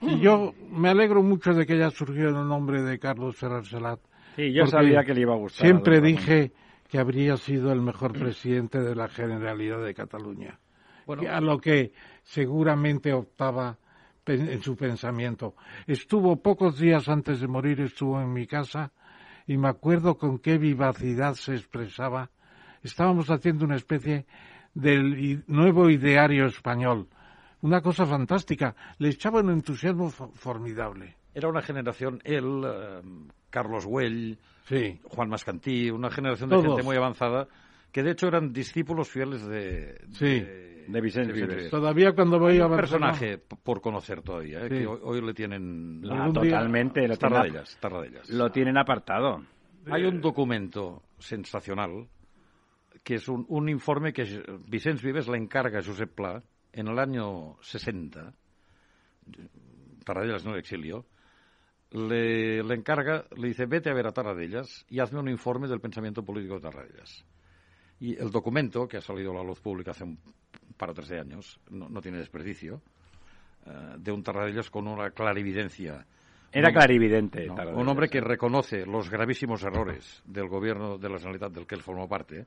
[0.00, 3.98] Y yo me alegro mucho de que haya surgido el nombre de Carlos Ferrer Salat
[4.36, 5.66] Sí, yo sabía que le iba a gustar.
[5.66, 6.52] Siempre dije
[6.88, 10.58] que habría sido el mejor presidente de la Generalidad de Cataluña.
[11.06, 11.92] a lo que
[12.22, 13.78] seguramente optaba
[14.26, 15.54] en su pensamiento.
[15.86, 18.92] Estuvo pocos días antes de morir, estuvo en mi casa
[19.46, 22.30] y me acuerdo con qué vivacidad se expresaba.
[22.82, 24.26] Estábamos haciendo una especie
[24.74, 27.08] del nuevo ideario español.
[27.62, 28.74] Una cosa fantástica.
[28.98, 31.16] Le echaba un entusiasmo formidable.
[31.36, 33.02] Era una generación, él, eh,
[33.50, 34.38] Carlos Güell,
[35.04, 37.46] Juan Mascantí, una generación de gente muy avanzada
[37.92, 39.98] que de hecho eran discípulos fieles de,
[40.88, 41.70] de, Vicente, Vives.
[41.70, 44.68] Todavía cuando voy a un personaje por conocer todavía, ¿eh?
[44.68, 46.02] que hoy, le tienen
[46.32, 47.62] totalmente lo tienen,
[48.30, 49.42] lo tienen apartado.
[49.90, 52.08] Hay un documento sensacional
[53.02, 56.42] que es un, un informe que Vicente Vives le encarga a Josep Pla
[56.72, 58.32] en el año 60,
[60.04, 61.06] Tarradellas no el exilio,
[61.96, 65.80] le, le, encarga, le dice, vete a ver a Tarradellas y hazme un informe del
[65.80, 67.24] pensamiento político de Tarradellas.
[68.00, 70.18] Y el documento, que ha salido a la luz pública hace un
[70.76, 72.82] par o tres de años, no, tiene desperdicio,
[73.64, 76.06] eh, de un Tarradellas con una clarividencia.
[76.52, 77.48] Era clarividente.
[77.50, 81.82] un hombre que reconoce los gravísimos errores del gobierno de la Generalitat del que él
[81.82, 82.46] formó parte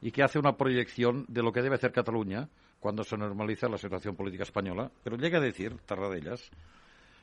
[0.00, 2.48] y que hace una proyección de lo que debe hacer Cataluña
[2.80, 4.90] cuando se normaliza la situación política española.
[5.02, 6.50] Pero llega a decir, Tarradellas,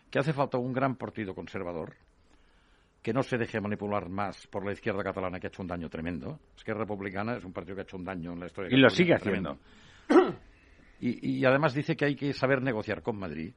[0.10, 1.96] que hace falta un gran partido conservador
[3.02, 5.90] que no se deje manipular más por la izquierda catalana que ha hecho un daño
[5.90, 6.40] tremendo.
[6.58, 8.76] Izquierda Republicana es un partido que ha hecho un daño en la historia.
[8.76, 9.58] Y lo sigue haciendo.
[11.02, 13.54] Y, y, además dice que hay que saber negociar con Madrid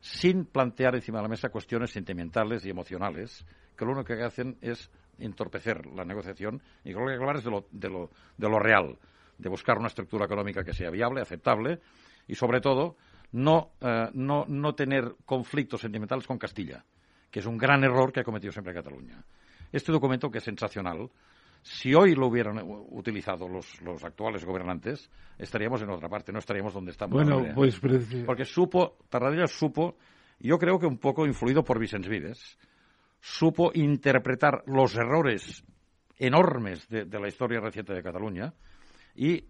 [0.00, 3.44] sin plantear encima de la mesa cuestiones sentimentales y emocionales,
[3.76, 7.50] que lo único que hacen es entorpecer la negociación y creo que hablar es de
[7.50, 8.96] lo, de, lo, de lo real,
[9.36, 11.80] de buscar una estructura económica que sea viable, aceptable
[12.26, 12.96] y, sobre todo,
[13.32, 16.84] no, eh, no, no tener conflictos sentimentales con Castilla
[17.30, 19.22] que es un gran error que ha cometido siempre Cataluña.
[19.72, 21.10] Este documento, que es sensacional,
[21.62, 22.60] si hoy lo hubieran
[22.90, 27.14] utilizado los, los actuales gobernantes, estaríamos en otra parte, no estaríamos donde estamos.
[27.14, 27.78] Bueno, pues
[28.24, 29.96] Porque supo, Tarradellas supo,
[30.38, 32.58] yo creo que un poco influido por Vicens Vives,
[33.20, 35.64] supo interpretar los errores
[36.16, 38.54] enormes de, de la historia reciente de Cataluña
[39.14, 39.44] y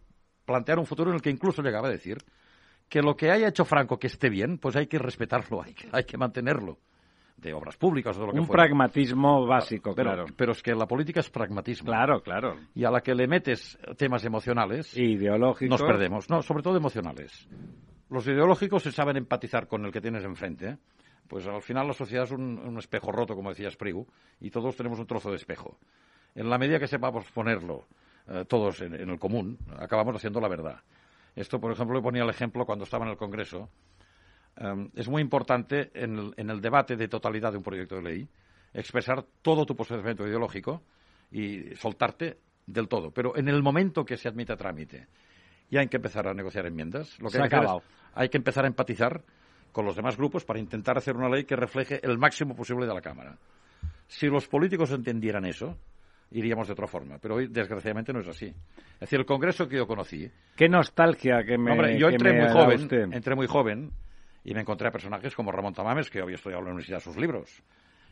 [0.44, 2.18] plantear un futuro en el que incluso llegaba a decir
[2.88, 5.88] que lo que haya hecho Franco que esté bien, pues hay que respetarlo, hay que,
[5.92, 6.78] hay que mantenerlo
[7.36, 10.26] de obras públicas o de lo que Un pragmatismo básico, pero, claro.
[10.36, 11.86] Pero es que la política es pragmatismo.
[11.86, 12.56] Claro, claro.
[12.74, 14.96] Y a la que le metes temas emocionales...
[14.96, 15.80] Ideológicos.
[15.80, 16.28] Nos perdemos.
[16.28, 17.48] No, sobre todo emocionales.
[18.10, 20.68] Los ideológicos se saben empatizar con el que tienes enfrente.
[20.70, 20.78] ¿eh?
[21.28, 24.06] Pues al final la sociedad es un, espejo roto, como decía Sprigu,
[24.40, 25.78] y todos tenemos un trozo de espejo.
[26.34, 27.86] En la medida que sepamos ponerlo
[28.26, 30.80] eh, todos en, en el común, acabamos haciendo la verdad.
[31.38, 33.70] Esto, por ejemplo, le ponía el ejemplo cuando estaba en el Congreso
[34.60, 38.28] Em, es muy importante en el, debate de totalidad de un proyecto de ley
[38.74, 40.82] expresar todo tu posicionamiento ideológico
[41.30, 43.12] y soltarte del todo.
[43.12, 45.06] Pero en el momento que se admite a trámite
[45.70, 47.66] y hay que empezar a negociar enmiendas, lo que hay, que
[48.14, 49.22] hay que empezar a empatizar
[49.70, 52.94] con los demás grupos para intentar hacer una ley que refleje el máximo posible de
[52.94, 53.38] la Cámara.
[54.08, 55.78] Si los políticos entendieran eso,
[56.30, 57.18] iríamos de otra forma.
[57.18, 58.46] Pero hoy, desgraciadamente, no es así.
[58.46, 60.30] Es decir, el Congreso que yo conocí...
[60.56, 61.72] Qué nostalgia que me...
[61.72, 63.90] Hombre, yo entré muy joven, entré muy joven
[64.44, 67.16] y me encontré a personajes como Ramón Tamames, que había estudiado en la universidad sus
[67.16, 67.62] libros.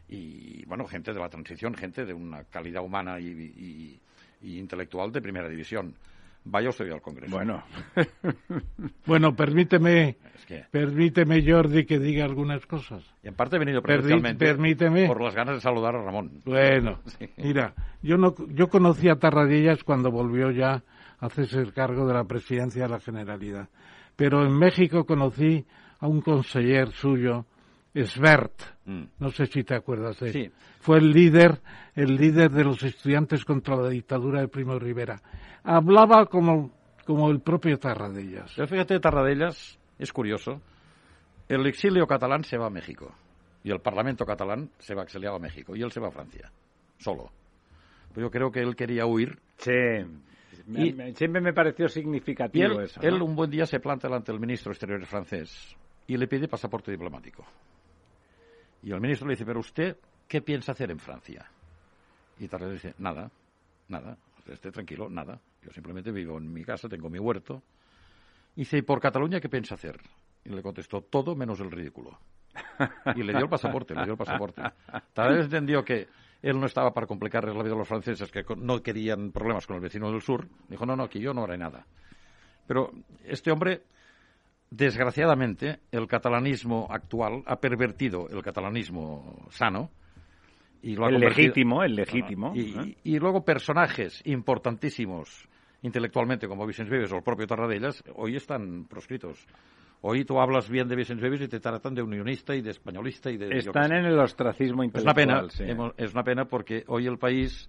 [0.08, 4.00] Y, bueno, gente de la transición, gente de una calidad humana y,
[4.42, 5.94] intelectual de primera división.
[6.48, 7.34] Vaya usted al Congreso.
[7.34, 7.62] Bueno.
[9.06, 10.16] bueno, permíteme,
[10.70, 13.02] permíteme, Jordi, que diga algunas cosas.
[13.22, 15.08] Y en parte he venido permíteme.
[15.08, 16.42] por las ganas de saludar a Ramón.
[16.44, 17.00] Bueno,
[17.36, 20.84] mira, yo, no, yo conocí a Tarradillas cuando volvió ya
[21.18, 23.68] a hacerse el cargo de la presidencia de la Generalidad.
[24.14, 25.66] Pero en México conocí
[25.98, 27.44] a un conseller suyo,
[27.92, 29.02] Svert, mm.
[29.18, 30.52] no sé si te acuerdas de él.
[30.78, 31.60] Fue el líder,
[31.94, 35.20] el líder de los estudiantes contra la dictadura de Primo Rivera.
[35.66, 36.70] Hablaba como,
[37.04, 38.52] como el propio Tarradellas.
[38.54, 40.62] Pero fíjate, Tarradellas, es curioso,
[41.48, 43.12] el exilio catalán se va a México
[43.64, 46.52] y el Parlamento catalán se va exiliado a México y él se va a Francia,
[46.98, 47.32] solo.
[48.14, 49.40] Pues yo creo que él quería huir.
[49.56, 49.72] Sí.
[51.16, 53.00] siempre me pareció significativo él, eso.
[53.02, 55.76] Él un buen día se planta delante del ministro exterior francés
[56.06, 57.44] y le pide pasaporte diplomático.
[58.82, 59.96] Y el ministro le dice, pero usted,
[60.28, 61.44] ¿qué piensa hacer en Francia?
[62.38, 63.30] Y Tarrés dice, nada,
[63.88, 64.16] nada,
[64.46, 65.40] esté tranquilo, nada.
[65.66, 67.62] Yo simplemente vivo en mi casa, tengo mi huerto.
[68.54, 70.00] Y dice, ¿y por Cataluña qué piensa hacer?
[70.44, 72.18] Y le contestó, todo menos el ridículo.
[73.14, 74.62] Y le dio el pasaporte, le dio el pasaporte.
[75.12, 76.06] Tarrés entendió que
[76.40, 79.76] él no estaba para complicarles la vida a los franceses, que no querían problemas con
[79.76, 80.48] el vecino del sur.
[80.68, 81.84] Dijo, no, no, aquí yo no haré nada.
[82.66, 82.92] Pero
[83.24, 83.82] este hombre
[84.70, 89.90] Desgraciadamente, el catalanismo actual ha pervertido el catalanismo sano.
[90.82, 92.52] Y lo el legítimo, el legítimo.
[92.54, 95.48] Y, luego personajes importantísimos
[95.82, 99.46] intelectualmente como Vicente Vives o el propio Tarradellas hoy están proscritos.
[100.02, 103.30] Hoy tú hablas bien de Vicente Vives y te tratan de unionista y de españolista
[103.30, 103.56] y de...
[103.56, 105.46] Están en el ostracismo intelectual.
[105.48, 107.68] Es una pena, es una pena porque hoy el país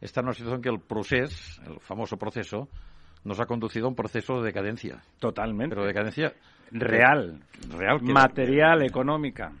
[0.00, 2.68] está en una situación que el proceso, el famoso proceso,
[3.24, 5.00] nos ha conducido a un proceso de decadencia.
[5.20, 5.74] Totalmente.
[5.74, 6.32] Pero decadencia
[6.70, 7.40] real,
[7.70, 9.52] real material, económica.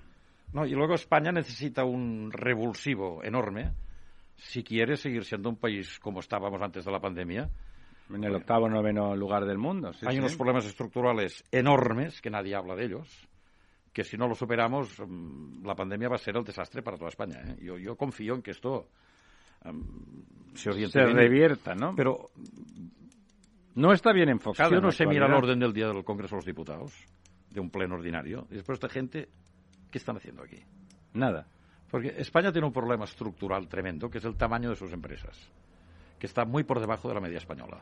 [0.52, 3.72] No, y luego España necesita un revulsivo enorme
[4.42, 7.48] si quiere seguir siendo un país como estábamos antes de la pandemia.
[8.10, 9.92] En el octavo noveno lugar del mundo.
[10.06, 13.28] Hay unos problemas estructurales enormes que nadie habla de ellos
[13.92, 17.10] que si no lo superamos, mm, la pandemia va a ser el desastre para toda
[17.10, 17.42] España.
[17.46, 17.56] ¿eh?
[17.60, 18.88] Yo, yo confío en que esto
[20.54, 20.92] se oriente.
[20.92, 21.94] Se revierta, ¿no?
[21.94, 22.30] Pero
[23.74, 24.70] no está bien enfocado.
[24.70, 27.06] Si uno se mira el orden del día del Congreso de los Diputados,
[27.50, 29.28] de un pleno ordinario, y después esta gente,
[29.90, 30.58] ¿qué están haciendo aquí?
[31.12, 31.46] Nada.
[31.92, 35.38] Porque España tiene un problema estructural tremendo, que es el tamaño de sus empresas,
[36.18, 37.80] que está muy por debajo de la media española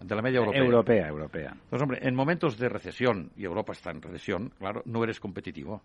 [0.00, 0.62] de la media europea.
[0.62, 1.50] Europea, europea.
[1.52, 5.82] Entonces, hombre, en momentos de recesión, y Europa está en recesión, claro, no eres competitivo.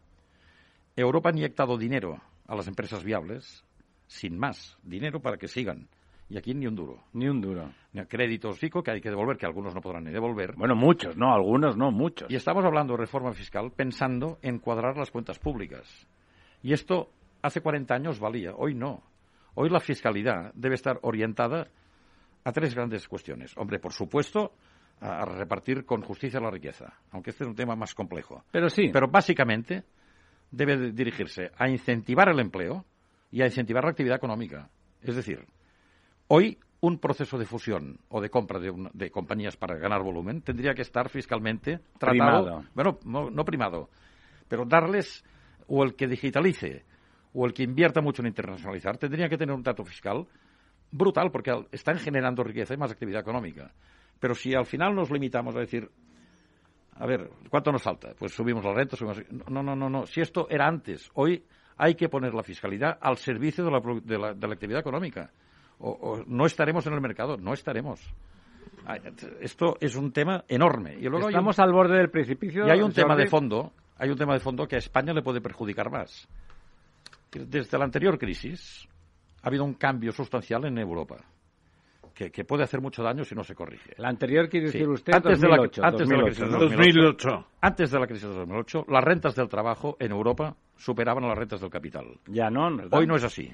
[0.96, 3.64] Europa ha inyectado dinero a las empresas viables,
[4.08, 5.88] sin más, dinero para que sigan.
[6.28, 7.04] Y aquí ni un duro.
[7.14, 7.72] Ni un duro.
[7.94, 10.56] Ni créditos FICO que hay que devolver, que algunos no podrán ni devolver.
[10.56, 12.30] Bueno, muchos, no, algunos no, muchos.
[12.30, 16.08] Y estamos hablando de reforma fiscal pensando en cuadrar las cuentas públicas.
[16.62, 17.10] Y esto
[17.42, 19.04] hace 40 años valía, hoy no.
[19.56, 21.68] Hoy la fiscalidad debe estar orientada
[22.44, 23.56] a tres grandes cuestiones.
[23.58, 24.54] Hombre, por supuesto,
[25.02, 28.44] a, repartir con justicia la riqueza, aunque este es un tema más complejo.
[28.52, 28.90] Pero sí.
[28.92, 29.84] Pero básicamente
[30.52, 32.86] debe dirigirse a incentivar el empleo
[33.32, 34.70] y a incentivar la actividad económica.
[35.02, 35.46] Es decir,
[36.28, 40.82] hoy un proceso de fusión o de compra de, compañías para ganar volumen tendría que
[40.82, 42.64] estar fiscalmente tratado.
[42.74, 43.90] Bueno, no, no primado,
[44.48, 45.24] pero darles
[45.68, 46.86] o el que digitalice
[47.34, 50.26] o el que invierta mucho en internacionalizar tendría que tener un trato fiscal
[50.92, 53.72] brutal porque están generando riqueza y más actividad económica.
[54.20, 55.90] Pero si al final nos limitamos a decir,
[56.94, 58.10] a ver, ¿cuánto nos falta?
[58.18, 59.22] Pues subimos la renta, subimos...
[59.50, 60.06] No, no, no, no.
[60.06, 61.44] Si esto era antes, hoy
[61.78, 65.32] hay que poner la fiscalidad al servicio de la, de la, de la actividad económica.
[65.80, 68.02] O, no estaremos en el mercado, no estaremos.
[69.40, 70.96] Esto es un tema enorme.
[70.96, 72.68] Y luego Estamos al borde del precipicio.
[72.68, 75.22] Y hay un tema de fondo, hay un tema de fondo que a España le
[75.22, 76.28] puede perjudicar más.
[77.32, 78.88] Desde la anterior crisis,
[79.42, 81.18] ha habido un cambio sustancial en Europa.
[82.14, 83.94] Que, puede hacer mucho daño si no se corrige.
[83.96, 87.48] La anterior quiere decir usted antes, de la, antes de la crisis de 2008.
[87.62, 91.38] Antes de la crisis de 2008, las rentas del trabajo en Europa superaban a las
[91.38, 92.20] rentas del capital.
[92.28, 93.50] Ya no, Hoy no es así.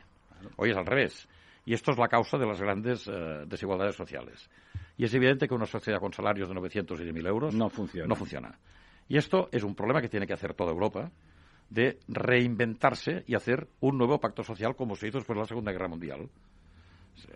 [0.56, 1.28] Hoy es al revés.
[1.64, 4.50] Y esto es la causa de las grandes eh, desigualdades sociales.
[4.98, 7.70] Y es evidente que una sociedad con salarios de 900 y de 1.000 euros no
[7.70, 8.08] funciona.
[8.08, 8.58] no funciona.
[9.08, 11.12] Y esto es un problema que tiene que hacer toda Europa
[11.70, 15.72] de reinventarse y hacer un nuevo pacto social como se hizo después de la Segunda
[15.72, 16.30] Guerra Mundial.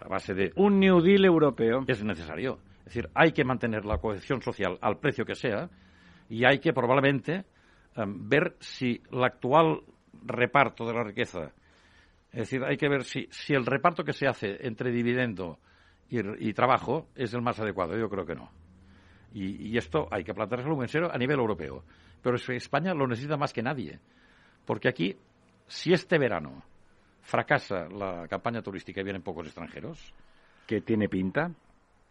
[0.01, 1.83] A base de un New Deal europeo.
[1.87, 2.59] Es necesario.
[2.79, 5.69] Es decir, hay que mantener la cohesión social al precio que sea
[6.29, 7.45] y hay que probablemente
[7.95, 9.81] em, ver si el actual
[10.25, 11.51] reparto de la riqueza,
[12.31, 15.59] es decir, hay que ver si, si el reparto que se hace entre dividendo
[16.09, 17.97] y, trabajo es el más adecuado.
[17.97, 18.49] Yo creo que no.
[19.33, 21.83] Y, esto hay que planteárselo en serio a nivel europeo.
[22.21, 23.99] Pero España lo necesita más que nadie.
[24.65, 25.15] Porque aquí,
[25.67, 26.63] si este verano
[27.29, 30.13] fracasa la campaña turística y vienen pocos extranjeros.
[30.65, 31.51] ¿Que tiene pinta?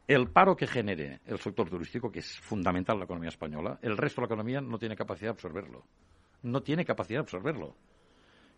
[0.07, 3.97] El paro que genere el sector turístico, que es fundamental en la economía española, el
[3.97, 5.85] resto de la economía no tiene capacidad de absorberlo.
[6.43, 7.75] No tiene capacidad de absorberlo.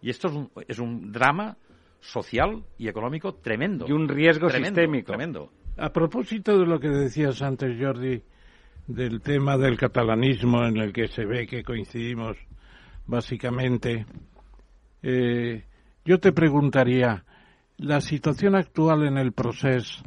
[0.02, 1.56] Y esto es un, es un drama
[1.98, 3.86] social y económico tremendo.
[3.88, 5.08] Y un riesgo sistémico.
[5.08, 5.50] Tremendo.
[5.76, 8.22] A propósito de lo que decías antes, Jordi,
[8.86, 12.36] del tema del catalanismo en el que se ve que coincidimos
[13.10, 14.06] básicamente.
[15.02, 15.64] Eh,
[16.04, 17.24] yo te preguntaría,
[17.78, 20.02] la situación actual en el proceso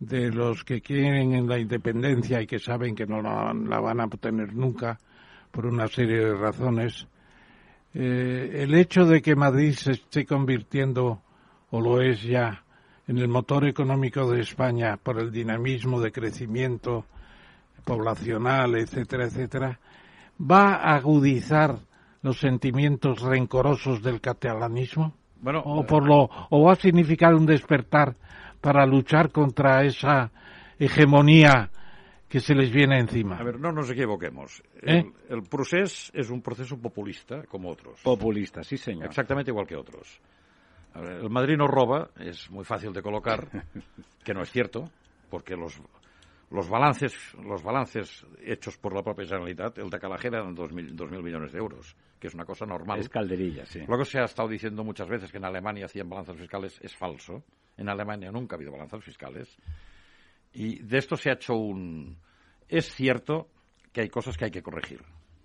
[0.00, 4.04] de los que quieren en la independencia y que saben que no la, van a
[4.04, 4.98] obtener nunca
[5.50, 7.06] por una serie de razones,
[7.94, 11.22] eh, el hecho de que Madrid se esté convirtiendo,
[11.70, 12.64] o lo es ya,
[13.08, 17.06] en el motor económico de España por el dinamismo de crecimiento
[17.84, 19.80] poblacional, etcétera, etcétera,
[20.38, 21.78] va a agudizar
[22.28, 25.14] los sentimientos rencorosos del catalanismo?
[25.40, 28.16] Bueno, o por lo o va a significar un despertar
[28.60, 30.30] para luchar contra esa
[30.78, 31.70] hegemonía
[32.28, 33.38] que se les viene encima.
[33.38, 34.62] A ver, no nos equivoquemos.
[34.82, 35.10] ¿Eh?
[35.30, 38.00] El, proceso es un proceso populista, como otros.
[38.02, 39.06] Populista, sí, señor.
[39.06, 40.20] Exactamente igual que otros.
[40.94, 43.48] el Madrid no roba, es muy fácil de colocar,
[44.22, 44.84] que no es cierto,
[45.30, 45.80] porque los,
[46.50, 50.94] los balances, los balances hechos por la propia Generalitat, el de Calajera eran dos mil,
[50.96, 52.98] dos mil millones de euros que es una cosa normal.
[52.98, 53.80] Es calderilla, sí.
[53.86, 57.44] Luego se ha estado diciendo muchas veces que en Alemania hacían balanzas fiscales, es falso.
[57.76, 59.56] En Alemania nunca ha habido balanzas fiscales.
[60.52, 62.18] Y de esto se ha hecho un...
[62.68, 63.48] Es cierto
[63.92, 65.00] que hay cosas que hay que corregir.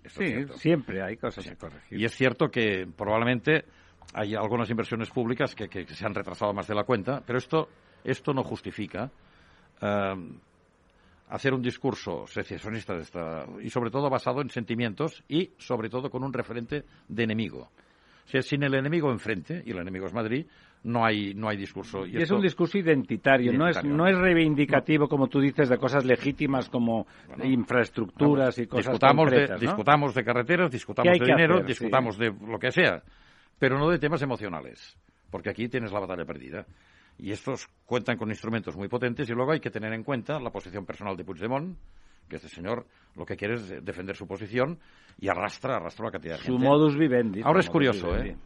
[0.06, 2.00] sí, siempre hay cosas que corregir.
[2.00, 3.64] Y es cierto que probablemente
[4.12, 7.68] hay algunas inversiones públicas que, que se han retrasado más de la cuenta, pero esto,
[8.02, 9.10] esto no justifica
[9.80, 10.14] eh,
[11.28, 16.10] hacer un discurso secesionista de esta, y sobre todo basado en sentimientos y sobre todo
[16.10, 17.70] con un referente de enemigo.
[18.26, 20.46] sin el enemigo enfrente, y el enemigo es Madrid,
[20.84, 22.06] no hay, no hay discurso.
[22.06, 26.04] Y, es un discurso identitario, no, es, no es reivindicativo, como tú dices, de cosas
[26.04, 27.06] legítimas como
[27.42, 32.70] infraestructuras y cosas discutamos de, Discutamos de carreteras, discutamos de dinero, discutamos de lo que
[32.70, 33.02] sea,
[33.58, 34.96] pero no de temas emocionales,
[35.30, 36.66] porque aquí tienes la batalla perdida.
[37.18, 40.50] Y estos cuentan con instrumentos muy potentes y luego hay que tener en cuenta la
[40.50, 41.76] posición personal de Puigdemont,
[42.28, 44.78] que este señor lo que quiere es defender su posición
[45.18, 46.58] y arrastra, arrastra la cantidad de gente.
[46.58, 47.42] Su modus vivendi.
[47.44, 48.36] Ahora es curioso, ¿eh?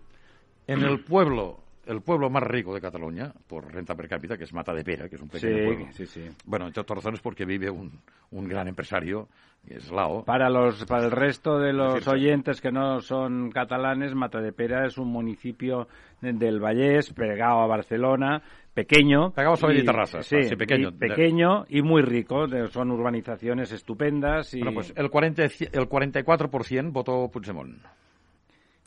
[0.67, 4.53] En el pueblo el pueblo más rico de Cataluña, por renta per cápita, que es
[4.53, 5.87] Mata de Pera, que es un pequeño pueblo.
[5.93, 6.29] Sí, sí.
[6.45, 8.01] Bueno, entre otras razones porque vive un,
[8.31, 9.29] un gran empresario,
[9.67, 10.25] que es Lao.
[10.25, 14.87] Para, los, para el resto de los oyentes que no son catalanes, Mata de Pera
[14.87, 15.89] es un municipio
[16.21, 18.43] del Vallés, pegado a Barcelona,
[18.75, 19.33] pequeño.
[19.33, 20.89] Pegado a y, sí, pequeño.
[20.89, 22.47] Y pequeño y muy rico.
[22.69, 24.53] Son urbanizaciones estupendas.
[24.55, 24.59] Y...
[24.59, 27.79] Bueno, pues el, 40, el 44% votó Puigdemont.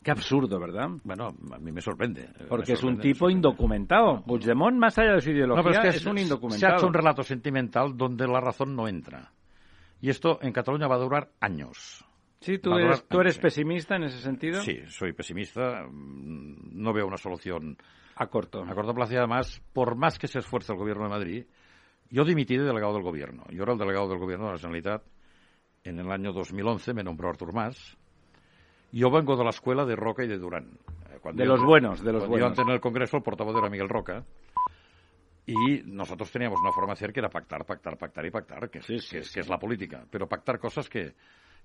[0.02, 0.88] Qué absurdo, ¿verdad?
[1.04, 2.28] Bueno, a mí me sorprende.
[2.48, 4.22] Porque es un tipo indocumentado.
[4.24, 6.58] Puigdemont, más allá de su ideología, es, un indocumentado.
[6.58, 9.32] Se ha hecho un relato sentimental donde la razón no entra.
[10.00, 12.04] Y esto en Cataluña va a durar años.
[12.40, 14.60] Sí, ¿tú, eres, ¿tú eres pesimista en ese sentido?
[14.62, 15.86] Sí, soy pesimista.
[15.92, 17.76] No veo una solución
[18.16, 18.64] a corto.
[18.64, 21.46] A corto plazo y además, por más que se esfuerce el gobierno de Madrid,
[22.10, 23.44] yo dimití de delegado del gobierno.
[23.50, 25.04] Yo era el delegado del gobierno de la Generalitat.
[25.84, 27.96] En el año 2011 me nombró Artur Mas
[28.92, 30.78] yo vengo de la escuela de Roca y de Durán.
[31.10, 32.40] Eh, de los buenos, de los buenos.
[32.40, 34.24] Yo antes en el Congreso el portavoz era Miguel Roca.
[35.46, 38.78] Y nosotros teníamos una forma de hacer que era pactar, pactar, pactar y pactar, que,
[38.78, 40.04] es, que, es, la política.
[40.08, 41.14] Pero pactar cosas que,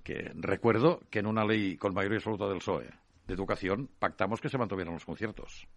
[0.03, 2.89] que recuerdo que en una ley con mayoría absoluta del PSOE
[3.27, 5.67] de educación pactamos que se mantuvieran los conciertos.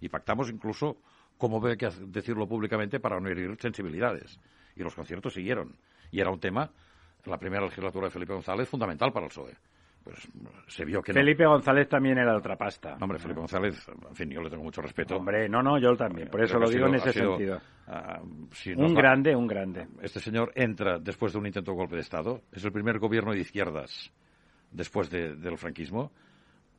[0.00, 0.98] Y pactamos incluso
[1.38, 4.38] cómo ve que decirlo públicamente para no herir sensibilidades.
[4.76, 5.78] Y los conciertos siguieron.
[6.10, 6.70] Y era un tema,
[7.24, 9.56] en la primera legislatura de Felipe González, fundamental para el PSOE
[10.02, 10.28] pues
[10.66, 12.96] se vio que Felipe González también era otra pasta.
[13.00, 15.16] hombre, Felipe González, en fin, yo le tengo mucho respeto.
[15.16, 17.60] Hombre, no, no, yo también, por eso lo digo en ese sentido.
[17.86, 19.86] Ah, un grande, un grande.
[20.02, 23.32] Este señor entra después de un intento de golpe de Estado, es el primer gobierno
[23.32, 24.10] de izquierdas
[24.70, 26.12] después del franquismo,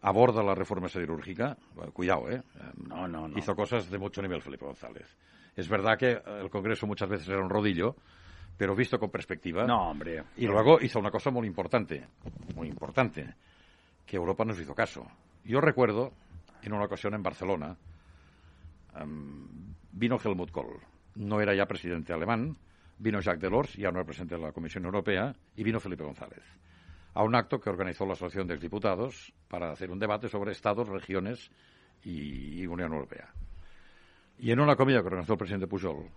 [0.02, 1.58] aborda la reforma siderúrgica,
[1.94, 2.42] cuidado, ¿eh?
[2.88, 3.38] No, no, no.
[3.38, 5.16] Hizo cosas de mucho nivel Felipe González.
[5.56, 7.96] Es verdad que el Congreso muchas veces era un rodillo,
[8.62, 9.66] pero visto con perspectiva.
[9.66, 10.24] No, hombre.
[10.38, 12.06] Y luego hizo una cosa muy importante,
[12.54, 13.34] muy importante,
[14.06, 15.04] que Europa nos hizo caso.
[15.44, 16.14] Yo recuerdo,
[16.62, 17.76] en una ocasión en Barcelona,
[19.94, 20.80] vino Helmut Kohl.
[21.16, 22.56] No era ya presidente alemán,
[23.00, 26.44] vino Jacques Delors, ya no era presidente de la Comisión Europea, y vino Felipe González.
[27.16, 30.88] A un acto que organizó la Asociación de Diputados para hacer un debate sobre Estados,
[30.88, 31.50] regiones
[32.04, 33.34] y, y Unión Europea.
[34.38, 36.12] Y en una comida que organizó el presidente Pujol,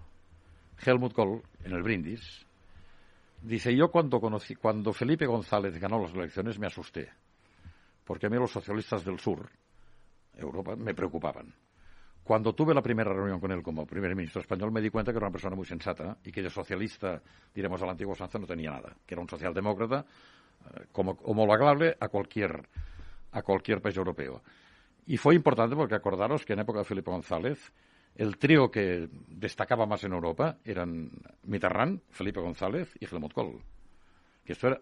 [0.85, 2.47] Helmut Kohl, en el brindis,
[3.43, 7.11] dice, yo cuando, Felipe González ganó las elecciones me asusté,
[8.05, 9.49] porque a mí los socialistas del sur,
[10.35, 11.55] Europa, me preocupaban.
[12.23, 15.19] Cuando tuve la primera reunión con él como primer ministro español, me di cuenta que
[15.19, 17.21] era una persona muy sensata y que de socialista,
[17.55, 21.95] diremos a la antigua Sanza, no tenía nada, que era un socialdemócrata eh, como homologable
[22.01, 22.67] a cualquier,
[23.33, 24.43] a cualquier país europeo.
[25.07, 27.73] Y fue importante porque acordaros que en época de Felipe González,
[28.17, 31.11] el trío que destacaba más en Europa eran
[31.45, 33.61] Mitterrand, Felipe González y Helmut Kohl.
[34.45, 34.79] Que esto, era,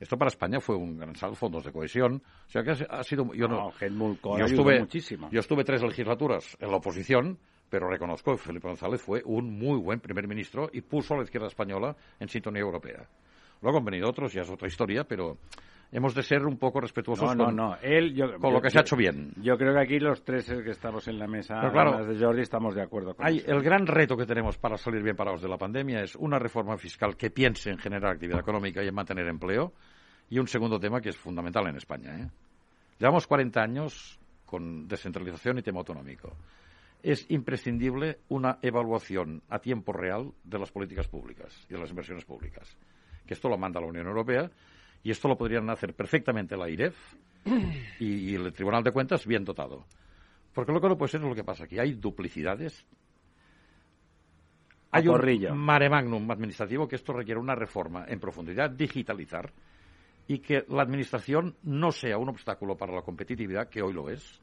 [0.00, 2.22] esto para España fue un gran salto, fondos de cohesión.
[2.46, 3.32] O sea que ha, sido.
[3.34, 5.28] Yo no, Helmut Kohl yo estuve, muchísimo.
[5.30, 7.38] Yo estuve tres legislaturas en la oposición,
[7.68, 11.24] pero reconozco que Felipe González fue un muy buen primer ministro y puso a la
[11.24, 13.06] izquierda española en sintonía europea.
[13.62, 15.36] Luego han venido otros, ya es otra historia, pero
[15.92, 19.32] hemos de ser un poco respetuosos con, lo que se ha hecho bien.
[19.42, 22.74] Yo creo que aquí los tres que estamos en la mesa, claro, de Jordi, estamos
[22.74, 25.58] de acuerdo con hay, El gran reto que tenemos para salir bien parados de la
[25.58, 29.72] pandemia es una reforma fiscal que piense en generar actividad económica y en mantener empleo,
[30.28, 32.16] y un segundo tema que es fundamental en España.
[32.16, 32.28] ¿eh?
[32.98, 36.36] Llevamos 40 años con descentralización y tema autonómico.
[37.02, 42.24] Es imprescindible una evaluación a tiempo real de las políticas públicas y de las inversiones
[42.24, 42.76] públicas.
[43.26, 44.50] Que esto lo manda la Unión Europea
[45.02, 46.96] y esto lo podrían hacer perfectamente la IREF
[47.98, 49.86] y, el Tribunal de Cuentas bien dotado.
[50.52, 51.78] Porque lo que no puede ser es lo que pasa aquí.
[51.78, 52.84] Hay duplicidades.
[54.90, 59.52] Hay un mare magnum administrativo que esto requiere una reforma en profundidad, digitalizar
[60.26, 64.40] y que la administración no sea un obstáculo para la competitividad, que hoy lo es.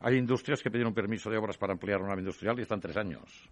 [0.00, 2.80] Hay industrias que piden un permiso de obras para ampliar una nave industrial y están
[2.80, 3.48] tres años.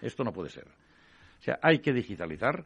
[0.00, 0.66] Esto no puede ser.
[0.66, 2.64] O sea, hay que digitalizar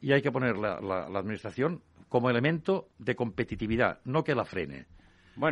[0.00, 4.86] y hay que poner la, la administración como elemento de competitividad, no que la frene.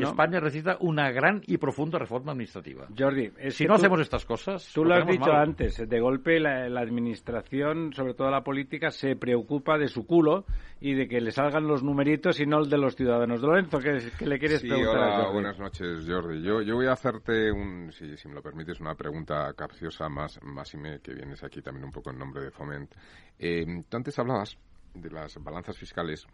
[0.00, 2.86] España necesita una gran y profunda reforma administrativa.
[2.96, 4.70] Jordi, si no hacemos estas cosas...
[4.72, 9.78] Tú lo, has dicho antes, de golpe la, administración, sobre todo la política, se preocupa
[9.78, 10.44] de su culo
[10.80, 13.40] y de que le salgan los numeritos y no el de los ciudadanos.
[13.40, 16.42] Lorenzo, ¿qué, le quieres preguntar a Buenas noches, Jordi.
[16.42, 20.40] Yo, yo voy a hacerte, un, si, si me lo permites, una pregunta capciosa más,
[20.42, 22.92] más y me, que vienes aquí también un poco en nombre de Foment.
[23.38, 24.56] Eh, tú antes hablabas
[24.94, 26.26] de las balanzas fiscales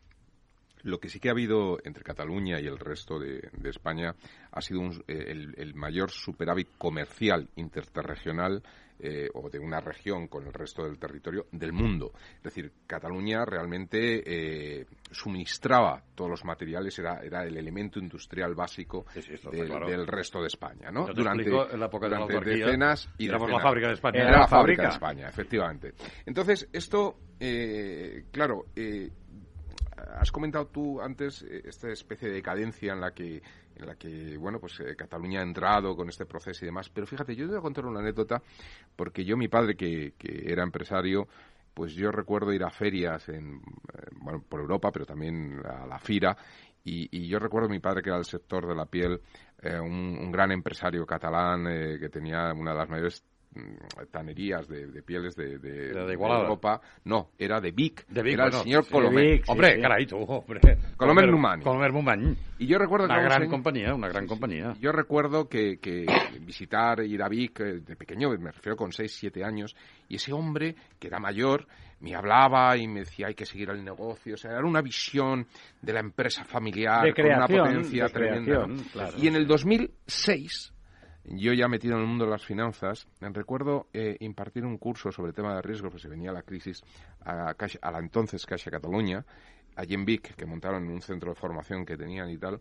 [0.85, 4.15] lo que sí que ha habido entre Cataluña y el resto de, España
[4.51, 8.63] ha sido eh, el, mayor superávit comercial interterregional
[8.99, 12.13] eh, o de una región con el resto del territorio del mundo.
[12.37, 19.07] Es decir, Cataluña realmente eh, suministraba todos los materiales, era, era el elemento industrial básico
[19.51, 20.91] del resto de España.
[20.91, 21.07] ¿no?
[21.07, 24.21] Durante, en la época de decenas y éramos la fábrica de España.
[24.21, 25.95] Era, la fábrica de España, efectivamente.
[26.27, 27.17] Entonces, esto,
[28.31, 28.67] claro,
[29.97, 33.43] has comentado tú antes eh, esta especie de decadencia en la que
[33.75, 37.07] en la que bueno pues eh, Cataluña ha entrado con este proceso y demás pero
[37.07, 38.43] fíjate yo te voy a contar una anécdota
[38.97, 41.29] porque yo mi padre que, era empresario
[41.75, 45.99] pues yo recuerdo ir a ferias en eh, bueno por Europa pero también a la
[45.99, 46.37] FIRA
[46.85, 49.21] y, yo recuerdo a mi padre que era del sector de la piel
[49.63, 53.25] un, gran empresario catalán que tenía una de las mayores
[54.11, 56.81] tanerías de, pieles de, de, Europa.
[57.05, 58.07] No, era de Vic.
[58.15, 59.43] era el señor Colomer.
[59.47, 59.81] hombre, sí,
[60.17, 60.79] hombre.
[61.63, 62.37] Colomer Numani.
[62.59, 64.75] Y yo recuerdo una gran compañía, una gran compañía.
[64.81, 66.07] Yo recuerdo que, que
[66.41, 69.75] visitar, ir a Vic, eh, de pequeño, me refiero con 6, 7 años,
[70.09, 71.67] y ese hombre, que era mayor,
[72.01, 74.35] me hablaba y me decía hay que seguir el negocio.
[74.35, 75.47] O sea, era una visión
[75.81, 78.67] de la empresa familiar con una potencia tremenda.
[79.17, 80.73] Y en el 2006
[81.25, 85.31] yo ya metido en el mundo de las finanzas, recuerdo eh, impartir un curso sobre
[85.31, 86.83] el tema de riesgos, pues se venía la crisis
[87.25, 89.25] a, a la entonces Caixa Cataluña,
[89.77, 92.61] allí en Vic, que montaron un centro de formación que tenían y tal.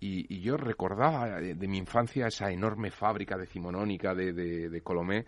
[0.00, 5.24] Y, yo recordaba de, mi infancia esa enorme fábrica decimonónica de, de, Colomé.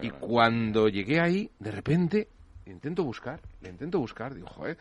[0.00, 2.28] y cuando llegué ahí, de repente,
[2.64, 4.78] intento buscar, le intento buscar, digo, joder,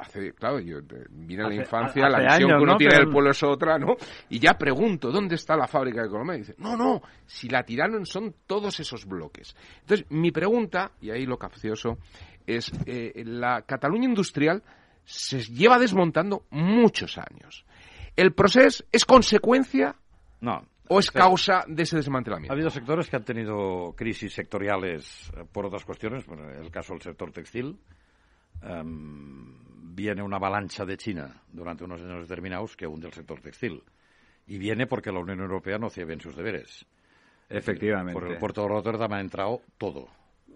[0.00, 3.30] hace, claro, yo eh, vine a la infancia, la visión que uno tiene del pueblo
[3.30, 3.96] es otra, ¿no?
[4.28, 6.36] Y ya pregunto, ¿dónde está la fábrica de Colomé?
[6.36, 9.54] Y dice, no, no, si la tiraron son todos esos bloques.
[9.80, 11.98] Entonces, mi pregunta, y ahí lo capcioso,
[12.46, 14.62] es, eh, la Cataluña industrial
[15.04, 17.64] se lleva desmontando muchos años.
[18.16, 19.94] ¿El proceso es consecuencia
[20.40, 22.52] no, o es causa de ese desmantelamiento?
[22.52, 26.94] Ha habido sectores que han tenido crisis sectoriales eh, por otras cuestiones, bueno, el caso
[26.94, 27.78] del sector textil,
[28.62, 33.82] em, viene una avalancha de China durante unos años determinados que hunde el sector textil.
[34.46, 36.86] Y viene porque la Unión Europea no hacía bien sus deberes.
[37.48, 38.18] Efectivamente.
[38.18, 40.08] Por el puerto de Rotterdam ha entrado todo,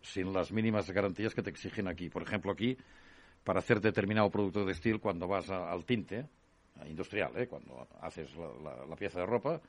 [0.02, 2.08] sin las mínimas garantías que te exigen aquí.
[2.08, 2.76] Por ejemplo, aquí,
[3.42, 6.26] para hacer determinado producto textil, cuando vas al tinte,
[6.86, 7.46] industrial, ¿eh?
[7.46, 9.60] cuando haces la, pieza de ropa,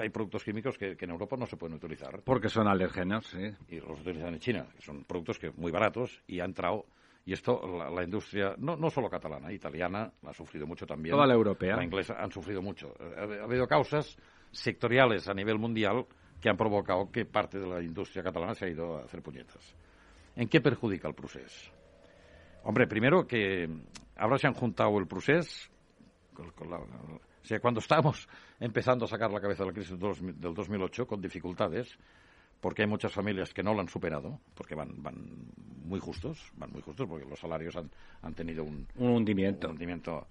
[0.00, 2.20] hay productos químicos que, en Europa no se pueden utilizar.
[2.22, 3.54] Porque son alérgenos, sí.
[3.68, 6.86] Y los utilizan en China, que son productos que muy baratos y ha entrado
[7.24, 11.14] y esto, la, industria, no, no solo catalana, italiana, ha sufrido mucho también.
[11.14, 11.76] Toda la europea.
[11.76, 12.94] La inglesa han sufrido mucho.
[13.16, 14.16] Ha, habido causas
[14.50, 16.06] sectoriales a nivel mundial
[16.40, 19.74] que han provocado que parte de la industria catalana se ha ido a hacer puñetas.
[20.34, 21.70] ¿En qué perjudica el proceso?
[22.64, 23.68] Hombre, primero que
[24.16, 25.70] ahora se han juntado el proceso
[26.38, 28.28] o sea, cuando estábamos
[28.60, 31.98] empezando a sacar la cabeza de la crisis del 2008 con dificultades,
[32.62, 35.16] porque hay muchas familias que no lo han superado, porque van, van
[35.84, 37.90] muy justos, van muy justos, porque los salarios han,
[38.22, 39.68] han tenido un, hundimiento.
[39.68, 40.28] hundimiento.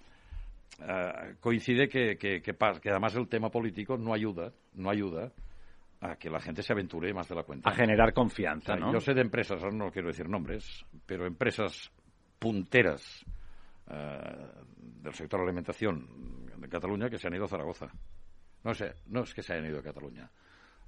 [0.80, 2.56] Eh, coincide que, que, que,
[2.90, 5.30] además el tema político no ayuda, no ayuda
[6.00, 7.70] a que la gente se aventure más de la cuenta.
[7.70, 8.94] A generar confianza, ¿no?
[8.94, 11.92] Yo sé de empresas, no quiero decir nombres, pero empresas
[12.40, 13.26] punteras
[13.90, 14.48] eh,
[15.02, 17.88] del sector de alimentación de Cataluña que se han ido a Zaragoza.
[18.64, 20.32] No sé, no es que se hayan ido a Cataluña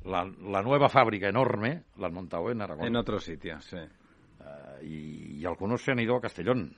[0.05, 2.87] la, nueva fábrica enorme la han montado en Aragón.
[2.87, 3.77] En otros sitios, sí.
[3.77, 6.75] Eh, y, algunos se han ido a Castellón,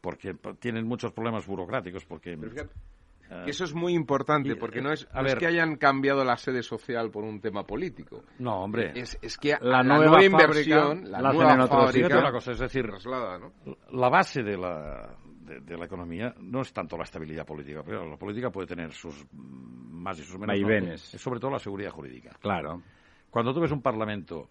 [0.00, 2.32] porque tienen muchos problemas burocráticos, porque...
[2.32, 5.08] Eh, eso es muy importante, porque no, es,
[5.38, 8.22] que hayan cambiado la sede social por un tema político.
[8.38, 8.92] No, hombre.
[8.94, 12.86] Es, que la, nueva, inversión, la, nueva en otro fábrica, cosa, es decir,
[13.90, 15.16] la base de la,
[15.46, 19.26] de, la economía no es tanto la estabilidad política, pero la política puede tener sus
[19.32, 21.14] más y sus menos.
[21.14, 22.30] Es sobre todo la seguridad jurídica.
[22.40, 22.82] Claro.
[23.30, 24.48] Cuando tú ves un parlamento,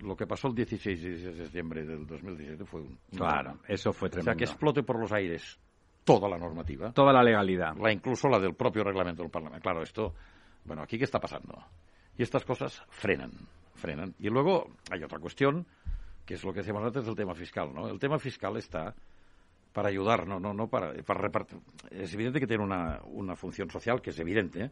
[0.00, 2.98] lo que pasó el 16 de septiembre del 2017 fue un...
[3.14, 4.30] Claro, eso fue tremendo.
[4.30, 5.58] O sea, que explote por los aires
[6.04, 6.92] toda la normativa.
[6.92, 7.76] Toda la legalidad.
[7.76, 9.62] La, incluso la del propio reglamento del Parlamento.
[9.62, 10.14] Claro, esto...
[10.64, 11.62] Bueno, aquí qué está pasando.
[12.16, 13.30] Y estas cosas frenan,
[13.74, 14.14] frenan.
[14.18, 15.66] Y luego hay otra cuestión,
[16.26, 17.88] que es lo que decíamos antes del tema fiscal, ¿no?
[17.88, 18.94] El tema fiscal está
[19.78, 21.60] para ayudar, no, no, no para, para repartir.
[21.92, 24.70] Es evidente que tiene una, una función social, que es evidente, ¿eh?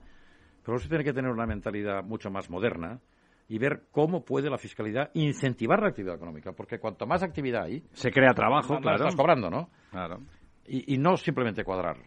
[0.64, 2.98] pero se tiene que tener una mentalidad mucho más moderna
[3.46, 7.84] y ver cómo puede la fiscalidad incentivar la actividad económica, porque cuanto más actividad hay...
[7.92, 8.96] Se crea trabajo, claro.
[8.96, 9.70] Estás cobrando, ¿no?
[9.92, 10.22] Claro.
[10.66, 11.98] Y, y, no simplemente cuadrar.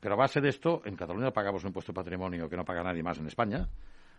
[0.00, 2.82] Pero a base de esto, en Cataluña pagamos un impuesto de patrimonio que no paga
[2.82, 3.68] nadie más en España.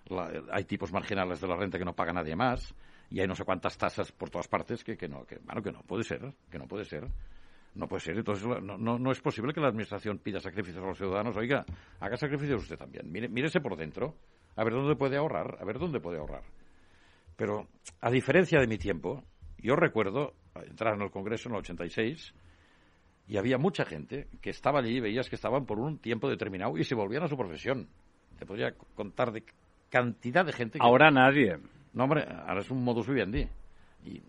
[0.06, 2.74] La, hay tipos marginales de la renta que no paga nadie más.
[3.10, 5.74] Y hay no sé cuántas tasas por todas partes que, que no, que, bueno, que
[5.74, 7.10] no puede ser, que no puede ser.
[7.76, 8.18] No puede ser.
[8.18, 11.36] Entonces, no, no, no, es posible que la Administración pida sacrificios a los ciudadanos.
[11.38, 11.66] Oiga,
[12.00, 13.10] haga sacrificios usted también.
[13.12, 14.16] Mire, mírese por dentro.
[14.56, 15.58] A ver dónde puede ahorrar.
[15.62, 16.44] A ver dónde puede ahorrar.
[17.38, 17.68] Pero,
[18.02, 19.24] a diferencia de mi tiempo,
[19.58, 22.34] yo recuerdo entrar en el Congreso en el 86
[23.28, 26.78] y había mucha gente que estaba allí y veías que estaban por un tiempo determinado
[26.78, 27.88] y se volvían a su profesión.
[28.38, 29.46] Te podría contar de
[29.90, 30.80] cantidad de gente.
[30.80, 30.86] Que...
[30.86, 31.58] Ahora nadie.
[31.94, 33.48] No, hombre, ahora es un modus vivendi.
[34.04, 34.22] Y,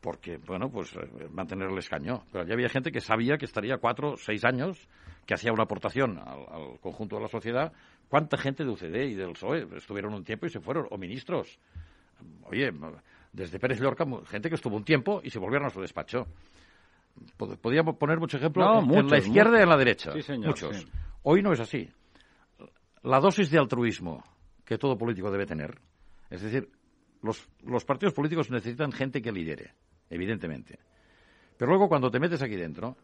[0.00, 0.94] porque, bueno, pues
[1.30, 2.24] mantener el escaño.
[2.32, 4.88] Pero ya había gente que sabía que estaría cuatro, seis años,
[5.26, 7.72] que hacía una aportación al, al conjunto de la sociedad.
[8.08, 10.86] ¿Cuánta gente de UCD y del PSOE estuvieron un tiempo y se fueron?
[10.90, 11.58] O ministros.
[12.44, 12.72] Oye,
[13.32, 16.26] desde Pérez Llorca, gente que estuvo un tiempo y se volvieron a su despacho.
[17.36, 19.60] Podríamos poner muchos ejemplos no, en, muchos, en la izquierda muchos.
[19.60, 20.12] y en la derecha.
[20.12, 20.76] Sí, señor, muchos.
[20.76, 20.88] Sí.
[21.22, 21.88] Hoy no es así.
[23.02, 24.22] La dosis de altruismo
[24.64, 25.78] que todo político debe tener,
[26.30, 26.68] es decir,
[27.22, 29.72] los, los partidos políticos necesitan gente que lidere,
[30.10, 30.78] evidentemente.
[31.56, 32.96] Pero luego cuando te metes aquí dentro,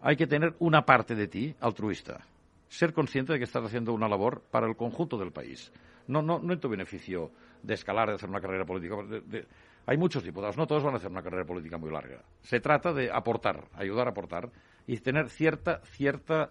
[0.00, 2.26] hay que tener una parte de ti altruista.
[2.68, 5.72] Ser consciente de que estás haciendo una labor para el conjunto del país.
[6.06, 7.30] No, no, no en tu beneficio
[7.62, 8.96] de escalar, de hacer una carrera política.
[9.02, 9.46] De,
[9.86, 12.22] hay muchos diputados, no todos van a hacer una carrera política muy larga.
[12.42, 14.50] Se trata de aportar, ayudar a aportar
[14.86, 16.50] y tener cierta, cierta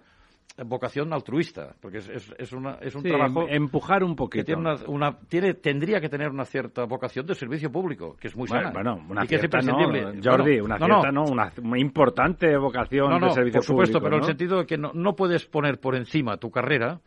[0.65, 4.41] vocación altruista, porque es, es, es, una, es un sí, trabajo empujar un poquito.
[4.41, 8.27] que tiene una, una, tiene, tendría que tener una cierta vocación de servicio público, que
[8.27, 8.71] es muy sana.
[8.71, 10.21] Bueno, una y que cierta es no, imprescindible.
[10.29, 13.99] Jordi, Bueno, una no, cierta no, no, una muy importante vocación de servicio por supuesto,
[13.99, 16.99] público, pero en el sentido de que no, no puedes poner por encima tu carrera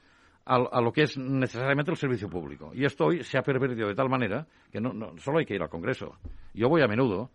[0.44, 2.73] a, a, lo que es necesariamente el servicio público.
[2.74, 5.55] Y esto hoy se ha pervertido de tal manera que no, no, solo hay que
[5.55, 6.16] ir al Congreso.
[6.55, 7.31] Yo voy a menudo,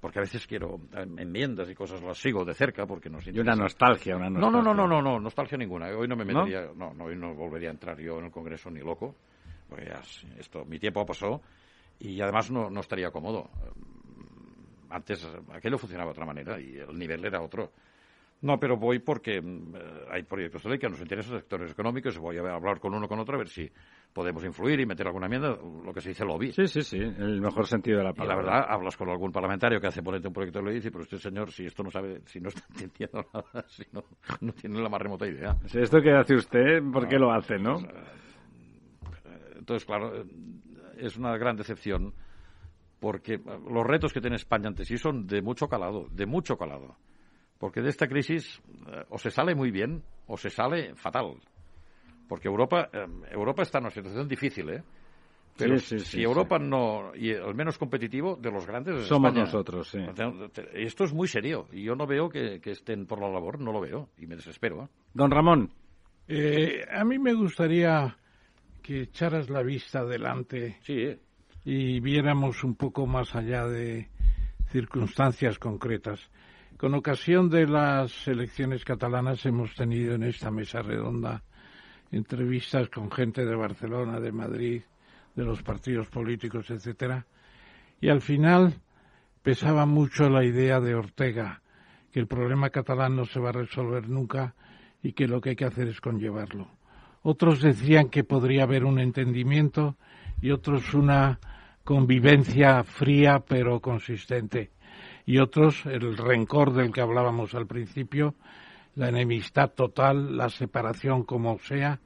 [0.00, 3.54] porque a veces quiero enmiendas y cosas las sigo de cerca porque nos Y una
[3.54, 4.62] nostalgia, una nostalgia.
[4.62, 5.86] No, no, no, no, no, no, nostalgia ninguna.
[5.88, 6.74] Hoy no me metería, ¿No?
[6.74, 9.14] no, no, hoy no volvería a entrar yo en el Congreso ni loco,
[9.68, 10.00] porque ya
[10.38, 11.40] esto, mi tiempo pasó
[11.98, 13.50] y además no, no estaría cómodo.
[14.90, 17.72] Antes aquello funcionaba de otra manera y el nivel era otro.
[18.42, 22.18] No, pero voy porque eh, hay proyectos de ley que nos interesan sectores económicos.
[22.18, 23.70] Voy a hablar con uno con otro a ver si
[24.16, 26.50] podemos influir y meter alguna enmienda, lo que se dice lobby.
[26.50, 28.24] Sí, sí, sí, en el mejor sentido de la palabra.
[28.24, 30.76] Y la verdad, hablas con algún parlamentario que hace ponerte un proyecto de ley y
[30.76, 34.04] dice, pero usted, señor, si esto no sabe, si no está entendiendo nada, si no,
[34.40, 35.54] no tiene la más remota idea.
[35.66, 37.74] Si esto que hace usted, ¿por qué lo hace, no?
[37.74, 39.22] Pues,
[39.54, 40.24] entonces, claro,
[40.96, 42.14] es una gran decepción
[42.98, 43.38] porque
[43.70, 46.96] los retos que tiene España ante sí son de mucho calado, de mucho calado.
[47.58, 51.36] Porque de esta crisis eh, o se sale muy bien o se sale fatal.
[52.28, 54.82] Porque Europa, eh, Europa está en una situación difícil, ¿eh?
[55.56, 59.06] Pero sí, sí, si sí, Europa no, y el menos competitivo de los grandes es
[59.06, 59.46] Somos España.
[59.46, 59.98] nosotros, sí.
[60.74, 63.72] Esto es muy serio y yo no veo que, que estén por la labor, no
[63.72, 64.84] lo veo y me desespero.
[64.84, 64.88] ¿eh?
[65.14, 65.70] Don Ramón.
[66.28, 68.18] Eh, a mí me gustaría
[68.82, 71.18] que echaras la vista adelante sí.
[71.64, 74.10] y viéramos un poco más allá de
[74.70, 76.30] circunstancias concretas.
[76.76, 81.42] Con ocasión de las elecciones catalanas hemos tenido en esta mesa redonda
[82.10, 84.82] entrevistas con gente de Barcelona, de Madrid,
[85.34, 87.26] de los partidos políticos, etcétera,
[88.00, 88.74] y al final
[89.42, 91.62] pesaba mucho la idea de Ortega,
[92.12, 94.54] que el problema catalán no se va a resolver nunca
[95.02, 96.68] y que lo que hay que hacer es conllevarlo.
[97.22, 99.96] Otros decían que podría haber un entendimiento
[100.40, 101.38] y otros una
[101.84, 104.70] convivencia fría pero consistente
[105.26, 108.34] y otros el rencor del que hablábamos al principio,
[108.96, 112.00] la enemistad total, la separación como sea.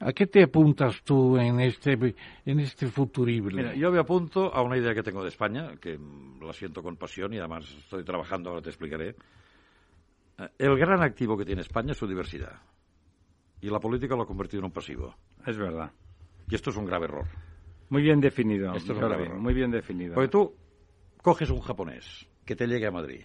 [0.00, 1.98] ¿A qué te apuntas tú en este,
[2.44, 3.62] en este futurible?
[3.62, 5.98] Mira, yo me apunto a una idea que tengo de España, que
[6.40, 9.16] la siento con pasión y además estoy trabajando, ahora te explicaré.
[10.56, 12.60] El gran activo que tiene España es su diversidad.
[13.60, 15.14] Y la política lo ha convertido en un pasivo.
[15.44, 15.90] Es verdad.
[16.48, 17.26] Y esto es un grave error.
[17.90, 18.72] Muy bien definido.
[18.74, 19.38] Esto es un grave error.
[19.38, 20.14] muy bien definido.
[20.14, 20.54] Porque tú
[21.22, 23.24] coges un japonés que te llegue a Madrid.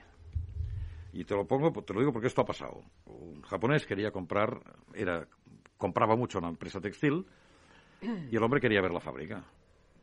[1.13, 2.81] Y te lo pongo, te lo digo porque esto ha pasado.
[3.05, 4.59] Un japonés quería comprar,
[4.95, 5.27] era,
[5.77, 7.25] compraba mucho una empresa textil
[8.01, 9.45] y el hombre quería ver la fábrica.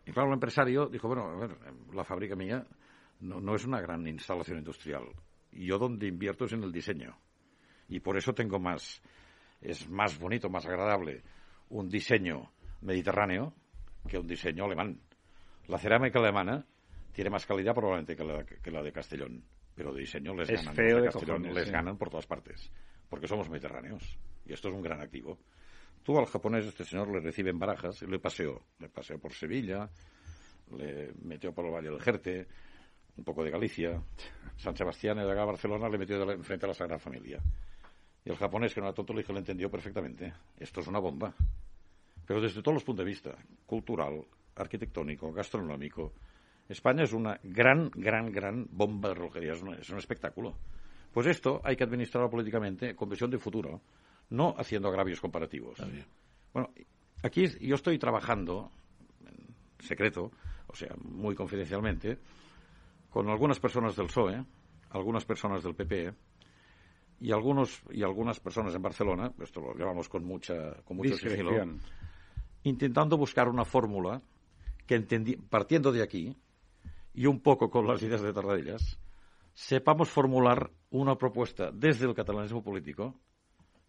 [0.07, 1.57] Y claro, el empresario dijo, bueno, a ver,
[1.93, 2.65] la fábrica mía
[3.21, 5.03] no, es una gran instalación industrial.
[5.51, 7.19] Y yo donde invierto es en el diseño.
[7.89, 9.03] Y por eso tengo más,
[9.61, 11.23] es más bonito, más agradable
[11.71, 13.53] un diseño mediterráneo
[14.09, 15.01] que un diseño alemán.
[15.67, 16.65] La cerámica alemana
[17.13, 19.45] tiene más calidad probablemente que la, que la de Castellón.
[19.81, 20.75] Pero de diseño les ganan.
[20.75, 22.71] Feo les ganan por todas partes,
[23.09, 24.19] porque somos mediterráneos.
[24.45, 25.39] Y esto es un gran activo.
[26.03, 28.63] Tú al japonés, este señor le recibe en barajas y le paseó.
[28.79, 29.89] Le paseó por Sevilla,
[30.77, 32.47] le metió por el Valle del Jerte,
[33.17, 34.03] un poco de Galicia.
[34.59, 37.41] San Sebastián y de acá a Barcelona le metió frente a la Sagrada Familia.
[38.23, 40.31] Y el japonés, que no era tonto, le entendió perfectamente.
[40.59, 41.35] Esto es una bomba.
[42.27, 43.35] Pero desde todos los puntos de vista,
[43.65, 44.27] cultural,
[44.57, 46.13] arquitectónico, gastronómico,
[46.71, 50.57] España es una gran, gran, gran bomba de relojería, es un, espectáculo.
[51.13, 53.81] Pues esto hay que administrarlo políticamente con visión de futuro,
[54.31, 55.79] no haciendo agravios comparativos.
[56.53, 56.71] Bueno,
[57.23, 58.71] aquí yo estoy trabajando
[59.27, 60.31] en secreto,
[60.69, 62.19] o sea, muy confidencialmente,
[63.11, 64.45] con algunas personas del PSOE,
[64.91, 66.15] algunas personas del PP
[67.21, 71.51] y algunos y algunas personas en Barcelona, esto lo llevamos con mucha con mucho sigilo,
[72.63, 74.23] intentando buscar una fórmula
[74.87, 75.01] que
[75.49, 76.37] partiendo de aquí
[77.15, 78.99] y un poco con las ideas de Tarradellas,
[79.55, 83.15] sepamos formular una propuesta desde el catalanismo político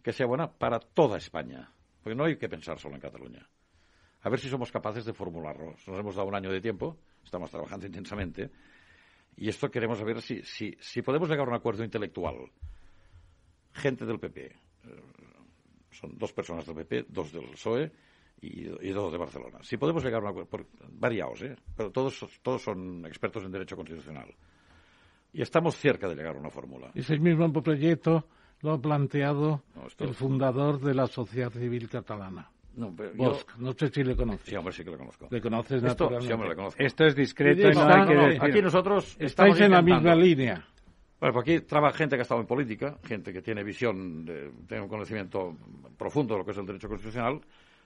[0.02, 1.72] que sea buena para toda España.
[2.02, 3.48] Porque no hay que pensar solo en Cataluña.
[4.22, 5.74] A ver si somos capaces de formularlo.
[5.86, 8.50] Nos hemos dado un año de tiempo, estamos trabajando intensamente,
[9.36, 12.50] y esto queremos saber si, si, si podemos llegar a un acuerdo intelectual.
[13.72, 14.56] Gente del PP, eh,
[15.90, 17.90] son dos personas del PP, dos del PSOE,
[18.42, 19.58] y, dos de Barcelona.
[19.62, 21.56] Si podemos llegar a un acuerdo, variados, ¿eh?
[21.76, 24.34] pero todos, todos son expertos en derecho constitucional.
[25.32, 26.90] Y estamos cerca de llegar a una fórmula.
[26.94, 28.26] Ese mismo proyecto
[28.60, 29.62] lo ha planteado
[29.98, 32.50] el fundador de la Sociedad Civil Catalana.
[32.74, 32.94] No,
[33.58, 34.48] no sé si le conoces.
[34.48, 35.28] Sí, hombre, sí que le conozco.
[35.30, 36.56] ¿Le conoces Esto, naturalmente?
[36.56, 36.82] conozco.
[36.82, 38.44] Esto es discreto y no, hay que decir.
[38.44, 40.66] Aquí nosotros Estáis en la misma línea.
[41.20, 44.50] Bueno, pues aquí trabaja gente que ha estado en política, gente que tiene visión, de,
[44.66, 45.56] tiene un conocimiento
[45.96, 47.40] profundo de lo que es el derecho constitucional,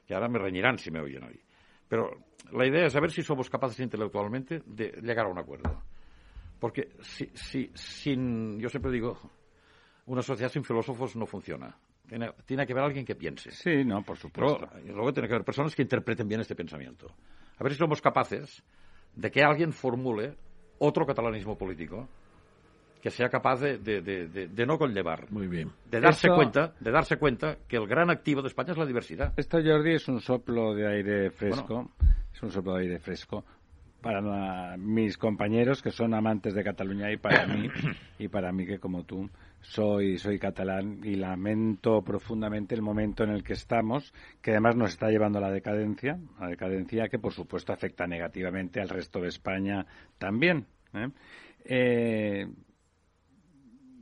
[0.07, 1.41] que ahora me reñirán si me oyen hoy.
[1.89, 2.11] Pero
[2.53, 5.83] la idea es saber si somos capaces intelectualmente de llegar a un acuerdo.
[6.59, 9.19] Porque si, si, sin, yo siempre digo,
[10.07, 11.77] una sociedad sin filósofos no funciona.
[12.09, 13.51] Tiene, tiene, que haber alguien que piense.
[13.51, 14.69] Sí, no, por supuesto.
[14.85, 17.09] y luego tiene que haber personas que interpreten bien este pensamiento.
[17.59, 18.63] A ver si somos capaces
[19.15, 20.37] de que alguien formule
[20.79, 22.09] otro catalanismo político
[23.07, 25.31] que sea capaz de, de, no conllevar.
[25.31, 25.71] Muy bien.
[25.89, 29.33] De darse cuenta, de darse cuenta que el gran activo de España es la diversidad.
[29.37, 31.93] Esto, Jordi, es un soplo de aire fresco.
[32.35, 33.45] Es un soplo de aire fresco
[34.01, 37.69] para mis compañeros que son amantes de Cataluña y para mí
[38.19, 39.31] y para mí que como tú
[39.61, 44.13] soy soy catalán y lamento profundamente el momento en el que estamos
[44.43, 48.81] que además nos está llevando a la decadencia la decadencia que por supuesto afecta negativamente
[48.81, 49.87] al resto de España
[50.19, 51.09] también ¿eh?
[51.65, 52.47] Eh,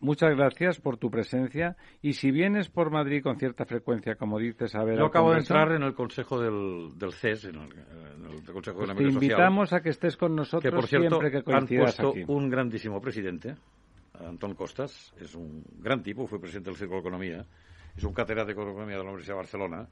[0.05, 1.77] muchas gracias por tu presencia.
[2.03, 4.99] Y si vienes por Madrid con cierta frecuencia, como dices, a ver.
[4.99, 8.95] Yo acabo de entrar en el consejo del, del CES, en el, consejo de la
[8.95, 12.33] Te invitamos a que estés con nosotros que, por cierto, siempre que coincidas han puesto
[12.33, 13.57] un grandísimo presidente,
[14.21, 15.13] Antón Costas.
[15.19, 17.47] Es un gran tipo, fue presidente del Círculo de Economía.
[17.97, 19.89] Es un catedrático de Economía de la Universidad de Barcelona.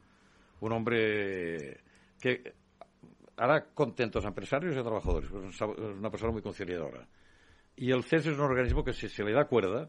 [0.61, 1.81] Un hombre
[2.21, 2.55] que
[3.37, 5.31] hará contentos a empresarios y a trabajadores.
[5.31, 7.07] Es una persona muy conciliadora.
[7.77, 9.89] Y el CES es un organismo que si se le da cuerda,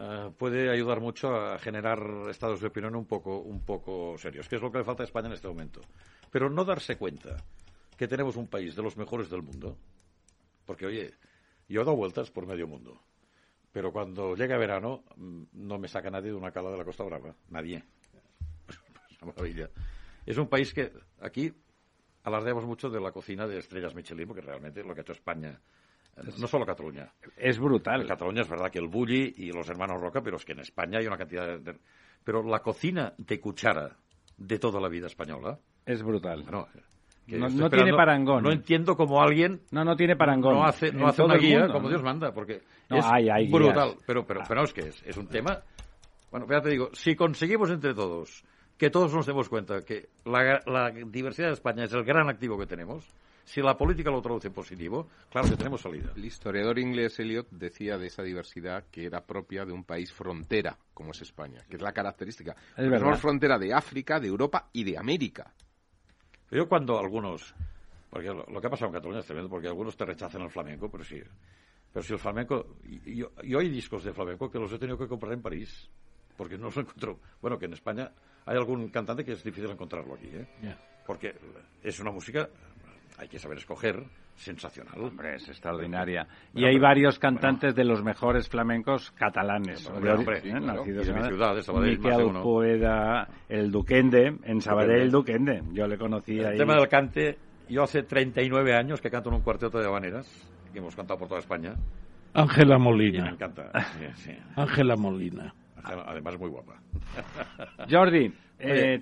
[0.00, 1.98] eh, puede ayudar mucho a generar
[2.30, 5.06] estados de opinión un poco, un poco serios, que es lo que le falta a
[5.06, 5.80] España en este momento.
[6.30, 7.36] Pero no darse cuenta
[7.96, 9.76] que tenemos un país de los mejores del mundo,
[10.64, 11.14] porque oye,
[11.68, 13.02] yo he dado vueltas por medio mundo,
[13.72, 17.02] pero cuando llega verano mm, no me saca nadie de una cala de la Costa
[17.02, 17.82] Brava, nadie.
[18.68, 18.78] Es
[19.22, 19.68] una maravilla.
[20.24, 21.52] Es un país que aquí
[22.22, 25.60] alardeamos mucho de la cocina de estrellas Michelin, porque realmente lo que ha hecho España
[26.38, 27.12] no solo Cataluña.
[27.36, 28.02] Es brutal.
[28.02, 30.60] En Cataluña es verdad que el Bulli y los hermanos Roca, pero es que en
[30.60, 31.78] España hay una cantidad de...
[32.24, 33.96] Pero la cocina de cuchara
[34.36, 35.58] de toda la vida española...
[35.86, 36.44] Es brutal.
[37.26, 38.42] no, tiene parangón.
[38.42, 39.62] No entiendo cómo alguien...
[39.70, 40.54] No, no tiene parangón.
[40.54, 43.96] No hace, no hace una guía como Dios manda, porque es hay, brutal.
[44.06, 45.62] Pero, pero, pero no es que es, es un tema...
[46.30, 48.44] Bueno, fíjate, digo, si conseguimos entre todos
[48.78, 52.56] que todos nos demos cuenta que la, la diversidad de España es el gran activo
[52.56, 53.12] que tenemos,
[53.48, 56.12] si la política lo traduce positivo, claro que tenemos salida.
[56.14, 60.76] El historiador inglés Eliot decía de esa diversidad que era propia de un país frontera,
[60.92, 62.54] como es España, que es la característica.
[62.76, 65.50] Es Somos frontera de África, de Europa y de América.
[66.50, 67.54] Yo cuando algunos,
[68.10, 70.90] porque lo, que ha pasado en Cataluña es tremendo, porque algunos te rechazan el flamenco,
[70.90, 71.18] pero sí,
[71.90, 72.76] pero si el flamenco,
[73.06, 75.88] yo, yo hay discos de flamenco que los he tenido que comprar en París,
[76.36, 77.18] porque no los encuentro.
[77.40, 78.12] Bueno, que en España
[78.44, 80.76] hay algún cantante que es difícil encontrarlo aquí, ¿eh?
[81.06, 81.34] Porque
[81.82, 82.50] es una música
[83.18, 84.04] hay que saber escoger,
[84.36, 85.02] sensacional.
[85.02, 86.26] Hombre, es extraordinaria.
[86.54, 89.88] y hay varios cantantes de los mejores flamencos catalanes.
[89.90, 90.60] Hombre, ¿eh?
[90.60, 95.62] nacidos en mi ciudad, de Sabadell, Poeda, el Duquende, en Sabadell el Duquende.
[95.72, 97.38] Yo le conocí el tema del cante,
[97.68, 100.26] yo hace 39 años que canto en un cuarteto de habaneras,
[100.72, 101.74] que hemos cantado por toda España,
[102.34, 103.24] Ángela Molina.
[103.24, 103.72] me encanta.
[104.56, 105.54] Ángela Molina.
[105.84, 106.80] Además, muy guapa.
[107.90, 108.98] Jordi, eh,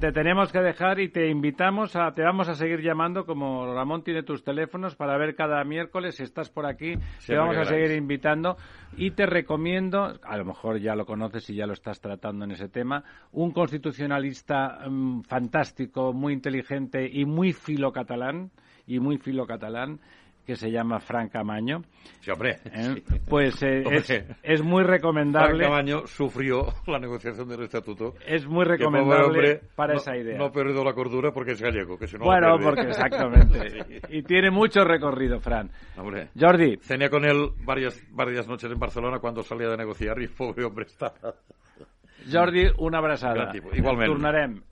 [0.00, 4.02] te, tenemos que dejar y te invitamos a, te vamos a seguir llamando como Ramón
[4.02, 6.16] tiene tus teléfonos para ver cada miércoles.
[6.16, 6.94] Si estás por aquí,
[7.26, 8.56] te vamos a seguir invitando.
[8.96, 12.52] Y te recomiendo, a lo mejor ya lo conoces y ya lo estás tratando en
[12.52, 18.50] ese tema, un constitucionalista mm, fantástico, muy inteligente y muy filo catalán
[18.86, 20.00] y muy filo catalán
[20.48, 21.82] que se llama Fran Camaño.
[22.20, 22.56] Sí, hombre.
[22.64, 23.02] ¿Eh?
[23.28, 23.84] Pues eh,
[24.42, 25.58] Es, muy recomendable.
[25.58, 28.14] Fran Camaño sufrió la negociación del estatuto.
[28.26, 30.38] Es muy recomendable para esa idea.
[30.38, 34.00] No ha perdido la cordura porque es gallego, que Bueno, porque exactamente.
[34.08, 35.70] y tiene mucho recorrido, Fran.
[35.98, 36.30] Hombre.
[36.34, 36.78] Jordi.
[36.78, 40.86] Tenía con él varias, varias noches en Barcelona cuando salía de negociar y pobre hombre
[40.86, 41.34] estaba.
[42.32, 43.52] Jordi, una abrazada.
[43.54, 44.06] Igualmente.
[44.06, 44.62] Turnarem.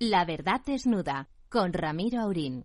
[0.00, 2.64] La verdad desnuda, con Ramiro Aurín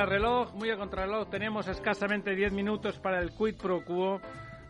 [0.00, 1.28] Contrarreloj, muy a contrarreloj.
[1.28, 4.18] Tenemos escasamente 10 minutos para el quid pro quo.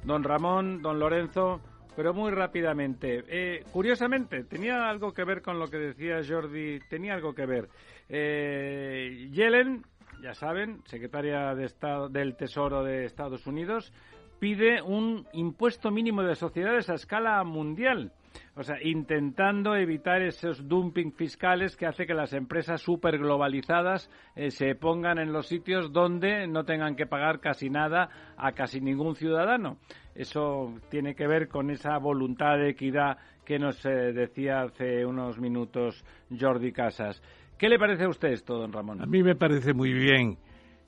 [0.03, 1.61] Don Ramón, don Lorenzo,
[1.95, 3.23] pero muy rápidamente.
[3.29, 7.69] Eh, curiosamente, tenía algo que ver con lo que decía Jordi, tenía algo que ver.
[8.09, 9.85] Eh, Yellen,
[10.21, 13.93] ya saben, secretaria de Estado, del Tesoro de Estados Unidos,
[14.41, 18.11] pide un impuesto mínimo de sociedades a escala mundial.
[18.57, 24.75] O sea, intentando evitar esos dumping fiscales que hace que las empresas superglobalizadas eh, se
[24.75, 29.79] pongan en los sitios donde no tengan que pagar casi nada a casi ningún ciudadano.
[30.15, 35.39] Eso tiene que ver con esa voluntad de equidad que nos eh, decía hace unos
[35.39, 36.05] minutos
[36.39, 37.23] Jordi Casas.
[37.57, 39.03] ¿Qué le parece a usted esto, don Ramón?
[39.03, 40.39] A mí me parece muy bien.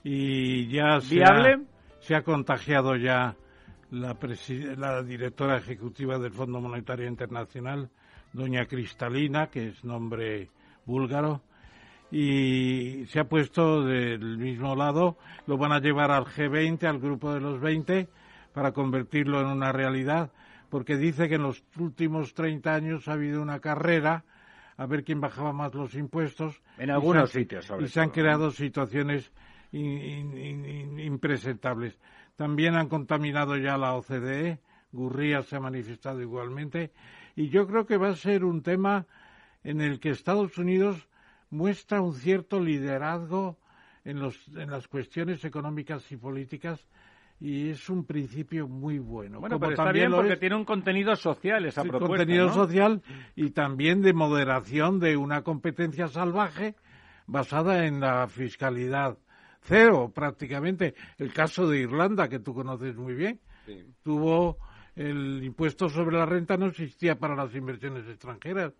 [0.04, 1.66] Y ya ¿Viable?
[2.00, 3.36] se ha contagiado ya
[3.92, 7.90] la, directora ejecutiva del Fondo Monetario Internacional,
[8.32, 10.48] doña Cristalina, que es nombre
[10.86, 11.42] búlgaro,
[12.10, 17.32] y se ha puesto del mismo lado, lo van a llevar al G20, al grupo
[17.32, 18.08] de los 20,
[18.52, 20.32] para convertirlo en una realidad,
[20.70, 24.24] porque dice que en los últimos 30 años ha habido una carrera
[24.78, 26.62] a ver quién bajaba más los impuestos.
[26.78, 29.30] En algunos sitios, Y se han creado situaciones
[29.72, 31.98] impresentables.
[32.42, 34.58] También han contaminado ya la OCDE,
[34.90, 36.90] Gurría se ha manifestado igualmente,
[37.36, 39.06] y yo creo que va a ser un tema
[39.62, 41.08] en el que Estados Unidos
[41.50, 43.58] muestra un cierto liderazgo
[44.04, 46.84] en, los, en las cuestiones económicas y políticas
[47.38, 49.38] y es un principio muy bueno.
[49.38, 52.08] Bueno, pero está bien porque tiene un contenido social esa propuesta.
[52.08, 53.02] Contenido social
[53.36, 56.74] y también de moderación de una competencia salvaje
[57.24, 59.16] basada en la fiscalidad
[59.62, 60.94] cero prácticamente.
[61.18, 63.40] El caso de Irlanda, que tú conoces muy bien,
[64.02, 64.58] tuvo
[64.94, 68.72] el impuesto sobre la renta no existía para las inversiones extranjeras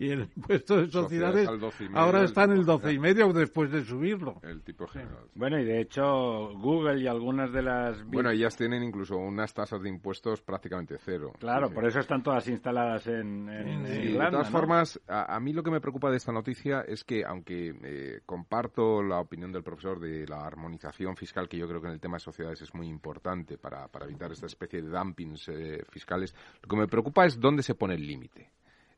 [0.00, 1.46] y el impuesto de sociedades
[1.92, 4.40] ahora está en el 12 y medio después de subirlo.
[4.42, 5.26] El tipo general.
[5.34, 8.02] Bueno, y de hecho Google y algunas de las...
[8.06, 11.34] Bueno, ellas tienen incluso unas tasas de impuestos prácticamente cero.
[11.38, 13.46] Claro, por eso están todas instaladas en,
[13.86, 14.24] Irlanda.
[14.24, 17.74] De todas formas, a, mí lo que me preocupa de esta noticia es que, aunque
[17.82, 21.92] eh, comparto la opinión del profesor de la armonización fiscal, que yo creo que en
[21.92, 25.84] el tema de sociedades es muy importante para, para evitar esta especie de dumpings eh,
[25.90, 28.50] fiscales, lo que me preocupa es dónde se pone el límite.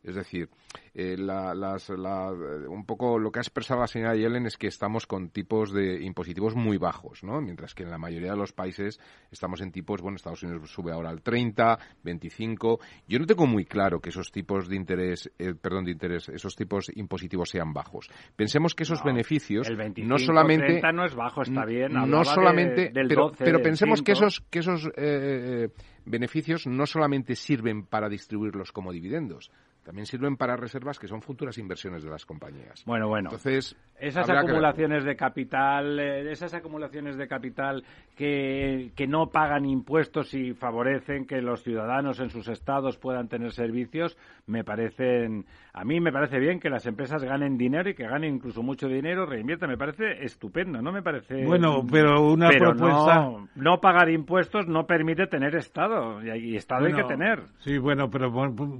[0.03, 0.49] Es decir,
[0.95, 5.73] eh, un poco lo que ha expresado la señora Yellen es que estamos con tipos
[5.73, 7.41] de impositivos muy bajos, ¿no?
[7.41, 8.99] Mientras que en la mayoría de los países
[9.31, 12.81] estamos en tipos, bueno, Estados Unidos sube ahora al 30, 25.
[13.07, 16.57] Yo no tengo muy claro que esos tipos de interés, eh, perdón, de interés, esos
[16.57, 18.11] tipos impositivos sean bajos.
[18.35, 19.69] Pensemos que esos beneficios
[19.99, 21.93] no solamente no es bajo, está bien.
[21.93, 25.69] No solamente, pero, pensemos que esos que esos eh,
[26.05, 29.51] beneficios no solamente sirven para distribuirlos como dividendos,
[29.85, 32.85] también sirven para reservas que son futuras inversiones de las compañías.
[32.87, 33.31] Bueno, bueno.
[33.31, 37.85] Entonces, esas acumulaciones de capital, eh, esas acumulaciones de capital
[38.17, 43.53] que, que no pagan impuestos y favorecen que los ciudadanos en sus estados puedan tener
[43.53, 48.07] servicios, me parecen, a mí me parece bien que las empresas ganen dinero y que
[48.07, 51.45] ganen incluso mucho dinero, reinviertan, me parece estupendo, no me parece.
[51.45, 53.31] Bueno, pero una propuesta.
[53.55, 57.43] No, pagar impuestos no permite tener estado y, estado hay que tener.
[57.59, 58.33] Sí, bueno, pero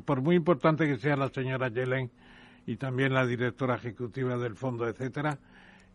[0.05, 2.11] por muy importante que que sea la señora Yellen
[2.67, 5.39] y también la directora ejecutiva del fondo, etcétera,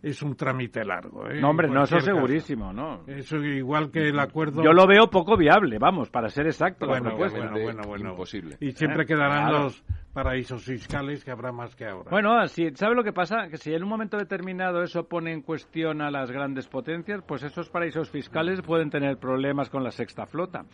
[0.02, 1.30] es un trámite largo.
[1.30, 1.40] ¿eh?
[1.40, 3.02] No, hombre, no, eso segurísimo, ¿no?
[3.08, 4.64] Eso igual que el acuerdo...
[4.64, 6.88] Yo lo veo poco viable, vamos, para ser exacto.
[6.88, 8.58] Bueno, bueno, bueno, bueno, Imposible.
[8.60, 9.06] Y siempre ¿Eh?
[9.08, 9.84] quedarán los
[10.14, 12.10] paraísos fiscales que habrá más que ahora.
[12.10, 13.50] Bueno, si, ¿sabe lo que pasa?
[13.50, 17.44] Que si en un momento determinado eso pone en cuestión a las grandes potencias, pues
[17.44, 20.66] esos paraísos fiscales pueden tener problemas con la sexta flota.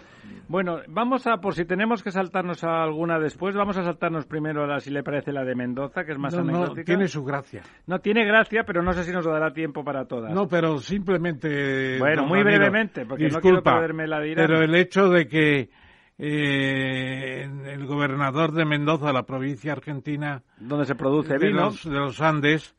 [0.47, 4.63] Bueno, vamos a, por si tenemos que saltarnos a alguna después, vamos a saltarnos primero
[4.63, 7.63] a la, si le parece la de Mendoza, que es más no, tiene su gracia.
[7.85, 10.33] No, tiene gracia, pero no sé si nos dará tiempo para todas.
[10.33, 11.97] No, pero simplemente...
[11.99, 14.45] Bueno, muy brevemente, porque no quiero perderme la dirá.
[14.45, 15.69] Pero el hecho de que
[16.17, 22.75] eh, el gobernador de Mendoza, la provincia argentina, donde se produce vino, de los, Andes,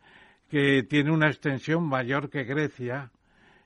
[0.48, 3.11] que tiene una extensión mayor que Grecia.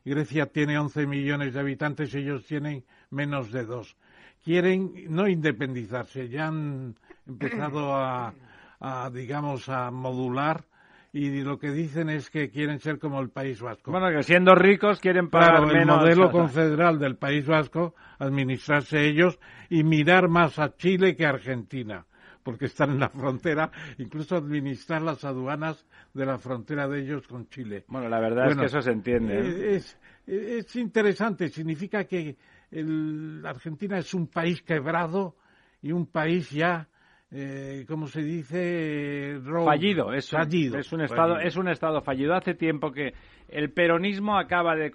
[0.04, 3.96] Grecia tiene 11 millones de habitantes, ellos tienen menos de dos.
[4.42, 6.94] Quieren no independizarse, ya han
[7.26, 8.32] empezado a,
[8.80, 10.64] a digamos, a modular
[11.12, 13.90] y lo que dicen es que quieren ser como el País Vasco.
[13.90, 15.74] Bueno, que siendo ricos quieren pagar menos.
[15.74, 19.38] el modelo confederal del País Vasco, administrarse ellos
[19.70, 22.04] y mirar más a Chile que a Argentina,
[22.42, 27.48] porque están en la frontera, incluso administrar las aduanas de la frontera de ellos con
[27.48, 27.84] Chile.
[27.88, 29.38] Bueno, la verdad es que eso se entiende.
[29.38, 29.76] ¿eh?
[29.76, 32.36] Es, es, interesante, significa que
[32.70, 35.36] el, Argentina es un país quebrado
[35.80, 36.86] y un país ya
[37.30, 39.38] eh, ¿cómo se dice?
[39.64, 40.78] fallido, es un, fallido.
[40.78, 42.34] Es un estado, es un estado fallido.
[42.34, 43.12] Hace tiempo que
[43.48, 44.90] el peronismo acaba de,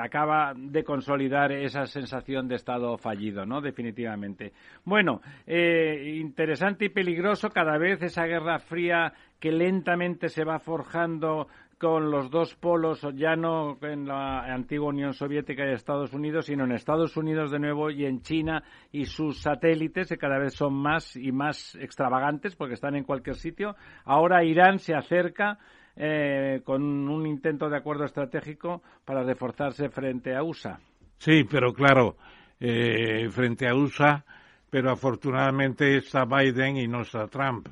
[0.00, 3.60] acaba de consolidar esa sensación de estado fallido, ¿no?
[3.60, 4.52] Definitivamente.
[4.84, 11.46] Bueno, eh, interesante y peligroso cada vez esa guerra fría que lentamente se va forjando
[11.78, 16.64] con los dos polos, ya no en la antigua Unión Soviética y Estados Unidos, sino
[16.64, 20.74] en Estados Unidos de nuevo y en China y sus satélites, que cada vez son
[20.74, 23.76] más y más extravagantes porque están en cualquier sitio.
[24.04, 25.58] Ahora Irán se acerca
[25.96, 30.78] eh, con un intento de acuerdo estratégico para reforzarse frente a USA.
[31.18, 32.16] Sí, pero claro,
[32.60, 34.24] eh, frente a USA,
[34.70, 37.68] pero afortunadamente está Biden y no está Trump,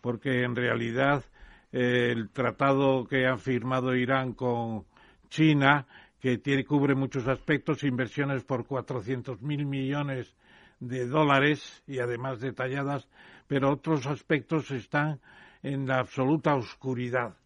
[0.00, 1.24] porque en realidad
[1.72, 4.84] el tratado que ha firmado Irán con
[5.28, 5.86] China,
[6.20, 10.34] que tiene, cubre muchos aspectos, inversiones por 400 mil millones
[10.80, 13.08] de dólares y además detalladas,
[13.46, 15.20] pero otros aspectos están
[15.62, 17.36] en la absoluta oscuridad.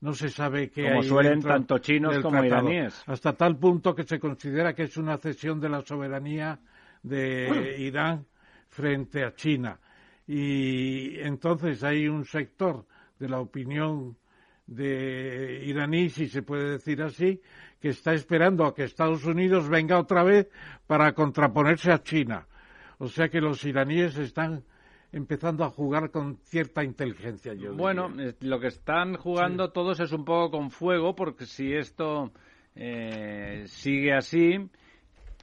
[0.00, 3.02] No se sabe qué como hay suelen tanto chinos como iraníes.
[3.06, 6.58] Hasta tal punto que se considera que es una cesión de la soberanía
[7.02, 8.26] de Irán
[8.68, 9.78] frente a China.
[10.26, 12.84] Y entonces hay un sector
[13.18, 14.16] de la opinión
[14.66, 17.40] de iraní, si se puede decir así,
[17.80, 20.48] que está esperando a que Estados Unidos venga otra vez
[20.86, 22.46] para contraponerse a China.
[22.98, 24.64] O sea que los iraníes están
[25.12, 27.54] empezando a jugar con cierta inteligencia.
[27.54, 28.10] Yo bueno,
[28.40, 32.32] lo que están jugando todos es un poco con fuego, porque si esto
[32.74, 34.68] eh, sigue así,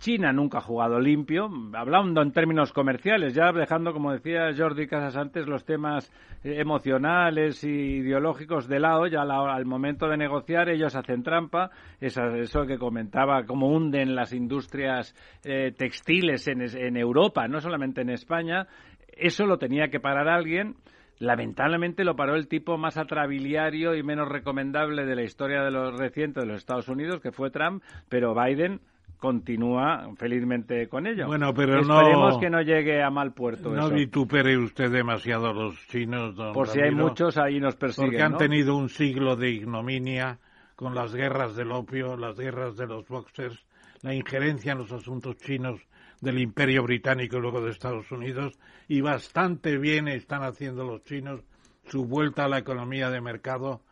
[0.03, 5.15] China nunca ha jugado limpio, hablando en términos comerciales, ya dejando, como decía Jordi Casas
[5.15, 6.11] antes, los temas
[6.43, 11.71] eh, emocionales y ideológicos de lado, ya al momento de negociar ellos hacen trampa,
[12.01, 15.15] eso, que comentaba, cómo hunden las industrias
[15.45, 18.67] eh, textiles en, en Europa, no solamente en España,
[19.07, 20.75] eso lo tenía que parar alguien.
[21.19, 25.97] Lamentablemente lo paró el tipo más atrabiliario y menos recomendable de la historia de los
[25.97, 28.81] recientes de los Estados Unidos, que fue Trump, pero Biden
[29.24, 31.28] continúa felizmente con ello.
[31.28, 33.70] Bueno, pero Esperemos que no llegue a mal puerto.
[33.70, 38.10] No vitupere usted demasiado a los chinos, don Por si hay muchos, ahí nos persiguen.
[38.10, 40.40] Porque han tenido un siglo de ignominia
[40.76, 43.66] con las guerras del opio, las guerras de los boxers,
[44.02, 45.80] la injerencia en los asuntos chinos
[46.20, 48.60] del imperio británico y luego de Estados Unidos
[48.90, 51.40] y bastante bien están haciendo los chinos
[51.86, 53.84] su vuelta a la economía de mercado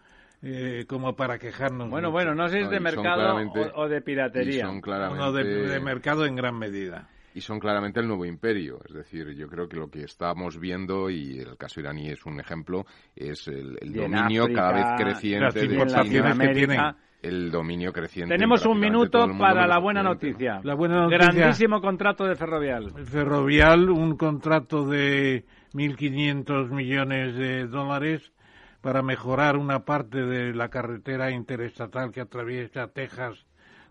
[0.43, 1.89] eh, como para quejarnos.
[1.89, 3.37] Bueno, bueno, no sé si es de mercado
[3.75, 4.65] o, de piratería.
[4.65, 5.43] Son claramente...
[5.43, 7.07] de, mercado en gran medida.
[7.33, 8.79] Y son claramente el nuevo imperio.
[8.85, 12.39] Es decir, yo creo que lo que estamos viendo, y el caso iraní es un
[12.39, 12.85] ejemplo,
[13.15, 16.33] es el, dominio cada vez creciente de China.
[16.37, 16.79] Que tienen
[17.21, 18.33] el dominio creciente.
[18.33, 20.59] Tenemos un minuto para la buena noticia.
[20.63, 21.31] La buena noticia.
[21.31, 22.91] Grandísimo contrato de Ferrovial.
[23.05, 28.33] Ferrovial, un contrato de 1.500 millones de dólares
[28.81, 33.45] para mejorar una parte de la carretera interestatal que atraviesa Texas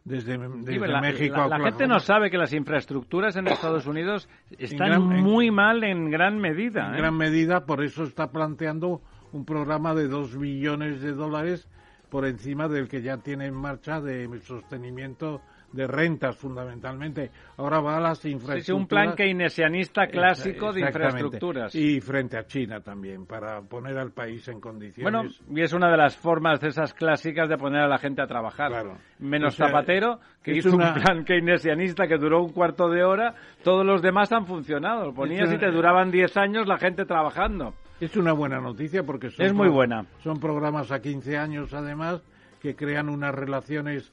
[0.05, 5.51] desde, México la, la, gente no sabe que las infraestructuras en Estados Unidos están muy
[5.51, 6.89] mal en gran medida.
[6.89, 6.99] En ¿eh?
[6.99, 9.03] gran medida, por eso está planteando
[9.33, 11.69] un programa de dos billones de dólares
[12.09, 17.31] por encima del que ya tiene en marcha de sostenimiento de rentas fundamentalmente.
[17.57, 18.67] Ahora va a las infraestructuras.
[18.67, 21.75] Sí, un plan keynesianista clásico de infraestructuras.
[21.75, 25.13] Y frente a China también, para poner al país en condiciones.
[25.13, 28.23] Bueno, y es una de las formas de esas clásicas de poner a la gente
[28.23, 28.71] a trabajar.
[29.19, 34.03] Menos Zapatero, que hizo un plan keynesianista que duró un cuarto de hora, todos los
[34.03, 35.13] demás han funcionado.
[35.13, 37.75] Ponías y te duraban 10 años la gente trabajando.
[38.01, 40.07] Es una buena noticia porque son, es muy buena.
[40.23, 42.23] son programas a 15 años además
[42.61, 44.13] que crean unas relaciones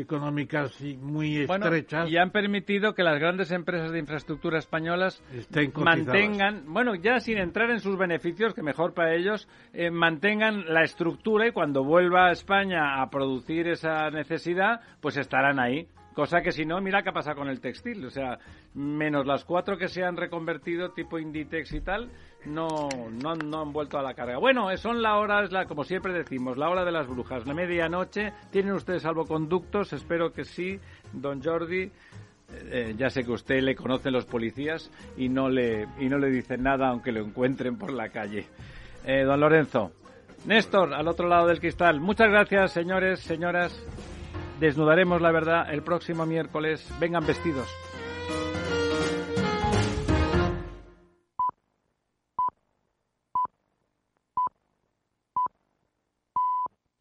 [0.00, 2.10] económicas muy estrechas.
[2.10, 5.22] y han permitido que las grandes empresas de infraestructura españolas
[5.74, 10.82] mantengan, bueno, ya sin entrar en sus beneficios, que mejor para ellos, eh, mantengan la
[10.82, 15.88] estructura y cuando vuelva a España a producir esa necesidad, pues estarán ahí.
[16.16, 18.02] Cosa que si no, mira qué pasa con el textil.
[18.06, 18.38] O sea,
[18.72, 22.08] menos las cuatro que se han reconvertido, tipo Inditex y tal,
[22.46, 22.88] no,
[23.22, 24.38] no, no han vuelto a la carga.
[24.38, 27.52] Bueno, son la hora, es la, como siempre decimos, la hora de las brujas, la
[27.52, 28.32] medianoche.
[28.50, 29.92] ¿Tienen ustedes salvoconductos?
[29.92, 30.80] Espero que sí,
[31.12, 31.92] don Jordi.
[32.50, 36.30] Eh, ya sé que usted le conocen los policías y no le, y no le
[36.30, 38.46] dicen nada aunque lo encuentren por la calle.
[39.04, 39.92] Eh, don Lorenzo.
[40.46, 42.00] Néstor, al otro lado del cristal.
[42.00, 43.84] Muchas gracias, señores, señoras.
[44.60, 46.86] Desnudaremos la verdad el próximo miércoles.
[46.98, 47.68] Vengan vestidos.